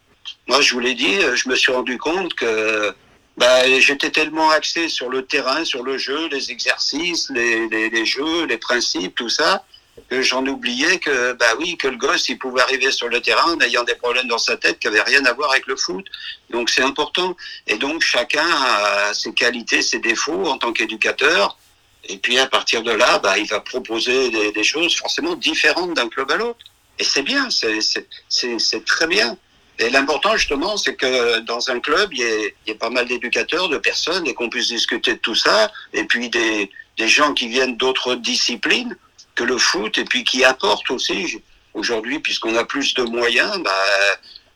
Moi, 0.48 0.60
je 0.60 0.74
vous 0.74 0.80
l'ai 0.80 0.94
dit, 0.94 1.20
je 1.34 1.48
me 1.48 1.54
suis 1.54 1.72
rendu 1.72 1.98
compte 1.98 2.34
que 2.34 2.94
bah, 3.36 3.80
j'étais 3.80 4.10
tellement 4.10 4.50
axé 4.50 4.88
sur 4.88 5.08
le 5.08 5.24
terrain, 5.24 5.64
sur 5.64 5.82
le 5.82 5.96
jeu, 5.96 6.28
les 6.28 6.50
exercices, 6.50 7.30
les, 7.30 8.04
jeux, 8.04 8.44
les 8.46 8.58
principes, 8.58 9.14
tout 9.14 9.30
ça, 9.30 9.64
que 10.10 10.20
j'en 10.22 10.46
oubliais 10.46 10.98
que, 10.98 11.32
bah 11.32 11.54
oui, 11.58 11.76
que 11.76 11.88
le 11.88 11.96
gosse, 11.96 12.28
il 12.28 12.38
pouvait 12.38 12.60
arriver 12.60 12.90
sur 12.90 13.08
le 13.08 13.20
terrain 13.20 13.54
en 13.54 13.60
ayant 13.60 13.84
des 13.84 13.94
problèmes 13.94 14.28
dans 14.28 14.38
sa 14.38 14.56
tête 14.56 14.78
qui 14.78 14.86
n'avaient 14.86 15.02
rien 15.02 15.24
à 15.24 15.32
voir 15.32 15.50
avec 15.50 15.66
le 15.66 15.76
foot. 15.76 16.04
Donc 16.50 16.70
c'est 16.70 16.82
important. 16.82 17.36
Et 17.66 17.76
donc 17.76 18.02
chacun 18.02 18.46
a 18.46 19.14
ses 19.14 19.32
qualités, 19.32 19.82
ses 19.82 19.98
défauts 19.98 20.46
en 20.46 20.58
tant 20.58 20.72
qu'éducateur. 20.72 21.56
Et 22.04 22.18
puis 22.18 22.38
à 22.38 22.46
partir 22.46 22.82
de 22.82 22.90
là, 22.90 23.18
bah, 23.18 23.38
il 23.38 23.46
va 23.46 23.60
proposer 23.60 24.52
des 24.52 24.64
choses 24.64 24.94
forcément 24.96 25.36
différentes 25.36 25.94
d'un 25.94 26.08
club 26.08 26.30
à 26.30 26.36
l'autre. 26.36 26.64
Et 26.98 27.04
c'est 27.04 27.22
bien, 27.22 27.48
c'est 27.50 28.84
très 28.84 29.06
bien. 29.06 29.36
Et 29.82 29.90
l'important, 29.90 30.36
justement, 30.36 30.76
c'est 30.76 30.94
que 30.94 31.40
dans 31.40 31.70
un 31.70 31.80
club, 31.80 32.10
il 32.12 32.20
y, 32.20 32.68
y 32.68 32.72
ait 32.72 32.76
pas 32.76 32.90
mal 32.90 33.06
d'éducateurs, 33.06 33.68
de 33.68 33.78
personnes, 33.78 34.26
et 34.26 34.34
qu'on 34.34 34.48
puisse 34.48 34.68
discuter 34.68 35.14
de 35.14 35.18
tout 35.18 35.34
ça. 35.34 35.72
Et 35.92 36.04
puis 36.04 36.30
des, 36.30 36.70
des 36.98 37.08
gens 37.08 37.34
qui 37.34 37.48
viennent 37.48 37.76
d'autres 37.76 38.14
disciplines 38.14 38.96
que 39.34 39.44
le 39.44 39.58
foot, 39.58 39.98
et 39.98 40.04
puis 40.04 40.24
qui 40.24 40.44
apportent 40.44 40.90
aussi. 40.90 41.42
Aujourd'hui, 41.74 42.18
puisqu'on 42.18 42.54
a 42.56 42.64
plus 42.64 42.92
de 42.94 43.02
moyens, 43.02 43.58
bah, 43.62 43.84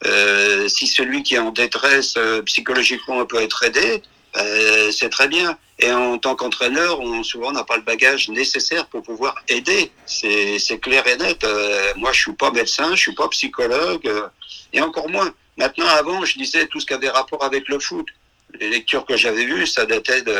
euh, 0.04 0.68
si 0.68 0.86
celui 0.86 1.22
qui 1.22 1.34
est 1.34 1.38
en 1.38 1.50
détresse 1.50 2.14
euh, 2.18 2.42
psychologiquement 2.42 3.24
peut 3.24 3.40
être 3.40 3.64
aidé, 3.64 4.02
euh, 4.36 4.90
c'est 4.90 5.08
très 5.08 5.28
bien. 5.28 5.58
Et 5.78 5.90
en 5.92 6.18
tant 6.18 6.34
qu'entraîneur, 6.34 7.00
on, 7.00 7.22
souvent, 7.22 7.52
n'a 7.52 7.64
pas 7.64 7.76
le 7.76 7.82
bagage 7.82 8.28
nécessaire 8.28 8.86
pour 8.86 9.02
pouvoir 9.02 9.34
aider. 9.48 9.90
C'est 10.06 10.80
clair 10.80 11.06
et 11.06 11.16
net. 11.16 11.44
Euh, 11.44 11.92
moi, 11.96 12.12
je 12.12 12.22
suis 12.22 12.32
pas 12.32 12.50
médecin, 12.50 12.94
je 12.94 13.00
suis 13.00 13.14
pas 13.14 13.28
psychologue, 13.28 14.06
euh, 14.06 14.26
et 14.72 14.80
encore 14.80 15.08
moins. 15.08 15.32
Maintenant, 15.56 15.86
avant, 15.86 16.24
je 16.24 16.38
disais 16.38 16.66
tout 16.66 16.80
ce 16.80 16.86
qui 16.86 16.94
avait 16.94 17.10
rapport 17.10 17.42
avec 17.44 17.68
le 17.68 17.78
foot. 17.78 18.06
Les 18.58 18.70
lectures 18.70 19.04
que 19.04 19.16
j'avais 19.16 19.44
vues, 19.44 19.66
ça 19.66 19.84
datait 19.86 20.22
de, 20.22 20.38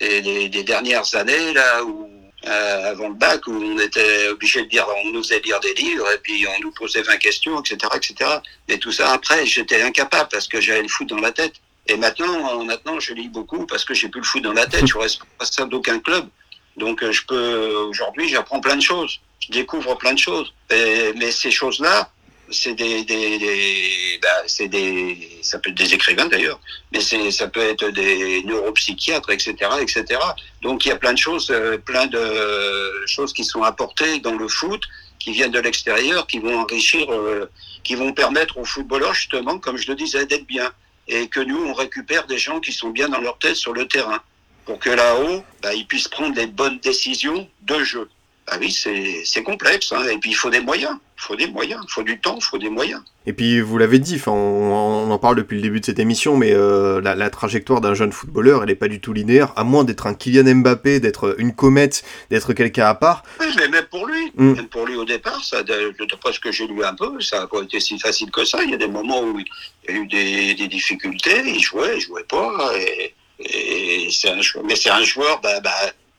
des, 0.00 0.48
des, 0.48 0.62
dernières 0.62 1.14
années, 1.14 1.52
là, 1.52 1.84
où 1.84 2.10
avant 2.44 3.08
le 3.08 3.14
bac, 3.14 3.46
où 3.46 3.52
on 3.52 3.78
était 3.78 4.28
obligé 4.28 4.62
de 4.62 4.68
dire, 4.68 4.86
on 5.04 5.10
nous 5.10 5.22
faisait 5.22 5.40
lire 5.40 5.60
des 5.60 5.74
livres, 5.74 6.06
et 6.12 6.18
puis 6.18 6.46
on 6.46 6.60
nous 6.60 6.72
posait 6.72 7.02
20 7.02 7.16
questions, 7.16 7.60
etc., 7.60 7.78
etc. 7.94 8.30
Et 8.68 8.78
tout 8.78 8.92
ça, 8.92 9.12
après, 9.12 9.46
j'étais 9.46 9.80
incapable 9.82 10.28
parce 10.30 10.48
que 10.48 10.60
j'avais 10.60 10.82
le 10.82 10.88
foot 10.88 11.08
dans 11.08 11.20
la 11.20 11.32
tête. 11.32 11.54
Et 11.86 11.96
maintenant, 11.96 12.64
maintenant, 12.64 12.98
je 12.98 13.12
lis 13.12 13.28
beaucoup 13.28 13.66
parce 13.66 13.84
que 13.84 13.94
j'ai 13.94 14.08
plus 14.08 14.20
le 14.20 14.26
foot 14.26 14.42
dans 14.42 14.52
la 14.52 14.66
tête. 14.66 14.86
Je 14.86 14.96
reste 14.96 15.20
responsable 15.38 15.70
d'aucun 15.70 15.98
club. 15.98 16.28
Donc, 16.76 17.02
euh, 17.02 17.12
je 17.12 17.24
peux, 17.26 17.74
aujourd'hui, 17.88 18.28
j'apprends 18.28 18.60
plein 18.60 18.76
de 18.76 18.82
choses. 18.82 19.20
Je 19.40 19.52
découvre 19.52 19.94
plein 19.96 20.14
de 20.14 20.18
choses. 20.18 20.52
Mais 20.70 21.30
ces 21.30 21.50
choses-là, 21.50 22.10
c'est 22.50 22.74
des, 22.74 23.04
des, 23.04 24.18
bah, 24.22 24.28
c'est 24.46 24.68
des, 24.68 25.38
ça 25.42 25.58
peut 25.58 25.70
être 25.70 25.76
des 25.76 25.94
écrivains 25.94 26.26
d'ailleurs, 26.26 26.60
mais 26.92 27.00
ça 27.00 27.48
peut 27.48 27.60
être 27.60 27.88
des 27.88 28.42
neuropsychiatres, 28.44 29.30
etc., 29.30 29.54
etc. 29.80 30.20
Donc, 30.62 30.84
il 30.84 30.88
y 30.88 30.92
a 30.92 30.96
plein 30.96 31.12
de 31.12 31.18
choses, 31.18 31.50
euh, 31.50 31.78
plein 31.78 32.06
de 32.06 33.04
choses 33.06 33.32
qui 33.32 33.44
sont 33.44 33.62
apportées 33.62 34.20
dans 34.20 34.34
le 34.34 34.48
foot, 34.48 34.82
qui 35.18 35.32
viennent 35.32 35.52
de 35.52 35.60
l'extérieur, 35.60 36.26
qui 36.26 36.38
vont 36.38 36.58
enrichir, 36.60 37.10
euh, 37.12 37.50
qui 37.82 37.94
vont 37.94 38.12
permettre 38.12 38.58
aux 38.58 38.64
footballeurs, 38.64 39.14
justement, 39.14 39.58
comme 39.58 39.76
je 39.76 39.88
le 39.88 39.94
disais, 39.94 40.26
d'être 40.26 40.46
bien 40.46 40.70
et 41.08 41.28
que 41.28 41.40
nous, 41.40 41.64
on 41.64 41.74
récupère 41.74 42.26
des 42.26 42.38
gens 42.38 42.60
qui 42.60 42.72
sont 42.72 42.90
bien 42.90 43.08
dans 43.08 43.20
leur 43.20 43.38
tête 43.38 43.56
sur 43.56 43.72
le 43.72 43.86
terrain 43.86 44.20
pour 44.64 44.78
que 44.78 44.90
là-haut, 44.90 45.44
bah, 45.62 45.74
ils 45.74 45.86
puissent 45.86 46.08
prendre 46.08 46.34
des 46.34 46.46
bonnes 46.46 46.78
décisions 46.78 47.48
de 47.62 47.84
jeu. 47.84 48.08
Ah 48.46 48.56
oui, 48.60 48.70
c'est 48.72 49.42
complexe, 49.42 49.92
hein. 49.92 50.06
et 50.08 50.18
puis 50.18 50.30
il 50.30 50.34
faut 50.34 50.50
des 50.50 50.60
moyens, 50.60 50.96
faut 51.24 51.36
des 51.36 51.46
moyens, 51.46 51.80
il 51.88 51.92
faut 51.92 52.02
du 52.02 52.20
temps, 52.20 52.36
il 52.38 52.44
faut 52.44 52.58
des 52.58 52.68
moyens. 52.68 53.02
Et 53.26 53.32
puis 53.32 53.60
vous 53.60 53.78
l'avez 53.78 53.98
dit, 53.98 54.20
on, 54.26 54.30
on, 54.30 55.10
en 55.10 55.18
parle 55.18 55.36
depuis 55.36 55.56
le 55.56 55.62
début 55.62 55.80
de 55.80 55.86
cette 55.86 55.98
émission, 55.98 56.36
mais 56.36 56.52
euh, 56.52 57.00
la, 57.00 57.14
la, 57.14 57.30
trajectoire 57.30 57.80
d'un 57.80 57.94
jeune 57.94 58.12
footballeur, 58.12 58.62
elle 58.62 58.68
n'est 58.68 58.74
pas 58.74 58.88
du 58.88 59.00
tout 59.00 59.12
linéaire, 59.12 59.52
à 59.56 59.64
moins 59.64 59.84
d'être 59.84 60.06
un 60.06 60.14
Kylian 60.14 60.54
Mbappé, 60.56 61.00
d'être 61.00 61.34
une 61.38 61.54
comète, 61.54 62.04
d'être 62.30 62.52
quelqu'un 62.52 62.86
à 62.86 62.94
part. 62.94 63.22
Oui, 63.40 63.46
mais 63.56 63.68
même 63.68 63.86
pour 63.90 64.06
lui, 64.06 64.32
mm. 64.36 64.52
même 64.52 64.68
pour 64.68 64.86
lui 64.86 64.96
au 64.96 65.04
départ, 65.04 65.42
ça, 65.42 65.62
d'après 65.62 66.32
ce 66.32 66.40
que 66.40 66.52
j'ai 66.52 66.66
lu 66.66 66.84
un 66.84 66.94
peu, 66.94 67.20
ça 67.20 67.40
n'a 67.40 67.46
pas 67.46 67.62
été 67.62 67.80
si 67.80 67.98
facile 67.98 68.30
que 68.30 68.44
ça. 68.44 68.62
Il 68.62 68.70
y 68.70 68.74
a 68.74 68.78
des 68.78 68.88
moments 68.88 69.22
où 69.22 69.38
il 69.38 69.46
y 69.88 69.92
a 69.92 70.00
eu 70.00 70.06
des, 70.06 70.54
des 70.54 70.68
difficultés, 70.68 71.42
il 71.46 71.60
jouait, 71.60 71.96
il 71.96 72.00
jouait 72.00 72.24
pas, 72.24 72.72
et, 72.78 73.14
et 73.40 74.08
c'est 74.10 74.30
un, 74.30 74.40
mais 74.64 74.76
c'est 74.76 74.90
un 74.90 75.02
joueur, 75.02 75.40
bah, 75.40 75.60
bah 75.60 75.70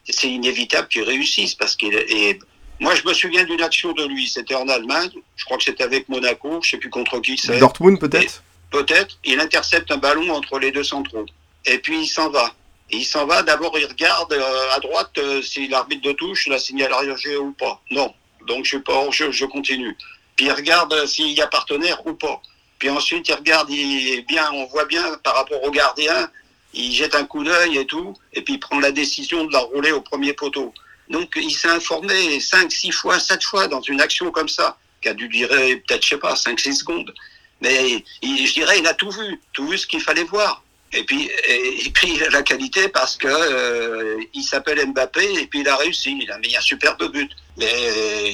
c'est 0.09 0.29
inévitable 0.29 0.87
qu'il 0.87 1.03
réussisse 1.03 1.55
parce 1.55 1.75
qu'il 1.75 1.93
est. 1.93 2.39
Moi, 2.79 2.93
je 2.95 3.07
me 3.07 3.13
souviens 3.13 3.43
d'une 3.43 3.61
action 3.61 3.93
de 3.93 4.05
lui. 4.05 4.27
C'était 4.27 4.55
en 4.55 4.67
Allemagne. 4.67 5.11
Je 5.35 5.45
crois 5.45 5.57
que 5.57 5.63
c'était 5.63 5.83
avec 5.83 6.09
Monaco. 6.09 6.59
Je 6.61 6.71
sais 6.71 6.77
plus 6.77 6.89
contre 6.89 7.19
qui 7.19 7.37
c'est. 7.37 7.57
Dortmund, 7.59 7.99
peut-être. 7.99 8.43
Peut-être. 8.71 9.17
Il 9.23 9.39
intercepte 9.39 9.91
un 9.91 9.97
ballon 9.97 10.29
entre 10.31 10.59
les 10.59 10.71
deux 10.71 10.83
centraux. 10.83 11.25
Et 11.65 11.77
puis 11.79 12.01
il 12.03 12.07
s'en 12.07 12.29
va. 12.29 12.53
Et 12.91 12.97
il 12.97 13.05
s'en 13.05 13.25
va. 13.25 13.43
D'abord, 13.43 13.77
il 13.77 13.85
regarde 13.85 14.33
euh, 14.33 14.75
à 14.75 14.79
droite 14.79 15.11
euh, 15.17 15.41
si 15.41 15.67
l'arbitre 15.67 16.03
de 16.03 16.11
touche 16.13 16.47
la 16.47 16.59
signale 16.59 16.91
arrière 16.91 17.17
ou 17.41 17.51
pas. 17.51 17.81
Non. 17.91 18.13
Donc 18.47 18.65
je 18.65 18.69
suis 18.69 18.79
pas 18.79 18.93
hors 18.93 19.11
jeu. 19.11 19.31
Je 19.31 19.45
continue. 19.45 19.97
Puis 20.35 20.47
il 20.47 20.51
regarde 20.51 20.93
euh, 20.93 21.07
s'il 21.07 21.31
y 21.31 21.41
a 21.41 21.47
partenaire 21.47 22.05
ou 22.05 22.13
pas. 22.13 22.41
Puis 22.77 22.89
ensuite, 22.89 23.27
il 23.29 23.33
regarde. 23.33 23.69
Il, 23.69 24.25
bien, 24.27 24.49
on 24.51 24.65
voit 24.65 24.85
bien 24.85 25.17
par 25.23 25.35
rapport 25.35 25.63
au 25.63 25.71
gardien 25.71 26.29
il 26.75 26.91
jette 26.91 27.15
un 27.15 27.25
coup 27.25 27.43
d'œil 27.43 27.77
et 27.77 27.85
tout, 27.85 28.13
et 28.33 28.41
puis 28.41 28.55
il 28.55 28.59
prend 28.59 28.79
la 28.79 28.91
décision 28.91 29.45
de 29.45 29.53
la 29.53 29.59
rouler 29.59 29.91
au 29.91 30.01
premier 30.01 30.33
poteau. 30.33 30.73
Donc 31.09 31.31
il 31.35 31.51
s'est 31.51 31.69
informé 31.69 32.39
5, 32.39 32.71
6 32.71 32.91
fois, 32.91 33.19
7 33.19 33.43
fois 33.43 33.67
dans 33.67 33.81
une 33.81 34.01
action 34.01 34.31
comme 34.31 34.49
ça, 34.49 34.77
qui 35.01 35.09
a 35.09 35.13
dû 35.13 35.27
durer 35.27 35.77
peut-être, 35.77 36.03
je 36.03 36.09
sais 36.09 36.17
pas, 36.17 36.35
5, 36.35 36.59
6 36.59 36.75
secondes. 36.75 37.13
Mais 37.61 38.03
il, 38.21 38.47
je 38.47 38.53
dirais, 38.53 38.79
il 38.79 38.87
a 38.87 38.93
tout 38.93 39.11
vu, 39.11 39.39
tout 39.53 39.67
vu 39.67 39.77
ce 39.77 39.87
qu'il 39.87 40.01
fallait 40.01 40.23
voir. 40.23 40.63
Et 40.93 41.03
puis, 41.03 41.29
et, 41.47 41.89
puis 41.93 42.19
la 42.31 42.41
qualité 42.41 42.87
parce 42.87 43.17
que 43.17 43.27
euh, 43.27 44.17
il 44.33 44.43
s'appelle 44.43 44.85
Mbappé 44.87 45.41
et 45.41 45.47
puis 45.47 45.61
il 45.61 45.67
a 45.67 45.75
réussi, 45.75 46.17
il 46.21 46.31
a 46.31 46.37
mis 46.37 46.55
un 46.55 46.61
superbe 46.61 47.11
but. 47.11 47.31
Mais 47.57 47.73
euh, 47.73 48.31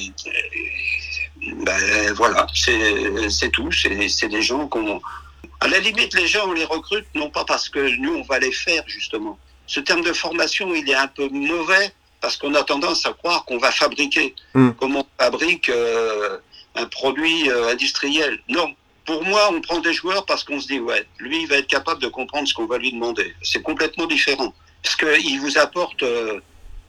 ben, 1.63 2.13
voilà, 2.13 2.45
c'est 2.53 3.49
tout. 3.51 3.71
C'est 3.71 4.27
des 4.27 4.41
gens 4.41 4.67
qu'on 4.67 5.01
à 5.61 5.67
la 5.67 5.79
limite, 5.79 6.15
les 6.15 6.25
gens, 6.27 6.49
on 6.49 6.53
les 6.53 6.65
recrute 6.65 7.05
non 7.13 7.29
pas 7.29 7.45
parce 7.45 7.69
que 7.69 7.95
nous, 7.97 8.15
on 8.15 8.23
va 8.23 8.39
les 8.39 8.51
faire, 8.51 8.83
justement. 8.87 9.37
Ce 9.67 9.79
terme 9.79 10.01
de 10.01 10.11
formation, 10.11 10.73
il 10.73 10.89
est 10.89 10.95
un 10.95 11.07
peu 11.07 11.29
mauvais 11.29 11.93
parce 12.21 12.37
qu'on 12.37 12.53
a 12.53 12.63
tendance 12.63 13.05
à 13.05 13.13
croire 13.13 13.43
qu'on 13.45 13.57
va 13.57 13.71
fabriquer, 13.71 14.35
mm. 14.53 14.71
comme 14.71 14.95
on 14.95 15.05
fabrique 15.19 15.69
euh, 15.69 16.37
un 16.75 16.85
produit 16.85 17.49
euh, 17.49 17.69
industriel. 17.69 18.39
Non. 18.47 18.73
Pour 19.05 19.23
moi, 19.25 19.49
on 19.51 19.59
prend 19.61 19.79
des 19.79 19.93
joueurs 19.93 20.25
parce 20.25 20.43
qu'on 20.43 20.59
se 20.59 20.67
dit, 20.67 20.79
ouais, 20.79 21.05
lui, 21.17 21.41
il 21.41 21.47
va 21.47 21.57
être 21.57 21.67
capable 21.67 22.01
de 22.01 22.07
comprendre 22.07 22.47
ce 22.47 22.53
qu'on 22.53 22.67
va 22.67 22.77
lui 22.77 22.93
demander. 22.93 23.33
C'est 23.41 23.63
complètement 23.63 24.05
différent. 24.05 24.53
Parce 24.83 24.95
qu'il 24.95 25.39
vous 25.41 25.57
apporte 25.57 26.03
euh, 26.03 26.39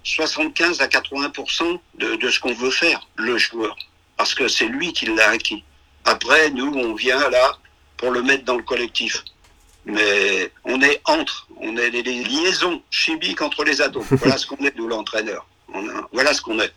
75 0.05 0.81
à 0.81 0.87
80% 0.87 1.81
de, 1.95 2.17
de 2.17 2.31
ce 2.31 2.39
qu'on 2.39 2.53
veut 2.53 2.71
faire, 2.71 3.09
le 3.17 3.39
joueur. 3.39 3.77
Parce 4.19 4.35
que 4.35 4.47
c'est 4.47 4.67
lui 4.67 4.93
qui 4.93 5.07
l'a 5.07 5.31
acquis. 5.31 5.65
Après, 6.05 6.51
nous, 6.51 6.73
on 6.75 6.95
vient 6.95 7.31
là, 7.31 7.57
pour 7.97 8.11
le 8.11 8.23
mettre 8.23 8.45
dans 8.45 8.57
le 8.57 8.63
collectif. 8.63 9.25
Mais 9.85 10.53
on 10.65 10.81
est 10.81 11.01
entre, 11.07 11.49
on 11.63 11.77
est 11.77 11.91
des 11.91 12.03
liaisons 12.03 12.83
chimiques 12.91 13.41
entre 13.43 13.65
les 13.65 13.81
atomes. 13.81 14.05
Voilà 14.11 14.37
ce 14.37 14.47
qu'on 14.47 14.57
est, 14.65 14.75
nous, 14.77 14.89
l'entraîneur. 14.89 15.47
Voilà 16.13 16.35
ce 16.35 16.43
qu'on 16.43 16.59
est. 16.61 16.73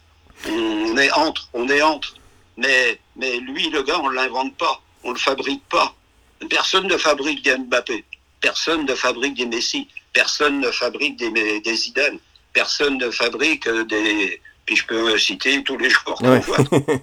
On 0.49 0.97
est 0.97 1.11
entre, 1.11 1.49
on 1.53 1.67
est 1.69 1.81
entre. 1.81 2.15
Mais, 2.57 2.99
mais 3.15 3.37
lui, 3.39 3.69
le 3.69 3.83
gars, 3.83 3.99
on 3.99 4.09
ne 4.09 4.15
l'invente 4.15 4.55
pas. 4.57 4.81
On 5.03 5.09
ne 5.09 5.13
le 5.15 5.19
fabrique 5.19 5.63
pas. 5.69 5.93
Personne 6.49 6.87
ne 6.87 6.97
fabrique 6.97 7.43
des 7.43 7.57
Mbappé. 7.57 8.05
Personne 8.41 8.85
ne 8.85 8.95
fabrique 8.95 9.33
des 9.35 9.45
Messi. 9.45 9.87
Personne 10.13 10.59
ne 10.59 10.71
fabrique 10.71 11.17
des, 11.17 11.59
des 11.59 11.75
Zidane. 11.75 12.19
Personne 12.53 12.97
ne 12.97 13.09
fabrique 13.09 13.67
des. 13.67 14.39
Puis 14.65 14.75
je 14.77 14.85
peux 14.85 15.17
citer 15.17 15.63
tous 15.63 15.77
les 15.77 15.89
joueurs 15.89 16.15
qu'on 16.17 16.31
Ouais. 16.31 16.39
voit. 16.39 16.57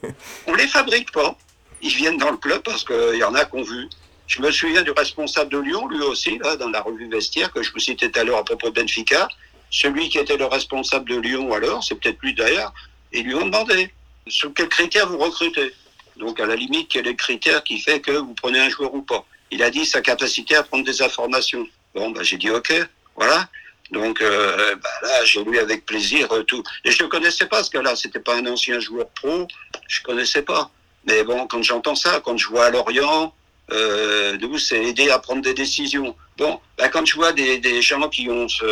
On 0.47 0.55
les 0.55 0.66
fabrique 0.68 1.12
pas. 1.12 1.37
Ils 1.83 1.95
viennent 1.95 2.16
dans 2.18 2.31
le 2.31 2.37
club 2.38 2.62
parce 2.62 2.85
qu'il 2.85 3.16
y 3.18 3.25
en 3.25 3.35
a 3.35 3.45
qu'on 3.45 3.62
vu. 3.62 3.88
Je 4.33 4.40
me 4.40 4.51
souviens 4.51 4.81
du 4.81 4.92
responsable 4.92 5.53
de 5.53 5.59
Lyon, 5.59 5.87
lui 5.88 6.01
aussi, 6.01 6.38
là, 6.38 6.57
dans 6.57 6.71
la 6.71 6.81
revue 6.81 7.07
Vestiaire, 7.07 7.53
que 7.53 7.62
je 7.62 7.71
vous 7.71 7.79
citais 7.79 8.11
tout 8.11 8.18
à 8.18 8.25
l'heure 8.25 8.38
à 8.38 8.45
propos 8.45 8.71
de 8.71 8.81
Benfica. 8.81 9.29
Celui 9.71 10.09
qui 10.09 10.16
était 10.16 10.38
le 10.38 10.47
responsable 10.47 11.07
de 11.07 11.16
Lyon 11.16 11.53
alors, 11.53 11.85
c'est 11.85 11.97
peut-être 11.97 12.16
lui 12.23 12.33
d'ailleurs, 12.33 12.73
ils 13.12 13.25
lui 13.25 13.35
ont 13.35 13.45
demandé 13.45 13.92
sous 14.27 14.50
quels 14.52 14.71
critères 14.71 15.07
vous 15.07 15.19
recrutez? 15.19 15.75
Donc, 16.17 16.40
à 16.40 16.46
la 16.46 16.57
limite, 16.57 16.88
quel 16.88 17.07
est 17.07 17.11
le 17.11 17.17
critère 17.17 17.63
qui 17.63 17.79
fait 17.79 18.00
que 18.00 18.13
vous 18.13 18.33
prenez 18.33 18.59
un 18.59 18.71
joueur 18.71 18.94
ou 18.94 19.02
pas? 19.02 19.23
Il 19.50 19.63
a 19.63 19.69
dit 19.69 19.85
sa 19.85 20.00
capacité 20.00 20.57
à 20.57 20.63
prendre 20.63 20.87
des 20.87 21.02
informations. 21.02 21.69
Bon, 21.94 22.11
bah, 22.11 22.23
j'ai 22.23 22.38
dit 22.38 22.48
OK, 22.48 22.73
voilà. 23.17 23.50
Donc 23.90 24.23
euh, 24.23 24.75
bah, 24.77 24.88
là, 25.02 25.25
j'ai 25.27 25.44
lu 25.44 25.59
avec 25.59 25.85
plaisir 25.85 26.33
euh, 26.33 26.42
tout. 26.42 26.63
Et 26.87 26.90
je 26.90 27.02
ne 27.02 27.09
connaissais 27.11 27.44
pas 27.44 27.63
ce 27.63 27.71
gars-là. 27.71 27.96
C'était 27.96 28.19
pas 28.19 28.37
un 28.37 28.46
ancien 28.46 28.81
joueur 28.81 29.11
pro. 29.11 29.46
Je 29.88 30.00
connaissais 30.00 30.40
pas. 30.40 30.71
Mais 31.04 31.23
bon, 31.23 31.46
quand 31.46 31.63
j'entends 31.63 31.94
ça, 31.94 32.23
quand 32.25 32.38
je 32.38 32.48
vois 32.48 32.65
à 32.67 32.71
Lorient, 32.71 33.35
euh, 33.73 34.58
c'est 34.58 34.85
aider 34.85 35.10
à 35.10 35.18
prendre 35.18 35.42
des 35.42 35.54
décisions. 35.54 36.14
Bon, 36.37 36.60
bah, 36.79 36.88
quand 36.88 37.04
je 37.04 37.14
vois 37.14 37.33
des, 37.33 37.58
des 37.58 37.83
gens 37.83 38.08
qui 38.08 38.29
ont 38.29 38.48
ce, 38.48 38.64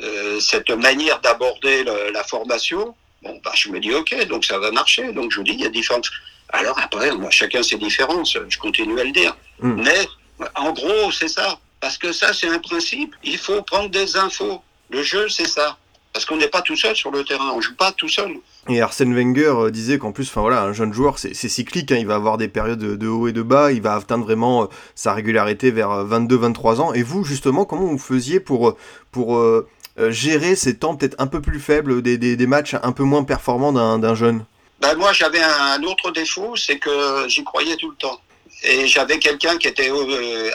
euh, 0.00 0.40
cette 0.40 0.70
manière 0.70 1.20
d'aborder 1.20 1.84
la 1.84 2.24
formation, 2.24 2.94
bon, 3.22 3.40
bah, 3.44 3.52
je 3.54 3.68
me 3.70 3.80
dis 3.80 3.92
ok, 3.92 4.26
donc 4.26 4.44
ça 4.44 4.58
va 4.58 4.70
marcher. 4.70 5.12
Donc 5.12 5.32
je 5.32 5.38
vous 5.38 5.44
dis, 5.44 5.52
il 5.52 5.60
y 5.60 5.66
a 5.66 5.70
différentes. 5.70 6.08
Alors 6.50 6.78
après, 6.78 7.10
a 7.10 7.30
chacun 7.30 7.62
ses 7.62 7.76
différences. 7.76 8.36
Je 8.48 8.58
continue 8.58 8.98
à 8.98 9.04
le 9.04 9.12
dire. 9.12 9.36
Mm. 9.60 9.82
Mais 9.82 10.08
en 10.54 10.72
gros, 10.72 11.12
c'est 11.12 11.28
ça. 11.28 11.58
Parce 11.80 11.96
que 11.96 12.12
ça, 12.12 12.32
c'est 12.32 12.48
un 12.48 12.58
principe. 12.58 13.14
Il 13.24 13.38
faut 13.38 13.62
prendre 13.62 13.88
des 13.88 14.16
infos. 14.16 14.62
Le 14.90 15.02
jeu, 15.02 15.28
c'est 15.28 15.48
ça. 15.48 15.78
Parce 16.12 16.24
qu'on 16.24 16.36
n'est 16.36 16.48
pas 16.48 16.62
tout 16.62 16.76
seul 16.76 16.96
sur 16.96 17.10
le 17.10 17.24
terrain, 17.24 17.52
on 17.54 17.60
joue 17.60 17.74
pas 17.76 17.92
tout 17.92 18.08
seul. 18.08 18.34
Et 18.68 18.80
Arsène 18.80 19.14
Wenger 19.14 19.46
euh, 19.46 19.70
disait 19.70 19.98
qu'en 19.98 20.10
plus, 20.10 20.28
enfin 20.28 20.40
voilà, 20.40 20.62
un 20.62 20.72
jeune 20.72 20.92
joueur, 20.92 21.18
c'est 21.18 21.34
cyclique, 21.34 21.92
hein, 21.92 21.96
il 21.98 22.06
va 22.06 22.16
avoir 22.16 22.36
des 22.36 22.48
périodes 22.48 22.80
de, 22.80 23.08
haut 23.08 23.28
et 23.28 23.32
de 23.32 23.42
bas, 23.42 23.70
il 23.70 23.80
va 23.80 23.94
atteindre 23.94 24.24
vraiment 24.24 24.64
euh, 24.64 24.66
sa 24.96 25.14
régularité 25.14 25.70
vers 25.70 26.04
22-23 26.04 26.80
ans. 26.80 26.92
Et 26.92 27.04
vous, 27.04 27.24
justement, 27.24 27.64
comment 27.64 27.86
vous 27.86 27.98
faisiez 27.98 28.40
pour, 28.40 28.76
pour 29.12 29.36
euh, 29.36 29.68
gérer 30.08 30.56
ces 30.56 30.76
temps 30.76 30.96
peut-être 30.96 31.16
un 31.18 31.28
peu 31.28 31.40
plus 31.40 31.60
faibles, 31.60 32.02
des, 32.02 32.18
des, 32.18 32.36
des 32.36 32.46
matchs 32.46 32.74
un 32.82 32.92
peu 32.92 33.04
moins 33.04 33.22
performants 33.22 33.72
d'un 33.72 34.14
jeune? 34.14 34.44
Ben 34.80 34.96
Moi, 34.96 35.12
j'avais 35.12 35.42
un 35.42 35.82
autre 35.84 36.10
défaut, 36.10 36.56
c'est 36.56 36.78
que 36.78 37.28
j'y 37.28 37.44
croyais 37.44 37.76
tout 37.76 37.90
le 37.90 37.96
temps. 37.96 38.20
Et 38.64 38.86
j'avais 38.88 39.18
quelqu'un 39.18 39.56
qui 39.58 39.68
était 39.68 39.90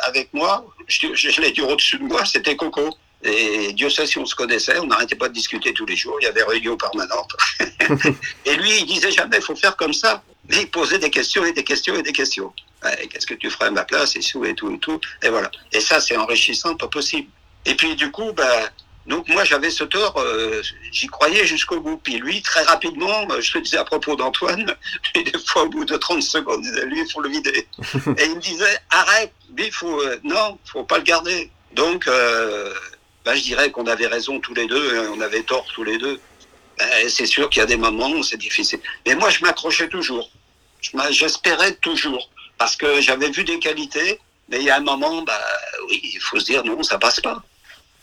avec 0.04 0.34
moi, 0.34 0.66
je, 0.88 1.08
je 1.14 1.42
l'ai 1.42 1.52
dit 1.52 1.62
au-dessus 1.62 1.98
de 1.98 2.04
moi, 2.04 2.26
c'était 2.26 2.56
Coco. 2.56 2.90
Et 3.26 3.74
Dieu 3.74 3.90
sait 3.90 4.06
si 4.06 4.20
on 4.20 4.26
se 4.26 4.36
connaissait, 4.36 4.78
on 4.80 4.86
n'arrêtait 4.86 5.16
pas 5.16 5.28
de 5.28 5.34
discuter 5.34 5.74
tous 5.74 5.86
les 5.86 5.96
jours, 5.96 6.18
il 6.22 6.26
y 6.26 6.28
avait 6.28 6.44
réunion 6.44 6.78
permanente. 6.78 7.36
et 8.46 8.56
lui, 8.56 8.80
il 8.80 8.86
disait 8.86 9.12
jamais, 9.12 9.38
il 9.38 9.44
faut 9.44 9.56
faire 9.56 9.76
comme 9.76 9.94
ça. 9.94 10.24
Mais 10.48 10.62
il 10.62 10.70
posait 10.70 11.00
des 11.00 11.10
questions 11.10 11.44
et 11.44 11.54
des 11.54 11.64
questions 11.64 11.96
et 11.96 12.04
des 12.04 12.14
questions. 12.14 12.54
Qu'est-ce 13.10 13.26
que 13.26 13.34
tu 13.34 13.50
ferais 13.50 13.66
à 13.66 13.72
ma 13.72 13.84
place 13.84 14.16
et 14.16 14.20
tout 14.20 14.46
et 14.46 14.54
tout 14.54 14.72
et 14.72 14.78
tout. 14.78 15.00
Et 15.24 15.30
voilà. 15.30 15.50
Et 15.72 15.80
ça, 15.80 16.00
c'est 16.00 16.16
enrichissant, 16.18 16.76
pas 16.76 16.88
possible. 16.88 17.28
Et 17.66 17.74
puis 17.74 17.96
du 17.96 18.12
coup, 18.12 18.32
ben, 18.34 18.70
donc 19.08 19.28
moi 19.28 19.44
j'avais 19.44 19.70
ce 19.70 19.84
tort, 19.84 20.16
euh, 20.18 20.62
j'y 20.92 21.08
croyais 21.08 21.46
jusqu'au 21.46 21.80
bout. 21.80 21.98
Puis 21.98 22.18
lui, 22.18 22.42
très 22.42 22.64
rapidement, 22.64 23.28
je 23.40 23.52
te 23.54 23.58
disais 23.58 23.78
à 23.78 23.86
propos 23.86 24.16
d'Antoine, 24.16 24.76
des 25.16 25.32
fois 25.46 25.64
au 25.64 25.70
bout 25.70 25.86
de 25.86 25.98
30 25.98 26.22
secondes, 26.22 26.62
il 26.64 26.72
disait, 26.72 26.86
lui, 26.86 27.02
il 27.02 27.12
faut 27.12 27.22
le 27.22 27.30
vider. 27.30 27.68
et 28.18 28.26
il 28.26 28.36
me 28.36 28.40
disait, 28.40 28.78
arrête, 28.92 29.34
lui, 29.56 29.66
il 29.66 29.72
faut, 29.72 30.00
euh, 30.02 30.20
non, 30.24 30.60
faut 30.66 30.84
pas 30.84 30.98
le 30.98 31.04
garder. 31.04 31.52
Donc, 31.74 32.08
euh, 32.08 32.74
ben, 33.26 33.36
je 33.36 33.42
dirais 33.42 33.72
qu'on 33.72 33.88
avait 33.88 34.06
raison 34.06 34.40
tous 34.40 34.54
les 34.54 34.68
deux, 34.68 35.00
hein, 35.00 35.12
on 35.16 35.22
avait 35.22 35.42
tort 35.42 35.66
tous 35.74 35.84
les 35.84 35.98
deux. 35.98 36.20
Ben, 36.78 37.10
c'est 37.10 37.26
sûr 37.26 37.50
qu'il 37.50 37.60
y 37.60 37.64
a 37.64 37.66
des 37.66 37.78
moments 37.78 38.12
où 38.12 38.22
c'est 38.22 38.38
difficile. 38.38 38.80
Mais 39.06 39.16
moi, 39.16 39.32
je 39.32 39.42
m'accrochais 39.42 39.90
toujours. 39.90 40.30
J'espérais 41.10 41.74
toujours. 41.76 42.30
Parce 42.58 42.76
que 42.76 43.02
j'avais 43.02 43.32
vu 43.32 43.44
des 43.44 43.60
qualités, 43.60 44.20
mais 44.48 44.60
il 44.60 44.64
y 44.64 44.70
a 44.70 44.78
un 44.78 44.82
moment, 44.82 45.24
bah, 45.24 45.42
oui, 45.90 46.00
il 46.04 46.20
faut 46.20 46.40
se 46.40 46.46
dire 46.46 46.64
non, 46.64 46.84
ça 46.84 47.00
passe 47.00 47.20
pas. 47.20 47.44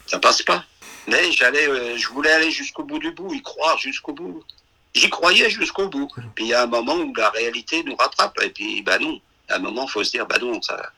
Ça 0.06 0.18
passe 0.18 0.42
pas. 0.42 0.64
Mais 1.06 1.30
j'allais, 1.32 1.68
euh, 1.68 1.96
je 1.96 2.08
voulais 2.08 2.32
aller 2.32 2.50
jusqu'au 2.50 2.82
bout 2.82 2.98
du 2.98 3.12
bout, 3.12 3.32
y 3.32 3.42
croire 3.42 3.78
jusqu'au 3.78 4.12
bout. 4.12 4.42
J'y 4.94 5.08
croyais 5.08 5.48
jusqu'au 5.50 5.88
bout. 5.88 6.08
Puis 6.34 6.46
il 6.46 6.48
y 6.48 6.54
a 6.54 6.64
un 6.64 6.66
moment 6.66 6.96
où 6.96 7.14
la 7.14 7.30
réalité 7.30 7.82
nous 7.84 7.96
rattrape. 7.96 8.36
Et 8.42 8.50
puis, 8.50 8.82
bah 8.82 8.98
non. 8.98 9.20
À 9.48 9.56
un 9.56 9.58
moment, 9.58 9.86
il 9.88 9.90
faut 9.90 10.04
se 10.04 10.10
dire, 10.10 10.26
non, 10.40 10.60
ça 10.60 10.90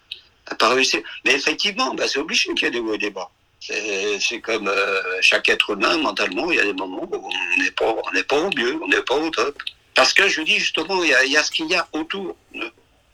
n'a 0.50 0.56
pas 0.56 0.68
réussi. 0.70 1.02
Mais 1.24 1.34
effectivement, 1.34 1.94
c'est 2.06 2.18
obligé 2.18 2.52
qu'il 2.54 2.64
y 2.64 2.66
ait 2.66 2.70
des 2.70 2.80
hauts 2.80 2.94
et 2.94 2.98
des 2.98 3.10
bas. 3.10 3.30
C'est 3.66 4.40
comme 4.40 4.68
euh, 4.68 5.00
chaque 5.22 5.48
être 5.48 5.70
humain, 5.70 5.96
mentalement, 5.96 6.50
il 6.52 6.56
y 6.56 6.60
a 6.60 6.64
des 6.64 6.74
moments 6.74 7.08
où 7.10 7.30
on 7.30 7.62
n'est 7.62 7.70
pas, 7.70 7.94
pas 8.28 8.36
au 8.36 8.50
mieux, 8.54 8.78
on 8.82 8.88
n'est 8.88 9.02
pas 9.02 9.14
au 9.14 9.30
top. 9.30 9.56
Parce 9.94 10.12
que 10.12 10.28
je 10.28 10.42
dis 10.42 10.58
justement, 10.58 11.02
il 11.02 11.10
y 11.10 11.14
a, 11.14 11.24
il 11.24 11.32
y 11.32 11.36
a 11.36 11.42
ce 11.42 11.50
qu'il 11.50 11.66
y 11.66 11.74
a 11.74 11.88
autour. 11.92 12.36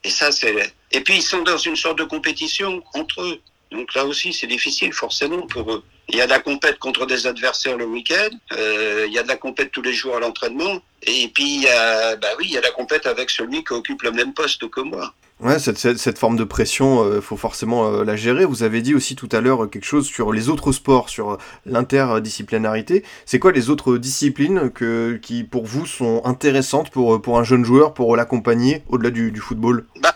Et 0.03 0.09
ça, 0.09 0.31
c'est. 0.31 0.73
Et 0.91 1.01
puis 1.01 1.15
ils 1.17 1.21
sont 1.21 1.43
dans 1.43 1.57
une 1.57 1.77
sorte 1.77 1.99
de 1.99 2.03
compétition 2.03 2.83
entre 2.93 3.21
eux. 3.21 3.39
Donc 3.71 3.93
là 3.93 4.05
aussi, 4.05 4.33
c'est 4.33 4.47
difficile 4.47 4.91
forcément 4.91 5.47
pour 5.47 5.71
eux. 5.71 5.83
Il 6.09 6.17
y 6.17 6.21
a 6.21 6.25
de 6.25 6.31
la 6.31 6.39
compète 6.39 6.77
contre 6.79 7.05
des 7.05 7.25
adversaires 7.25 7.77
le 7.77 7.85
week-end, 7.85 8.35
euh, 8.51 9.05
il 9.07 9.13
y 9.13 9.19
a 9.19 9.23
de 9.23 9.29
la 9.29 9.37
compète 9.37 9.71
tous 9.71 9.81
les 9.81 9.93
jours 9.93 10.17
à 10.17 10.19
l'entraînement, 10.19 10.81
et 11.03 11.29
puis 11.29 11.55
il 11.55 11.61
y 11.61 11.69
a, 11.69 12.17
bah 12.17 12.27
oui, 12.37 12.47
il 12.49 12.51
y 12.51 12.57
a 12.57 12.61
la 12.61 12.71
compète 12.71 13.05
avec 13.05 13.29
celui 13.29 13.63
qui 13.63 13.71
occupe 13.71 14.01
le 14.01 14.11
même 14.11 14.33
poste 14.33 14.69
que 14.69 14.81
moi. 14.81 15.13
Ouais, 15.41 15.57
cette, 15.57 15.79
cette, 15.79 16.19
forme 16.19 16.37
de 16.37 16.43
pression, 16.43 17.03
il 17.03 17.13
euh, 17.13 17.21
faut 17.21 17.35
forcément 17.35 17.87
euh, 17.87 18.03
la 18.03 18.15
gérer. 18.15 18.45
Vous 18.45 18.61
avez 18.61 18.83
dit 18.83 18.93
aussi 18.93 19.15
tout 19.15 19.29
à 19.31 19.41
l'heure 19.41 19.67
quelque 19.71 19.85
chose 19.85 20.05
sur 20.05 20.31
les 20.31 20.49
autres 20.49 20.71
sports, 20.71 21.09
sur 21.09 21.39
l'interdisciplinarité. 21.65 23.03
C'est 23.25 23.39
quoi 23.39 23.51
les 23.51 23.71
autres 23.71 23.97
disciplines 23.97 24.69
que, 24.69 25.19
qui, 25.19 25.43
pour 25.43 25.65
vous, 25.65 25.87
sont 25.87 26.21
intéressantes 26.25 26.91
pour, 26.91 27.19
pour 27.19 27.39
un 27.39 27.43
jeune 27.43 27.65
joueur, 27.65 27.95
pour 27.95 28.15
l'accompagner 28.15 28.83
au-delà 28.87 29.09
du, 29.09 29.31
du, 29.31 29.39
football? 29.39 29.87
Bah, 29.99 30.15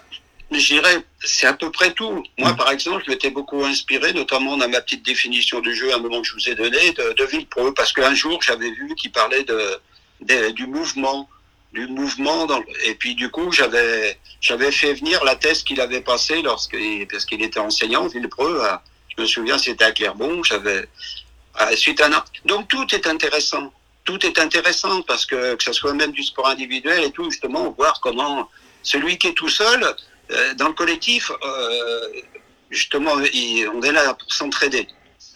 Je 0.51 0.75
dirais, 0.75 1.03
c'est 1.23 1.47
à 1.47 1.53
peu 1.53 1.71
près 1.71 1.91
tout. 1.93 2.23
Moi, 2.37 2.53
mmh. 2.53 2.55
par 2.55 2.69
exemple, 2.69 3.01
je 3.07 3.11
m'étais 3.11 3.31
beaucoup 3.31 3.63
inspiré, 3.63 4.13
notamment 4.13 4.57
dans 4.57 4.69
ma 4.69 4.81
petite 4.81 5.03
définition 5.03 5.59
du 5.59 5.73
jeu, 5.73 5.91
à 5.91 5.95
un 5.95 5.99
moment 6.01 6.21
que 6.21 6.27
je 6.27 6.35
vous 6.35 6.49
ai 6.49 6.53
donné, 6.53 6.91
de, 6.91 7.13
de 7.13 7.23
Villepreux, 7.25 7.73
parce 7.73 7.93
qu'un 7.93 8.13
jour, 8.13 8.39
j'avais 8.43 8.69
vu 8.69 8.93
qu'il 8.95 9.11
parlait 9.11 9.43
de, 9.43 9.59
de, 10.21 10.51
du 10.51 10.67
mouvement 10.67 11.27
du 11.73 11.87
mouvement. 11.87 12.45
Dans, 12.45 12.61
et 12.85 12.95
puis 12.95 13.15
du 13.15 13.29
coup, 13.29 13.51
j'avais 13.51 14.17
j'avais 14.41 14.71
fait 14.71 14.93
venir 14.93 15.23
la 15.23 15.35
thèse 15.35 15.63
qu'il 15.63 15.81
avait 15.81 16.01
passée 16.01 16.41
lorsque 16.41 16.77
parce 17.11 17.25
qu'il 17.25 17.41
était 17.41 17.59
enseignant 17.59 18.07
Villepreux. 18.07 18.61
À, 18.61 18.83
je 19.15 19.21
me 19.21 19.27
souviens, 19.27 19.57
c'était 19.57 19.85
à 19.85 19.91
Clairbon. 19.91 20.43
J'avais 20.43 20.87
suite 21.75 22.01
à 22.01 22.07
un 22.07 22.23
donc 22.45 22.67
tout 22.67 22.93
est 22.93 23.07
intéressant. 23.07 23.71
Tout 24.03 24.23
est 24.25 24.37
intéressant 24.39 25.01
parce 25.01 25.25
que 25.25 25.55
que 25.55 25.63
ce 25.63 25.73
soit 25.73 25.93
même 25.93 26.11
du 26.11 26.23
sport 26.23 26.47
individuel 26.47 27.03
et 27.03 27.11
tout, 27.11 27.29
justement, 27.31 27.71
voir 27.71 27.99
comment 28.01 28.49
celui 28.83 29.17
qui 29.17 29.27
est 29.27 29.33
tout 29.33 29.49
seul 29.49 29.95
euh, 30.31 30.53
dans 30.55 30.67
le 30.69 30.73
collectif, 30.73 31.31
euh, 31.43 32.21
justement, 32.69 33.19
il, 33.33 33.67
on 33.69 33.81
est 33.81 33.91
là 33.91 34.13
pour 34.13 34.31
s'entraider. 34.33 34.87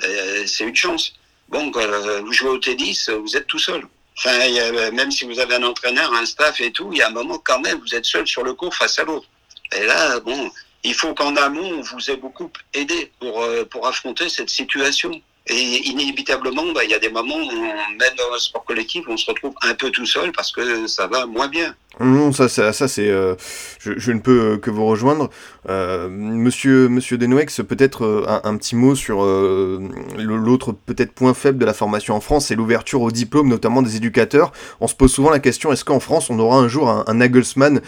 Euh, 0.04 0.44
c'est 0.48 0.64
une 0.64 0.76
chance. 0.76 1.14
Bon, 1.48 1.72
quand 1.72 1.86
vous 2.22 2.32
jouez 2.32 2.50
au 2.50 2.58
tennis, 2.58 3.10
vous 3.10 3.36
êtes 3.36 3.48
tout 3.48 3.60
seul. 3.60 3.84
Enfin, 4.20 4.38
a, 4.38 4.92
même 4.92 5.12
si 5.12 5.24
vous 5.24 5.40
avez 5.40 5.56
un 5.56 5.64
entraîneur, 5.64 6.14
un 6.14 6.26
staff 6.26 6.60
et 6.60 6.72
tout, 6.72 6.90
il 6.92 6.98
y 6.98 7.02
a 7.02 7.08
un 7.08 7.12
moment 7.12 7.38
quand 7.38 7.60
même, 7.62 7.80
vous 7.80 7.96
êtes 7.96 8.06
seul 8.06 8.28
sur 8.28 8.44
le 8.44 8.54
cours 8.54 8.76
face 8.76 9.00
à 9.00 9.06
l'autre. 9.06 9.28
Et 9.74 9.86
là, 9.86 10.20
bon, 10.20 10.52
il 10.84 10.94
faut 10.94 11.14
qu'en 11.14 11.38
amont, 11.38 11.80
on 11.80 11.82
vous 11.82 12.12
ait 12.12 12.18
beaucoup 12.18 12.52
aidé 12.74 13.14
pour, 13.20 13.42
euh, 13.42 13.64
pour 13.64 13.88
affronter 13.88 14.28
cette 14.28 14.50
situation. 14.50 15.12
Et 15.48 15.88
inévitablement, 15.88 16.66
bah, 16.74 16.84
il 16.84 16.92
y 16.92 16.94
a 16.94 17.00
des 17.00 17.10
moments 17.10 17.38
où, 17.38 17.62
même 17.62 18.16
dans 18.18 18.34
un 18.34 18.40
sport 18.40 18.66
collectif, 18.66 19.06
on 19.08 19.16
se 19.16 19.26
retrouve 19.26 19.56
un 19.62 19.74
peu 19.74 19.90
tout 19.90 20.06
seul 20.06 20.32
parce 20.34 20.52
que 20.52 20.86
ça 20.88 21.08
va 21.08 21.26
moins 21.26 21.48
bien. 21.48 21.74
Non, 22.00 22.32
ça, 22.32 22.48
ça, 22.48 22.72
ça 22.72 22.88
c'est, 22.88 23.10
euh, 23.10 23.36
je, 23.80 23.92
je, 23.98 24.12
ne 24.12 24.20
peux 24.20 24.58
que 24.58 24.70
vous 24.70 24.86
rejoindre. 24.86 25.30
Euh, 25.68 26.08
monsieur, 26.10 26.88
Monsieur 26.88 27.18
Denoex, 27.18 27.62
peut-être 27.68 28.06
euh, 28.06 28.26
un, 28.28 28.42
un, 28.46 28.58
petit 28.58 28.76
mot 28.76 28.96
sur 28.96 29.22
l'autre 29.22 30.72
peut-être 30.72 31.12
point 31.12 31.34
faible 31.34 31.58
de 31.58 31.66
la 31.66 31.74
formation 31.74 32.16
en 32.16 32.22
France, 32.22 32.48
c'est 32.48 32.56
l'ouverture 32.56 33.02
au 33.02 33.12
diplôme, 33.12 33.50
notamment 33.50 33.82
des 33.82 33.98
éducateurs. 33.98 34.52
On 34.80 34.88
se 34.88 34.96
pose 34.96 35.12
souvent 35.12 35.30
la 35.30 35.40
question 35.40 35.74
est-ce 35.74 35.84
qu'en 35.84 36.00
France 36.00 36.30
on 36.30 36.40
aura 36.40 36.58
un 36.58 36.68
jour 36.68 36.90
un, 36.90 37.04
un 37.08 37.16
Nagelsmann 37.16 37.82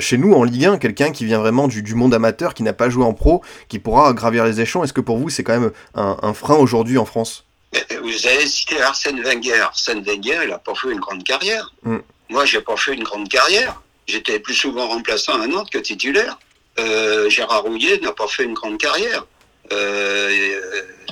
chez 0.00 0.18
nous 0.18 0.32
en 0.32 0.44
Ligue 0.44 0.66
1, 0.66 0.78
quelqu'un 0.78 1.12
qui 1.12 1.24
vient 1.24 1.38
vraiment 1.38 1.68
du, 1.68 1.82
du 1.82 1.94
monde 1.94 2.14
amateur, 2.14 2.54
qui 2.54 2.62
n'a 2.62 2.72
pas 2.72 2.90
joué 2.90 3.04
en 3.04 3.14
pro, 3.14 3.42
qui 3.68 3.78
pourra 3.78 4.12
gravir 4.12 4.44
les 4.44 4.60
échelons? 4.60 4.82
Est-ce 4.82 4.92
que 4.92 5.00
pour 5.00 5.18
vous 5.18 5.28
c'est 5.28 5.44
quand 5.44 5.58
même 5.58 5.70
un, 5.94 6.16
un 6.22 6.34
frein 6.34 6.56
aujourd'hui 6.56 6.98
en 6.98 7.04
France? 7.04 7.46
Vous 8.02 8.26
avez 8.26 8.46
cité 8.46 8.80
Arsène 8.82 9.22
Wenger. 9.22 9.60
Arsène 9.60 10.02
Wenger, 10.02 10.40
il 10.44 10.52
a 10.52 10.58
pas 10.58 10.74
fait 10.74 10.90
une 10.90 11.00
grande 11.00 11.24
carrière. 11.24 11.72
Mm. 11.84 11.98
Moi, 12.32 12.46
j'ai 12.46 12.62
pas 12.62 12.78
fait 12.78 12.94
une 12.94 13.04
grande 13.04 13.28
carrière. 13.28 13.82
J'étais 14.06 14.40
plus 14.40 14.54
souvent 14.54 14.88
remplaçant 14.88 15.38
à 15.38 15.46
Nantes 15.46 15.68
que 15.70 15.78
titulaire. 15.78 16.38
Euh, 16.78 17.28
Gérard 17.28 17.62
Rouillet 17.64 17.98
n'a 17.98 18.12
pas 18.12 18.26
fait 18.26 18.44
une 18.44 18.54
grande 18.54 18.78
carrière. 18.78 19.26
Euh, 19.70 20.50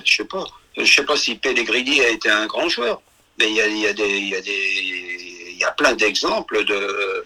je 0.03 0.14
sais 0.16 0.25
pas. 0.25 0.47
Je 0.79 0.91
sais 0.91 1.05
pas 1.05 1.18
si 1.18 1.35
Pellegrini 1.35 2.01
a 2.01 2.09
été 2.09 2.31
un 2.31 2.47
grand 2.47 2.71
joueur, 2.71 3.03
mais 3.39 3.51
il 3.51 3.55
y 3.55 3.61
a, 3.61 3.66
y 3.66 3.87
a, 3.87 3.93
des, 3.93 4.09
il 4.09 4.29
y 4.31 4.35
a 4.35 4.41
des, 4.41 4.61
il 5.51 5.59
y 5.59 5.64
a 5.64 5.73
plein 5.73 5.93
d'exemples 5.93 6.64
de. 6.64 7.25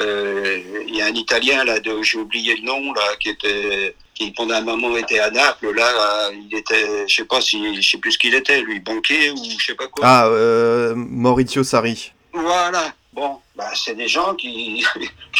Euh, 0.00 0.60
il 0.88 0.96
y 0.96 1.02
a 1.02 1.06
un 1.06 1.14
Italien 1.14 1.64
là, 1.64 1.76
j'ai 2.02 2.18
oublié 2.18 2.56
le 2.56 2.64
nom 2.64 2.94
là, 2.94 3.14
qui 3.20 3.28
était, 3.28 3.94
qui 4.14 4.32
pendant 4.32 4.54
un 4.54 4.62
moment 4.62 4.96
était 4.96 5.18
à 5.18 5.30
Naples. 5.30 5.74
Là, 5.74 6.30
il 6.32 6.56
était, 6.56 7.06
je 7.06 7.14
sais 7.14 7.24
pas 7.26 7.42
si, 7.42 7.82
je 7.82 7.90
sais 7.90 7.98
plus 7.98 8.12
ce 8.12 8.18
qu'il 8.18 8.34
était, 8.34 8.62
lui, 8.62 8.80
banquier 8.80 9.30
ou 9.32 9.36
je 9.36 9.66
sais 9.66 9.74
pas 9.74 9.86
quoi. 9.88 10.02
Ah, 10.06 10.26
euh, 10.28 10.94
Maurizio 10.96 11.62
Sarri. 11.62 12.12
Voilà. 12.32 12.94
Bon, 13.14 13.40
bah, 13.54 13.70
c'est 13.76 13.94
des 13.94 14.08
gens 14.08 14.34
qui, 14.34 14.84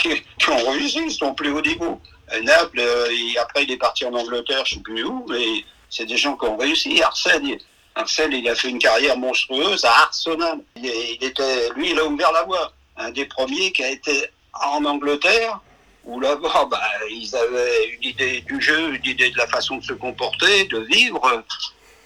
ont 0.49 0.71
réussi, 0.71 1.01
ils 1.07 1.13
sont 1.13 1.35
plus 1.35 1.51
haut 1.51 1.61
niveau. 1.61 2.01
Naples, 2.45 2.79
euh, 2.79 3.09
après 3.41 3.65
il 3.65 3.73
est 3.73 3.77
parti 3.77 4.05
en 4.05 4.15
Angleterre, 4.15 4.65
je 4.65 4.77
sais 4.77 4.81
plus 4.81 5.03
où, 5.03 5.27
mais 5.29 5.65
c'est 5.91 6.07
des 6.07 6.17
gens 6.17 6.37
qui 6.37 6.47
ont 6.47 6.57
réussi. 6.57 7.03
Arsène, 7.03 7.59
Arsène, 7.97 8.33
il 8.33 8.49
a 8.49 8.55
fait 8.55 8.69
une 8.69 8.79
carrière 8.79 9.19
monstrueuse 9.19 9.85
à 9.85 9.91
Arsenal. 9.91 10.61
Il, 10.77 10.87
était, 11.21 11.69
lui, 11.75 11.91
il 11.91 11.99
a 11.99 12.05
ouvert 12.05 12.31
la 12.31 12.45
voie. 12.45 12.73
Un 12.97 13.11
des 13.11 13.25
premiers 13.25 13.73
qui 13.73 13.83
a 13.83 13.91
été 13.91 14.25
en 14.53 14.85
Angleterre, 14.85 15.61
où 16.05 16.21
là-bas, 16.21 16.67
bah, 16.71 16.81
ils 17.11 17.35
avaient 17.35 17.89
une 17.89 18.05
idée 18.05 18.41
du 18.43 18.61
jeu, 18.61 18.95
une 18.95 19.05
idée 19.05 19.31
de 19.31 19.37
la 19.37 19.49
façon 19.49 19.79
de 19.79 19.85
se 19.85 19.95
comporter, 19.95 20.65
de 20.67 20.79
vivre. 20.79 21.43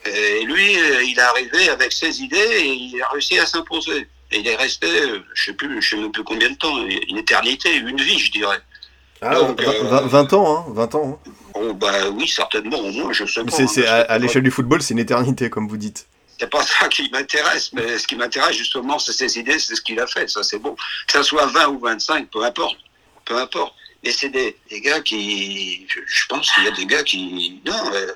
Et 0.06 0.44
lui, 0.44 0.72
il 1.04 1.14
est 1.18 1.20
arrivé 1.20 1.68
avec 1.68 1.92
ses 1.92 2.22
idées 2.22 2.38
et 2.38 2.72
il 2.72 3.02
a 3.02 3.08
réussi 3.10 3.38
à 3.38 3.44
s'imposer. 3.44 4.08
Et 4.30 4.40
il 4.40 4.46
est 4.46 4.56
resté, 4.56 4.86
je 5.34 5.44
sais 5.44 5.52
plus, 5.54 5.80
je 5.80 5.90
sais 5.90 5.96
même 5.96 6.12
plus 6.12 6.24
combien 6.24 6.50
de 6.50 6.56
temps, 6.56 6.76
une 7.08 7.16
éternité, 7.16 7.74
une 7.76 8.00
vie, 8.00 8.18
je 8.18 8.30
dirais. 8.30 8.60
Ah, 9.20 9.34
Donc, 9.34 9.60
20, 9.60 9.68
euh, 9.68 10.00
20, 10.06 10.32
ans, 10.34 10.56
hein, 10.58 10.72
20 10.74 10.94
ans. 10.94 11.20
Hein. 11.26 11.30
Oh, 11.54 11.74
bah 11.74 12.08
oui, 12.10 12.28
certainement, 12.28 12.78
au 12.78 12.92
moins, 12.92 13.12
je 13.12 13.24
sais 13.24 13.42
pas. 13.42 13.50
C'est, 13.50 13.86
à, 13.86 14.00
à 14.02 14.18
l'échelle 14.18 14.42
du 14.42 14.50
football, 14.50 14.82
c'est 14.82 14.94
une 14.94 15.00
éternité, 15.00 15.50
comme 15.50 15.66
vous 15.66 15.76
dites. 15.76 16.06
C'est 16.38 16.50
pas 16.50 16.62
ça 16.62 16.88
qui 16.88 17.10
m'intéresse, 17.10 17.72
mais 17.72 17.98
ce 17.98 18.06
qui 18.06 18.14
m'intéresse 18.14 18.56
justement, 18.56 18.98
c'est 19.00 19.12
ses 19.12 19.40
idées, 19.40 19.58
c'est 19.58 19.74
ce 19.74 19.80
qu'il 19.80 19.98
a 19.98 20.06
fait, 20.06 20.30
ça 20.30 20.44
c'est 20.44 20.60
bon. 20.60 20.76
Que 21.06 21.12
ça 21.14 21.24
soit 21.24 21.46
20 21.46 21.68
ou 21.70 21.80
25, 21.80 22.28
peu 22.30 22.44
importe, 22.44 22.76
peu 23.24 23.36
importe. 23.36 23.74
Et 24.04 24.12
c'est 24.12 24.28
des, 24.28 24.56
des, 24.70 24.80
gars 24.80 25.00
qui, 25.00 25.84
je, 25.88 25.98
je 26.06 26.26
pense 26.28 26.52
qu'il 26.52 26.62
y 26.62 26.68
a 26.68 26.70
des 26.70 26.86
gars 26.86 27.02
qui, 27.02 27.60
non, 27.66 27.90
euh, 27.92 28.12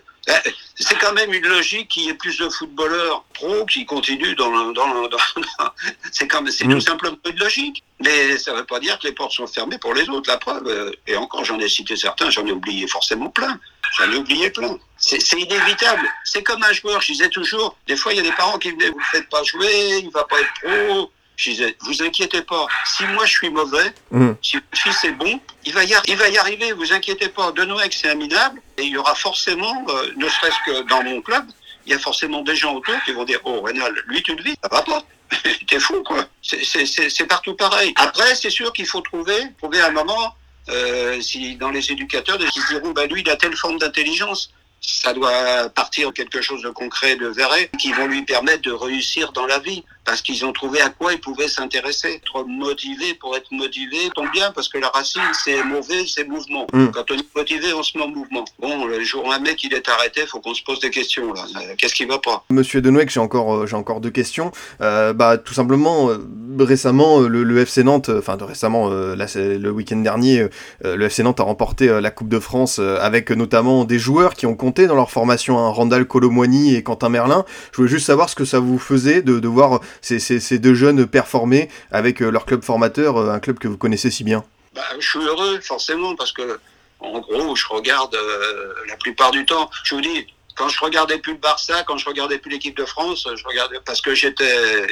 c'est 0.76 0.98
quand 0.98 1.12
même 1.12 1.32
une 1.32 1.46
logique 1.46 1.88
qu'il 1.88 2.04
y 2.04 2.08
ait 2.08 2.14
plus 2.14 2.38
de 2.38 2.48
footballeurs 2.48 3.24
pro 3.34 3.66
qui 3.66 3.84
continuent 3.84 4.34
dans 4.36 4.50
le, 4.50 4.72
dans 4.72 4.86
le- 5.02 5.08
dans- 5.08 5.18
c'est 6.12 6.28
quand 6.28 6.42
même, 6.42 6.52
c'est 6.52 6.64
Mm. 6.66 6.74
tout 6.74 6.80
simplement 6.80 7.16
une 7.28 7.36
logique. 7.38 7.82
Mais 8.00 8.36
ça 8.38 8.52
ne 8.52 8.58
veut 8.58 8.64
pas 8.64 8.80
dire 8.80 8.98
que 8.98 9.06
les 9.06 9.12
portes 9.12 9.32
sont 9.32 9.46
fermées 9.46 9.78
pour 9.78 9.94
les 9.94 10.08
autres. 10.08 10.28
La 10.30 10.38
preuve, 10.38 10.66
euh, 10.66 10.90
et 11.06 11.16
encore, 11.16 11.44
j'en 11.44 11.58
ai 11.60 11.68
cité 11.68 11.96
certains, 11.96 12.30
j'en 12.30 12.46
ai 12.46 12.52
oublié 12.52 12.86
forcément 12.88 13.30
plein. 13.30 13.58
J'en 13.98 14.10
ai 14.10 14.16
oublié 14.16 14.50
plein. 14.50 14.78
C'est 14.96 15.20
c'est 15.20 15.40
inévitable. 15.40 16.08
C'est 16.24 16.42
comme 16.42 16.62
un 16.64 16.72
joueur. 16.72 17.00
Je 17.00 17.12
disais 17.12 17.28
toujours, 17.28 17.76
des 17.86 17.96
fois, 17.96 18.12
il 18.12 18.16
y 18.16 18.20
a 18.20 18.22
des 18.22 18.32
parents 18.32 18.58
qui 18.58 18.72
me 18.72 18.78
disaient, 18.78 18.90
vous 18.90 18.98
ne 18.98 19.04
faites 19.04 19.28
pas 19.28 19.42
jouer, 19.44 20.00
il 20.02 20.10
va 20.10 20.24
pas 20.24 20.40
être 20.40 20.52
pro. 20.62 21.10
Je 21.36 21.50
disais, 21.50 21.76
vous 21.80 22.02
inquiétez 22.02 22.42
pas. 22.42 22.66
Si 22.84 23.04
moi 23.06 23.24
je 23.26 23.32
suis 23.32 23.50
mauvais, 23.50 23.92
Mm. 24.10 24.32
si 24.42 24.56
votre 24.56 24.66
fils 24.82 25.04
est 25.04 25.12
bon, 25.12 25.40
il 25.64 25.72
va 25.72 25.82
y, 25.84 25.94
il 26.06 26.16
va 26.16 26.28
y 26.28 26.38
arriver, 26.38 26.72
vous 26.72 26.92
inquiétez 26.92 27.28
pas. 27.28 27.52
De 27.52 27.64
Noël, 27.64 27.88
c'est 27.92 28.14
minable, 28.14 28.60
et 28.76 28.82
il 28.82 28.90
y 28.90 28.96
aura 28.96 29.14
forcément, 29.14 29.84
euh, 29.88 30.12
ne 30.16 30.28
serait-ce 30.28 30.56
que 30.66 30.82
dans 30.88 31.02
mon 31.02 31.20
club, 31.22 31.44
il 31.86 31.92
y 31.92 31.94
a 31.94 31.98
forcément 31.98 32.42
des 32.42 32.54
gens 32.54 32.74
autour 32.74 32.94
qui 33.04 33.12
vont 33.12 33.24
dire, 33.24 33.40
oh 33.44 33.60
Rénal, 33.62 33.92
lui 34.06 34.22
tu 34.22 34.34
le 34.36 34.42
vis, 34.42 34.54
ça 34.62 34.68
va 34.70 34.82
pas. 34.82 35.02
T'es 35.66 35.80
fou, 35.80 36.02
quoi. 36.04 36.26
C'est- 36.42 37.26
partout 37.26 37.54
pareil. 37.54 37.92
Après, 37.96 38.34
c'est 38.34 38.50
sûr 38.50 38.72
qu'il 38.72 38.86
faut 38.86 39.00
trouver, 39.00 39.38
trouver 39.58 39.80
un 39.80 39.90
moment, 39.90 40.34
euh, 40.68 41.20
si 41.22 41.56
dans 41.56 41.70
les 41.70 41.90
éducateurs, 41.90 42.36
qui 42.38 42.60
se 42.60 42.74
diront, 42.74 42.90
bah, 42.90 43.06
lui, 43.06 43.22
il 43.22 43.30
a 43.30 43.36
telle 43.36 43.56
forme 43.56 43.78
d'intelligence. 43.78 44.50
Ça 44.84 45.12
doit 45.14 45.68
partir 45.70 46.12
quelque 46.12 46.42
chose 46.42 46.62
de 46.62 46.70
concret, 46.70 47.14
de 47.16 47.28
vrai, 47.28 47.70
qui 47.78 47.92
vont 47.92 48.06
lui 48.06 48.22
permettre 48.22 48.62
de 48.62 48.72
réussir 48.72 49.32
dans 49.32 49.46
la 49.46 49.58
vie. 49.60 49.84
Parce 50.04 50.20
qu'ils 50.20 50.44
ont 50.44 50.52
trouvé 50.52 50.80
à 50.80 50.90
quoi 50.90 51.12
ils 51.12 51.20
pouvaient 51.20 51.48
s'intéresser. 51.48 52.14
Être 52.14 52.44
motivé 52.44 53.14
pour 53.14 53.36
être 53.36 53.50
motivé 53.52 54.10
tombe 54.14 54.30
bien, 54.32 54.50
parce 54.52 54.68
que 54.68 54.78
la 54.78 54.88
racine, 54.88 55.22
c'est 55.44 55.62
mauvais, 55.62 56.04
c'est 56.06 56.26
mouvement. 56.26 56.66
Mm. 56.72 56.88
Quand 56.88 57.10
on 57.10 57.14
est 57.14 57.36
motivé, 57.36 57.72
on 57.72 57.82
se 57.82 57.96
met 57.96 58.04
en 58.04 58.08
mouvement. 58.08 58.44
Bon, 58.58 58.84
le 58.84 59.02
jour 59.04 59.24
où 59.26 59.30
un 59.30 59.38
mec 59.38 59.62
il 59.62 59.72
est 59.74 59.88
arrêté, 59.88 60.26
faut 60.26 60.40
qu'on 60.40 60.54
se 60.54 60.62
pose 60.64 60.80
des 60.80 60.90
questions, 60.90 61.32
là. 61.32 61.44
Euh, 61.56 61.74
Qu'est-ce 61.78 61.94
qui 61.94 62.04
va 62.04 62.18
pas? 62.18 62.44
Monsieur 62.50 62.80
Denouek, 62.80 63.10
j'ai 63.10 63.20
encore, 63.20 63.54
euh, 63.54 63.66
j'ai 63.66 63.76
encore 63.76 64.00
deux 64.00 64.10
questions. 64.10 64.50
Euh, 64.80 65.12
bah, 65.12 65.38
tout 65.38 65.54
simplement, 65.54 66.10
récemment, 66.58 67.20
le, 67.20 67.44
le 67.44 67.58
FC 67.58 67.84
Nantes, 67.84 68.10
enfin 68.10 68.36
de 68.36 68.44
récemment, 68.44 68.88
là, 68.90 69.26
le 69.36 69.70
week-end 69.70 69.96
dernier, 69.96 70.46
le 70.84 71.04
FC 71.04 71.22
Nantes 71.22 71.40
a 71.40 71.44
remporté 71.44 72.00
la 72.00 72.10
Coupe 72.10 72.28
de 72.28 72.38
France 72.38 72.78
avec 72.78 73.30
notamment 73.30 73.84
des 73.84 73.98
joueurs 73.98 74.34
qui 74.34 74.46
ont 74.46 74.54
compté 74.54 74.86
dans 74.86 74.94
leur 74.94 75.10
formation, 75.10 75.58
hein, 75.58 75.68
Randall 75.68 76.06
Colomwani 76.06 76.74
et 76.74 76.82
Quentin 76.82 77.08
Merlin. 77.08 77.44
Je 77.72 77.76
voulais 77.78 77.88
juste 77.88 78.06
savoir 78.06 78.28
ce 78.28 78.34
que 78.34 78.44
ça 78.44 78.58
vous 78.58 78.78
faisait 78.78 79.22
de, 79.22 79.38
de 79.38 79.48
voir 79.48 79.80
ces, 80.00 80.58
deux 80.58 80.74
jeunes 80.74 81.06
performer 81.06 81.68
avec 81.90 82.22
euh, 82.22 82.30
leur 82.30 82.46
club 82.46 82.62
formateur, 82.64 83.16
euh, 83.16 83.30
un 83.30 83.40
club 83.40 83.58
que 83.58 83.68
vous 83.68 83.76
connaissez 83.76 84.10
si 84.10 84.24
bien. 84.24 84.44
Bah, 84.74 84.82
je 84.98 85.06
suis 85.06 85.18
heureux, 85.20 85.60
forcément, 85.60 86.14
parce 86.16 86.32
que, 86.32 86.58
en 87.00 87.20
gros, 87.20 87.54
je 87.54 87.66
regarde 87.68 88.14
euh, 88.14 88.72
la 88.88 88.96
plupart 88.96 89.30
du 89.30 89.44
temps. 89.44 89.70
Je 89.84 89.94
vous 89.94 90.00
dis, 90.00 90.26
quand 90.56 90.68
je 90.68 90.80
regardais 90.80 91.18
plus 91.18 91.32
le 91.32 91.38
Barça, 91.38 91.82
quand 91.86 91.96
je 91.96 92.06
regardais 92.06 92.38
plus 92.38 92.50
l'équipe 92.50 92.76
de 92.76 92.84
France, 92.84 93.26
je 93.34 93.44
regardais 93.44 93.78
parce 93.84 94.00
que 94.00 94.14
j'étais, 94.14 94.86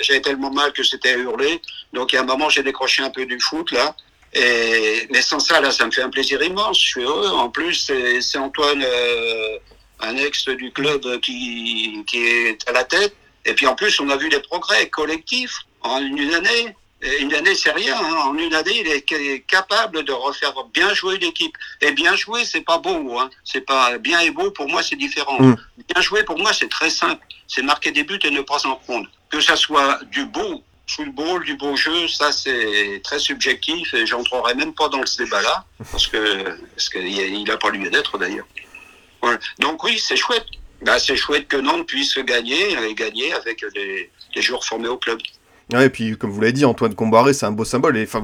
j'avais 0.00 0.20
tellement 0.20 0.50
mal 0.50 0.72
que 0.72 0.82
c'était 0.82 1.10
à 1.10 1.16
hurler. 1.16 1.60
Donc, 1.92 2.12
il 2.12 2.16
y 2.16 2.18
a 2.18 2.22
un 2.22 2.26
moment, 2.26 2.48
j'ai 2.48 2.62
décroché 2.62 3.02
un 3.02 3.10
peu 3.10 3.26
du 3.26 3.38
foot, 3.40 3.70
là. 3.72 3.94
Mais 4.34 5.22
sans 5.22 5.40
ça, 5.40 5.60
là, 5.60 5.70
ça 5.70 5.86
me 5.86 5.90
fait 5.90 6.02
un 6.02 6.10
plaisir 6.10 6.42
immense. 6.42 6.80
Je 6.80 6.86
suis 6.86 7.02
heureux. 7.02 7.28
En 7.28 7.50
plus, 7.50 7.92
c'est 8.20 8.38
Antoine, 8.38 8.84
un 10.00 10.16
ex 10.16 10.48
du 10.48 10.72
club, 10.72 11.20
qui, 11.20 12.04
qui 12.06 12.18
est 12.24 12.68
à 12.68 12.72
la 12.72 12.84
tête. 12.84 13.14
Et 13.44 13.54
puis, 13.54 13.66
en 13.66 13.74
plus, 13.74 13.98
on 14.00 14.08
a 14.10 14.16
vu 14.16 14.28
les 14.28 14.40
progrès 14.40 14.88
collectifs 14.88 15.58
en 15.80 16.00
une 16.00 16.32
année. 16.34 16.76
Et 17.04 17.20
Une 17.22 17.34
année, 17.34 17.54
c'est 17.56 17.72
rien. 17.72 17.96
hein. 17.98 18.14
En 18.26 18.36
une 18.38 18.54
année, 18.54 18.78
il 18.80 18.86
est 18.86 19.04
ca- 19.08 19.38
capable 19.48 20.04
de 20.04 20.12
refaire 20.12 20.54
bien 20.72 20.94
jouer 20.94 21.18
l'équipe. 21.18 21.56
Et 21.80 21.90
bien 21.90 22.14
jouer, 22.14 22.44
c'est 22.44 22.60
pas 22.60 22.78
beau. 22.78 23.18
Hein. 23.18 23.28
C'est 23.44 23.62
pas 23.62 23.98
bien 23.98 24.20
et 24.20 24.30
beau. 24.30 24.50
Pour 24.52 24.68
moi, 24.68 24.82
c'est 24.84 24.94
différent. 24.96 25.40
Mm. 25.42 25.56
Bien 25.92 26.00
jouer, 26.02 26.22
pour 26.22 26.38
moi, 26.38 26.52
c'est 26.52 26.68
très 26.68 26.90
simple. 26.90 27.24
C'est 27.48 27.62
marquer 27.62 27.90
des 27.90 28.04
buts 28.04 28.20
et 28.22 28.30
ne 28.30 28.42
pas 28.42 28.64
en 28.66 28.76
prendre. 28.76 29.08
Que 29.30 29.40
ça 29.40 29.56
soit 29.56 29.98
du 30.12 30.24
beau 30.26 30.62
football, 30.86 31.44
du 31.44 31.54
beau 31.56 31.74
jeu, 31.74 32.06
ça 32.08 32.32
c'est 32.32 33.00
très 33.02 33.18
subjectif 33.18 33.94
et 33.94 34.04
j'entrerai 34.04 34.54
même 34.54 34.74
pas 34.74 34.88
dans 34.88 35.06
ce 35.06 35.22
débat-là 35.22 35.64
parce 35.90 36.06
que 36.06 36.44
parce 36.74 36.88
qu'il 36.90 37.44
n'a 37.44 37.56
pas 37.56 37.70
lieu 37.70 37.88
d'être 37.88 38.18
d'ailleurs. 38.18 38.44
Voilà. 39.22 39.38
Donc 39.58 39.82
oui, 39.84 39.98
c'est 39.98 40.16
chouette. 40.16 40.44
Bah, 40.84 40.98
c'est 40.98 41.16
chouette 41.16 41.48
que 41.48 41.56
Nantes 41.56 41.86
puisse 41.86 42.18
gagner 42.18 42.72
et 42.72 42.94
gagner 42.94 43.32
avec 43.34 43.64
des, 43.74 44.10
des 44.34 44.42
joueurs 44.42 44.64
formés 44.64 44.88
au 44.88 44.98
club. 44.98 45.18
Ouais, 45.72 45.86
et 45.86 45.90
puis 45.90 46.18
comme 46.18 46.30
vous 46.30 46.40
l'avez 46.40 46.52
dit, 46.52 46.64
Antoine 46.64 46.94
Comboiré, 46.94 47.32
c'est 47.32 47.46
un 47.46 47.52
beau 47.52 47.64
symbole. 47.64 47.96
Et 47.96 48.02
enfin, 48.02 48.22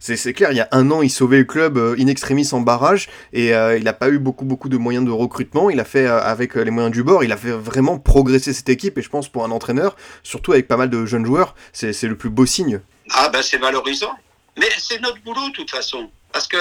c'est 0.00 0.32
clair, 0.34 0.50
il 0.50 0.56
y 0.56 0.60
a 0.60 0.68
un 0.72 0.90
an, 0.90 1.02
il 1.02 1.08
sauvait 1.08 1.38
le 1.38 1.44
club 1.44 1.78
euh, 1.78 1.94
in 1.98 2.08
extremis 2.08 2.48
en 2.52 2.60
barrage, 2.60 3.08
et 3.32 3.54
euh, 3.54 3.78
il 3.78 3.84
n'a 3.84 3.92
pas 3.92 4.10
eu 4.10 4.18
beaucoup 4.18 4.44
beaucoup 4.44 4.68
de 4.68 4.76
moyens 4.76 5.06
de 5.06 5.10
recrutement. 5.12 5.70
Il 5.70 5.78
a 5.80 5.84
fait 5.84 6.06
euh, 6.06 6.20
avec 6.20 6.56
les 6.56 6.70
moyens 6.70 6.92
du 6.92 7.02
bord, 7.02 7.22
il 7.24 7.32
a 7.32 7.36
fait 7.36 7.52
vraiment 7.52 7.98
progresser 7.98 8.52
cette 8.52 8.68
équipe. 8.68 8.98
Et 8.98 9.02
je 9.02 9.08
pense 9.08 9.28
pour 9.28 9.44
un 9.44 9.50
entraîneur, 9.50 9.96
surtout 10.24 10.52
avec 10.52 10.66
pas 10.68 10.76
mal 10.76 10.90
de 10.90 11.06
jeunes 11.06 11.24
joueurs, 11.24 11.54
c'est 11.72 11.92
le 12.02 12.16
plus 12.16 12.28
beau 12.28 12.44
signe. 12.44 12.80
Ah 13.12 13.28
ben 13.30 13.40
c'est 13.40 13.58
valorisant. 13.58 14.12
Mais 14.58 14.68
c'est 14.78 15.00
notre 15.00 15.20
boulot 15.22 15.46
de 15.48 15.52
toute 15.52 15.70
façon. 15.70 16.10
Parce 16.32 16.48
que 16.48 16.58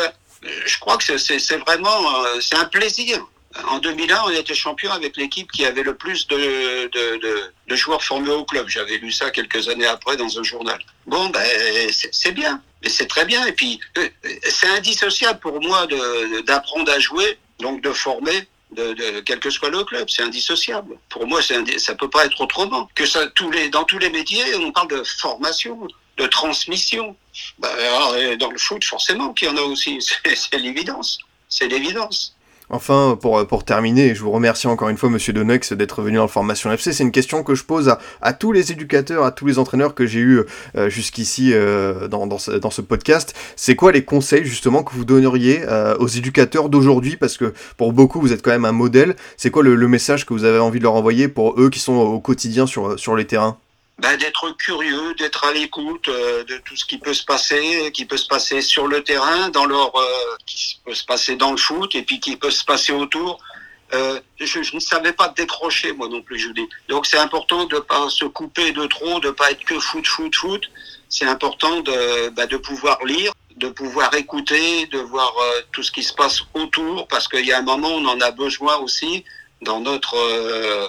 je 0.66 0.80
crois 0.80 0.96
que 0.98 1.18
c'est- 1.18 1.58
vraiment 1.66 1.98
c'est 2.40 2.56
un 2.56 2.66
plaisir. 2.66 3.28
En 3.68 3.80
2001, 3.80 4.22
on 4.26 4.30
était 4.30 4.54
champion 4.54 4.92
avec 4.92 5.18
l'équipe 5.18 5.52
qui 5.52 5.66
avait 5.66 5.82
le 5.82 5.96
plus 5.96 6.28
de, 6.28 6.36
de, 6.38 7.18
de, 7.18 7.54
de 7.68 7.76
joueurs 7.76 8.04
formés 8.04 8.30
au 8.30 8.46
club. 8.46 8.68
J'avais 8.70 8.98
lu 8.98 9.12
ça 9.12 9.32
quelques 9.32 9.68
années 9.70 9.88
après 9.88 10.16
dans 10.18 10.38
un 10.40 10.44
journal. 10.44 10.80
Bon, 11.08 11.30
ben 11.30 11.44
c'est 11.92 12.32
bien, 12.32 12.62
mais 12.84 12.90
c'est 12.90 13.08
très 13.08 13.26
bien. 13.26 13.46
Et 13.48 13.54
puis 13.54 13.80
euh, 13.98 14.08
c'est 14.48 14.68
indissociable 14.68 15.40
pour 15.40 15.60
moi 15.62 15.88
d'apprendre 16.46 16.92
à 16.92 17.00
jouer, 17.00 17.40
donc 17.60 17.82
de 17.82 17.92
former. 17.92 18.48
De, 18.72 18.94
de, 18.94 19.20
quel 19.22 19.40
que 19.40 19.50
soit 19.50 19.72
le 19.72 19.84
club, 19.84 20.08
c'est 20.12 20.22
indissociable. 20.22 20.96
Pour 21.10 21.26
moi, 21.26 21.40
indi- 21.42 21.80
ça 21.80 21.96
peut 21.96 22.10
pas 22.10 22.26
être 22.28 22.40
autrement. 22.40 22.88
Que 22.94 23.08
ça, 23.08 23.26
tous 23.34 23.50
les, 23.50 23.70
dans 23.70 23.84
tous 23.84 23.98
les 23.98 24.12
métiers, 24.12 24.44
on 24.58 24.72
parle 24.72 24.90
de 24.90 25.02
formation, 25.04 25.88
de 26.18 26.28
transmission. 26.28 27.16
Bah, 27.58 27.72
alors, 27.80 28.16
et 28.16 28.38
dans 28.38 28.52
le 28.52 28.60
foot, 28.60 28.84
forcément 28.86 29.34
qu'il 29.34 29.48
y 29.48 29.52
en 29.52 29.58
a 29.58 29.62
aussi. 29.62 29.98
C'est 30.36 30.60
l'évidence. 30.60 31.18
C'est 31.50 31.68
l'évidence. 31.68 32.36
Enfin, 32.72 33.18
pour, 33.20 33.48
pour 33.48 33.64
terminer, 33.64 34.14
je 34.14 34.22
vous 34.22 34.30
remercie 34.30 34.68
encore 34.68 34.90
une 34.90 34.98
fois, 34.98 35.10
monsieur 35.10 35.34
Donex, 35.34 35.74
d'être 35.74 36.04
venu 36.04 36.18
dans 36.18 36.24
le 36.24 36.30
Formation 36.30 36.72
FC. 36.72 36.94
C'est 36.94 37.04
une 37.04 37.12
question 37.12 37.44
que 37.44 37.56
je 37.56 37.64
pose 37.64 37.96
à, 38.22 38.34
tous 38.34 38.52
les 38.52 38.72
éducateurs, 38.72 39.26
à 39.26 39.32
tous 39.32 39.48
les 39.48 39.58
entraîneurs 39.58 39.96
que 39.96 40.06
j'ai 40.06 40.20
eu 40.20 40.44
euh, 40.76 40.90
jusqu'ici 40.90 41.52
euh, 41.54 42.08
dans, 42.08 42.28
dans, 42.28 42.38
ce, 42.38 42.82
podcast. 42.82 43.34
C'est 43.56 43.76
quoi 43.76 43.92
les 43.92 44.04
conseils 44.04 44.46
justement 44.46 44.84
que 44.84 44.94
vous 44.94 45.04
donneriez 45.04 45.62
euh, 45.68 45.96
aux 45.98 46.08
éducateurs 46.08 46.70
d'aujourd'hui? 46.70 47.18
Parce 47.18 47.38
que 47.38 47.54
pour 47.78 47.92
beaucoup, 47.92 48.22
vous 48.22 48.34
êtes 48.34 48.44
quand 48.44 48.52
même 48.52 48.66
un 48.66 48.72
modèle. 48.72 49.16
C'est 49.36 49.50
quoi 49.50 49.64
le, 49.64 49.76
le 49.76 49.88
message 49.88 50.26
que 50.28 50.34
vous 50.34 50.44
avez 50.44 50.60
envie 50.60 50.80
de 50.80 50.84
leur 50.84 50.94
envoyer 50.94 51.28
pour 51.28 51.60
eux 51.60 51.70
qui 51.70 51.80
sont 51.80 51.94
au 51.94 52.20
quotidien 52.20 52.68
sur, 52.68 53.00
sur 53.00 53.16
les 53.16 53.26
terrains? 53.26 53.58
Ben, 54.00 54.16
d'être 54.16 54.52
curieux, 54.52 55.14
d'être 55.16 55.44
à 55.44 55.52
l'écoute 55.52 56.08
euh, 56.08 56.46
de 56.46 56.58
tout 56.60 56.78
ce 56.78 56.86
qui 56.86 56.98
peut 56.98 57.14
se 57.14 57.26
passer, 57.26 57.92
qui 57.94 58.06
peut 58.06 58.16
se 58.16 58.28
passer 58.28 58.62
sur 58.62 58.88
le 58.88 59.04
terrain, 59.04 59.50
dans 59.50 59.66
leur, 59.66 59.94
euh, 59.94 60.38
qui 60.46 60.80
peut 60.86 60.94
se 60.94 61.04
passer 61.04 61.36
dans 61.36 61.52
le 61.52 61.58
foot 61.58 61.94
et 61.96 62.04
puis 62.04 62.22
qui 62.22 62.38
peut 62.38 62.52
se 62.52 62.64
passer 62.64 62.94
autour. 62.94 63.40
Euh, 63.94 64.20
je, 64.40 64.64
je 64.64 64.76
ne 64.76 64.80
savais 64.80 65.12
pas 65.12 65.30
décrocher 65.30 65.92
moi 65.94 66.08
non 66.08 66.22
plus, 66.22 66.40
je 66.40 66.48
vous 66.48 66.54
dis. 66.54 66.70
Donc 66.88 67.08
c'est 67.08 67.18
important 67.18 67.66
de 67.66 67.80
pas 67.80 68.10
se 68.10 68.24
couper 68.24 68.72
de 68.72 68.86
trop, 68.86 69.20
de 69.20 69.32
pas 69.32 69.52
être 69.52 69.66
que 69.66 69.80
foot, 69.80 70.08
foot, 70.08 70.34
foot. 70.34 70.64
C'est 71.10 71.26
important 71.26 71.82
de, 71.82 72.30
bah, 72.30 72.46
de 72.46 72.58
pouvoir 72.58 73.04
lire, 73.04 73.34
de 73.58 73.68
pouvoir 73.68 74.14
écouter, 74.14 74.86
de 74.88 75.00
voir 75.00 75.34
euh, 75.38 75.62
tout 75.74 75.84
ce 75.84 75.92
qui 75.92 76.04
se 76.04 76.14
passe 76.14 76.42
autour, 76.54 77.08
parce 77.08 77.28
qu'il 77.28 77.46
y 77.46 77.52
a 77.52 77.58
un 77.58 77.64
moment 77.64 77.90
on 77.90 78.06
en 78.06 78.22
a 78.22 78.32
besoin 78.32 78.78
aussi 78.78 79.26
dans 79.62 79.82
notre 79.82 80.16
euh, 80.16 80.88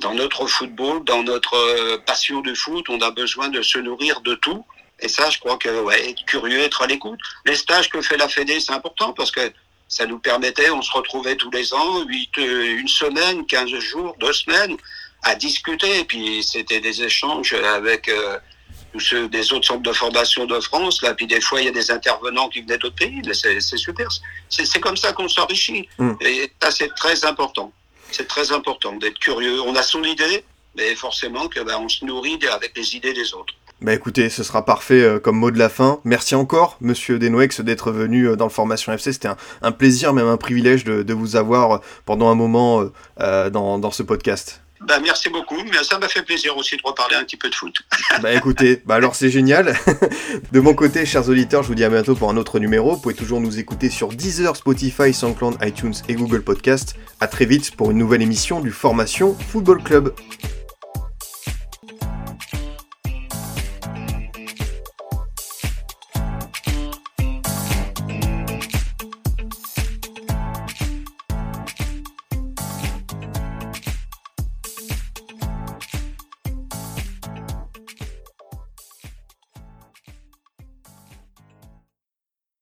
dans 0.00 0.14
notre 0.14 0.46
football, 0.46 1.04
dans 1.04 1.22
notre 1.22 1.54
euh, 1.54 1.98
passion 1.98 2.40
du 2.40 2.54
foot, 2.54 2.88
on 2.88 3.00
a 3.00 3.10
besoin 3.10 3.48
de 3.48 3.62
se 3.62 3.78
nourrir 3.78 4.20
de 4.20 4.34
tout. 4.34 4.64
Et 5.00 5.08
ça, 5.08 5.30
je 5.30 5.38
crois 5.38 5.56
que 5.56 5.82
ouais, 5.82 6.10
être 6.10 6.24
curieux, 6.24 6.60
être 6.60 6.82
à 6.82 6.86
l'écoute. 6.86 7.20
Les 7.46 7.56
stages 7.56 7.88
que 7.88 8.00
fait 8.00 8.16
la 8.16 8.28
Fédé, 8.28 8.60
c'est 8.60 8.72
important 8.72 9.12
parce 9.12 9.30
que 9.30 9.52
ça 9.88 10.06
nous 10.06 10.18
permettait, 10.18 10.70
on 10.70 10.82
se 10.82 10.92
retrouvait 10.92 11.36
tous 11.36 11.50
les 11.50 11.72
ans, 11.72 12.02
huit, 12.04 12.30
euh, 12.38 12.78
une 12.78 12.88
semaine, 12.88 13.46
15 13.46 13.70
jours, 13.78 14.16
deux 14.20 14.32
semaines, 14.32 14.76
à 15.22 15.34
discuter. 15.34 16.00
Et 16.00 16.04
puis 16.04 16.42
c'était 16.42 16.80
des 16.80 17.02
échanges 17.02 17.54
avec 17.54 18.08
euh, 18.08 18.38
tous 18.92 19.00
ceux 19.00 19.28
des 19.28 19.52
autres 19.52 19.66
centres 19.66 19.82
de 19.82 19.92
formation 19.92 20.46
de 20.46 20.60
France. 20.60 21.02
Là, 21.02 21.14
puis 21.14 21.26
des 21.26 21.40
fois, 21.40 21.60
il 21.60 21.66
y 21.66 21.68
a 21.68 21.72
des 21.72 21.90
intervenants 21.90 22.48
qui 22.48 22.60
venaient 22.60 22.78
d'autres 22.78 22.96
pays. 22.96 23.22
C'est 23.32 23.60
super. 23.60 24.08
C'est 24.48 24.80
comme 24.80 24.96
ça 24.96 25.12
qu'on 25.12 25.28
s'enrichit. 25.28 25.88
Mm. 25.98 26.12
Et 26.20 26.52
ça, 26.60 26.70
c'est 26.70 26.94
très 26.94 27.24
important. 27.24 27.72
C'est 28.10 28.28
très 28.28 28.52
important 28.52 28.96
d'être 28.96 29.18
curieux. 29.18 29.60
On 29.62 29.74
a 29.74 29.82
son 29.82 30.02
idée, 30.02 30.44
mais 30.76 30.94
forcément 30.94 31.48
que 31.48 31.60
ben, 31.60 31.78
on 31.78 31.88
se 31.88 32.04
nourrit 32.04 32.38
avec 32.50 32.76
les 32.76 32.96
idées 32.96 33.12
des 33.12 33.34
autres. 33.34 33.54
Bah 33.80 33.94
écoutez, 33.94 34.28
ce 34.28 34.42
sera 34.42 34.64
parfait 34.64 35.02
euh, 35.02 35.20
comme 35.20 35.36
mot 35.36 35.52
de 35.52 35.58
la 35.58 35.68
fin. 35.68 36.00
Merci 36.02 36.34
encore, 36.34 36.76
monsieur 36.80 37.20
Denoex, 37.20 37.60
d'être 37.60 37.92
venu 37.92 38.26
euh, 38.26 38.34
dans 38.34 38.46
le 38.46 38.50
Formation 38.50 38.92
FC. 38.92 39.12
C'était 39.12 39.28
un, 39.62 39.70
plaisir, 39.72 40.12
même 40.12 40.26
un 40.26 40.36
privilège 40.36 40.82
de, 40.82 41.12
vous 41.14 41.36
avoir 41.36 41.80
pendant 42.04 42.28
un 42.28 42.34
moment 42.34 42.80
euh, 42.80 42.92
euh, 43.20 43.50
dans 43.50 43.90
ce 43.92 44.02
podcast. 44.02 44.60
Bah, 44.80 44.98
merci 45.02 45.28
beaucoup, 45.28 45.62
mais 45.64 45.82
ça 45.82 45.98
m'a 45.98 46.08
fait 46.08 46.22
plaisir 46.22 46.56
aussi 46.56 46.76
de 46.76 46.82
reparler 46.84 47.16
un 47.16 47.24
petit 47.24 47.36
peu 47.36 47.50
de 47.50 47.54
foot. 47.54 47.74
bah 48.22 48.32
écoutez, 48.32 48.82
bah 48.86 48.94
alors 48.96 49.14
c'est 49.14 49.30
génial. 49.30 49.76
de 50.52 50.60
mon 50.60 50.74
côté, 50.74 51.04
chers 51.06 51.28
auditeurs, 51.28 51.62
je 51.62 51.68
vous 51.68 51.74
dis 51.74 51.84
à 51.84 51.88
bientôt 51.88 52.14
pour 52.14 52.30
un 52.30 52.36
autre 52.36 52.58
numéro. 52.58 52.94
Vous 52.94 53.00
pouvez 53.00 53.14
toujours 53.14 53.40
nous 53.40 53.58
écouter 53.58 53.90
sur 53.90 54.08
Deezer, 54.08 54.56
Spotify, 54.56 55.12
SoundCloud, 55.12 55.56
iTunes 55.62 55.94
et 56.08 56.14
Google 56.14 56.42
Podcast. 56.42 56.96
À 57.20 57.26
très 57.26 57.44
vite 57.44 57.74
pour 57.76 57.90
une 57.90 57.98
nouvelle 57.98 58.22
émission 58.22 58.60
du 58.60 58.70
Formation 58.70 59.34
Football 59.34 59.82
Club. 59.82 60.14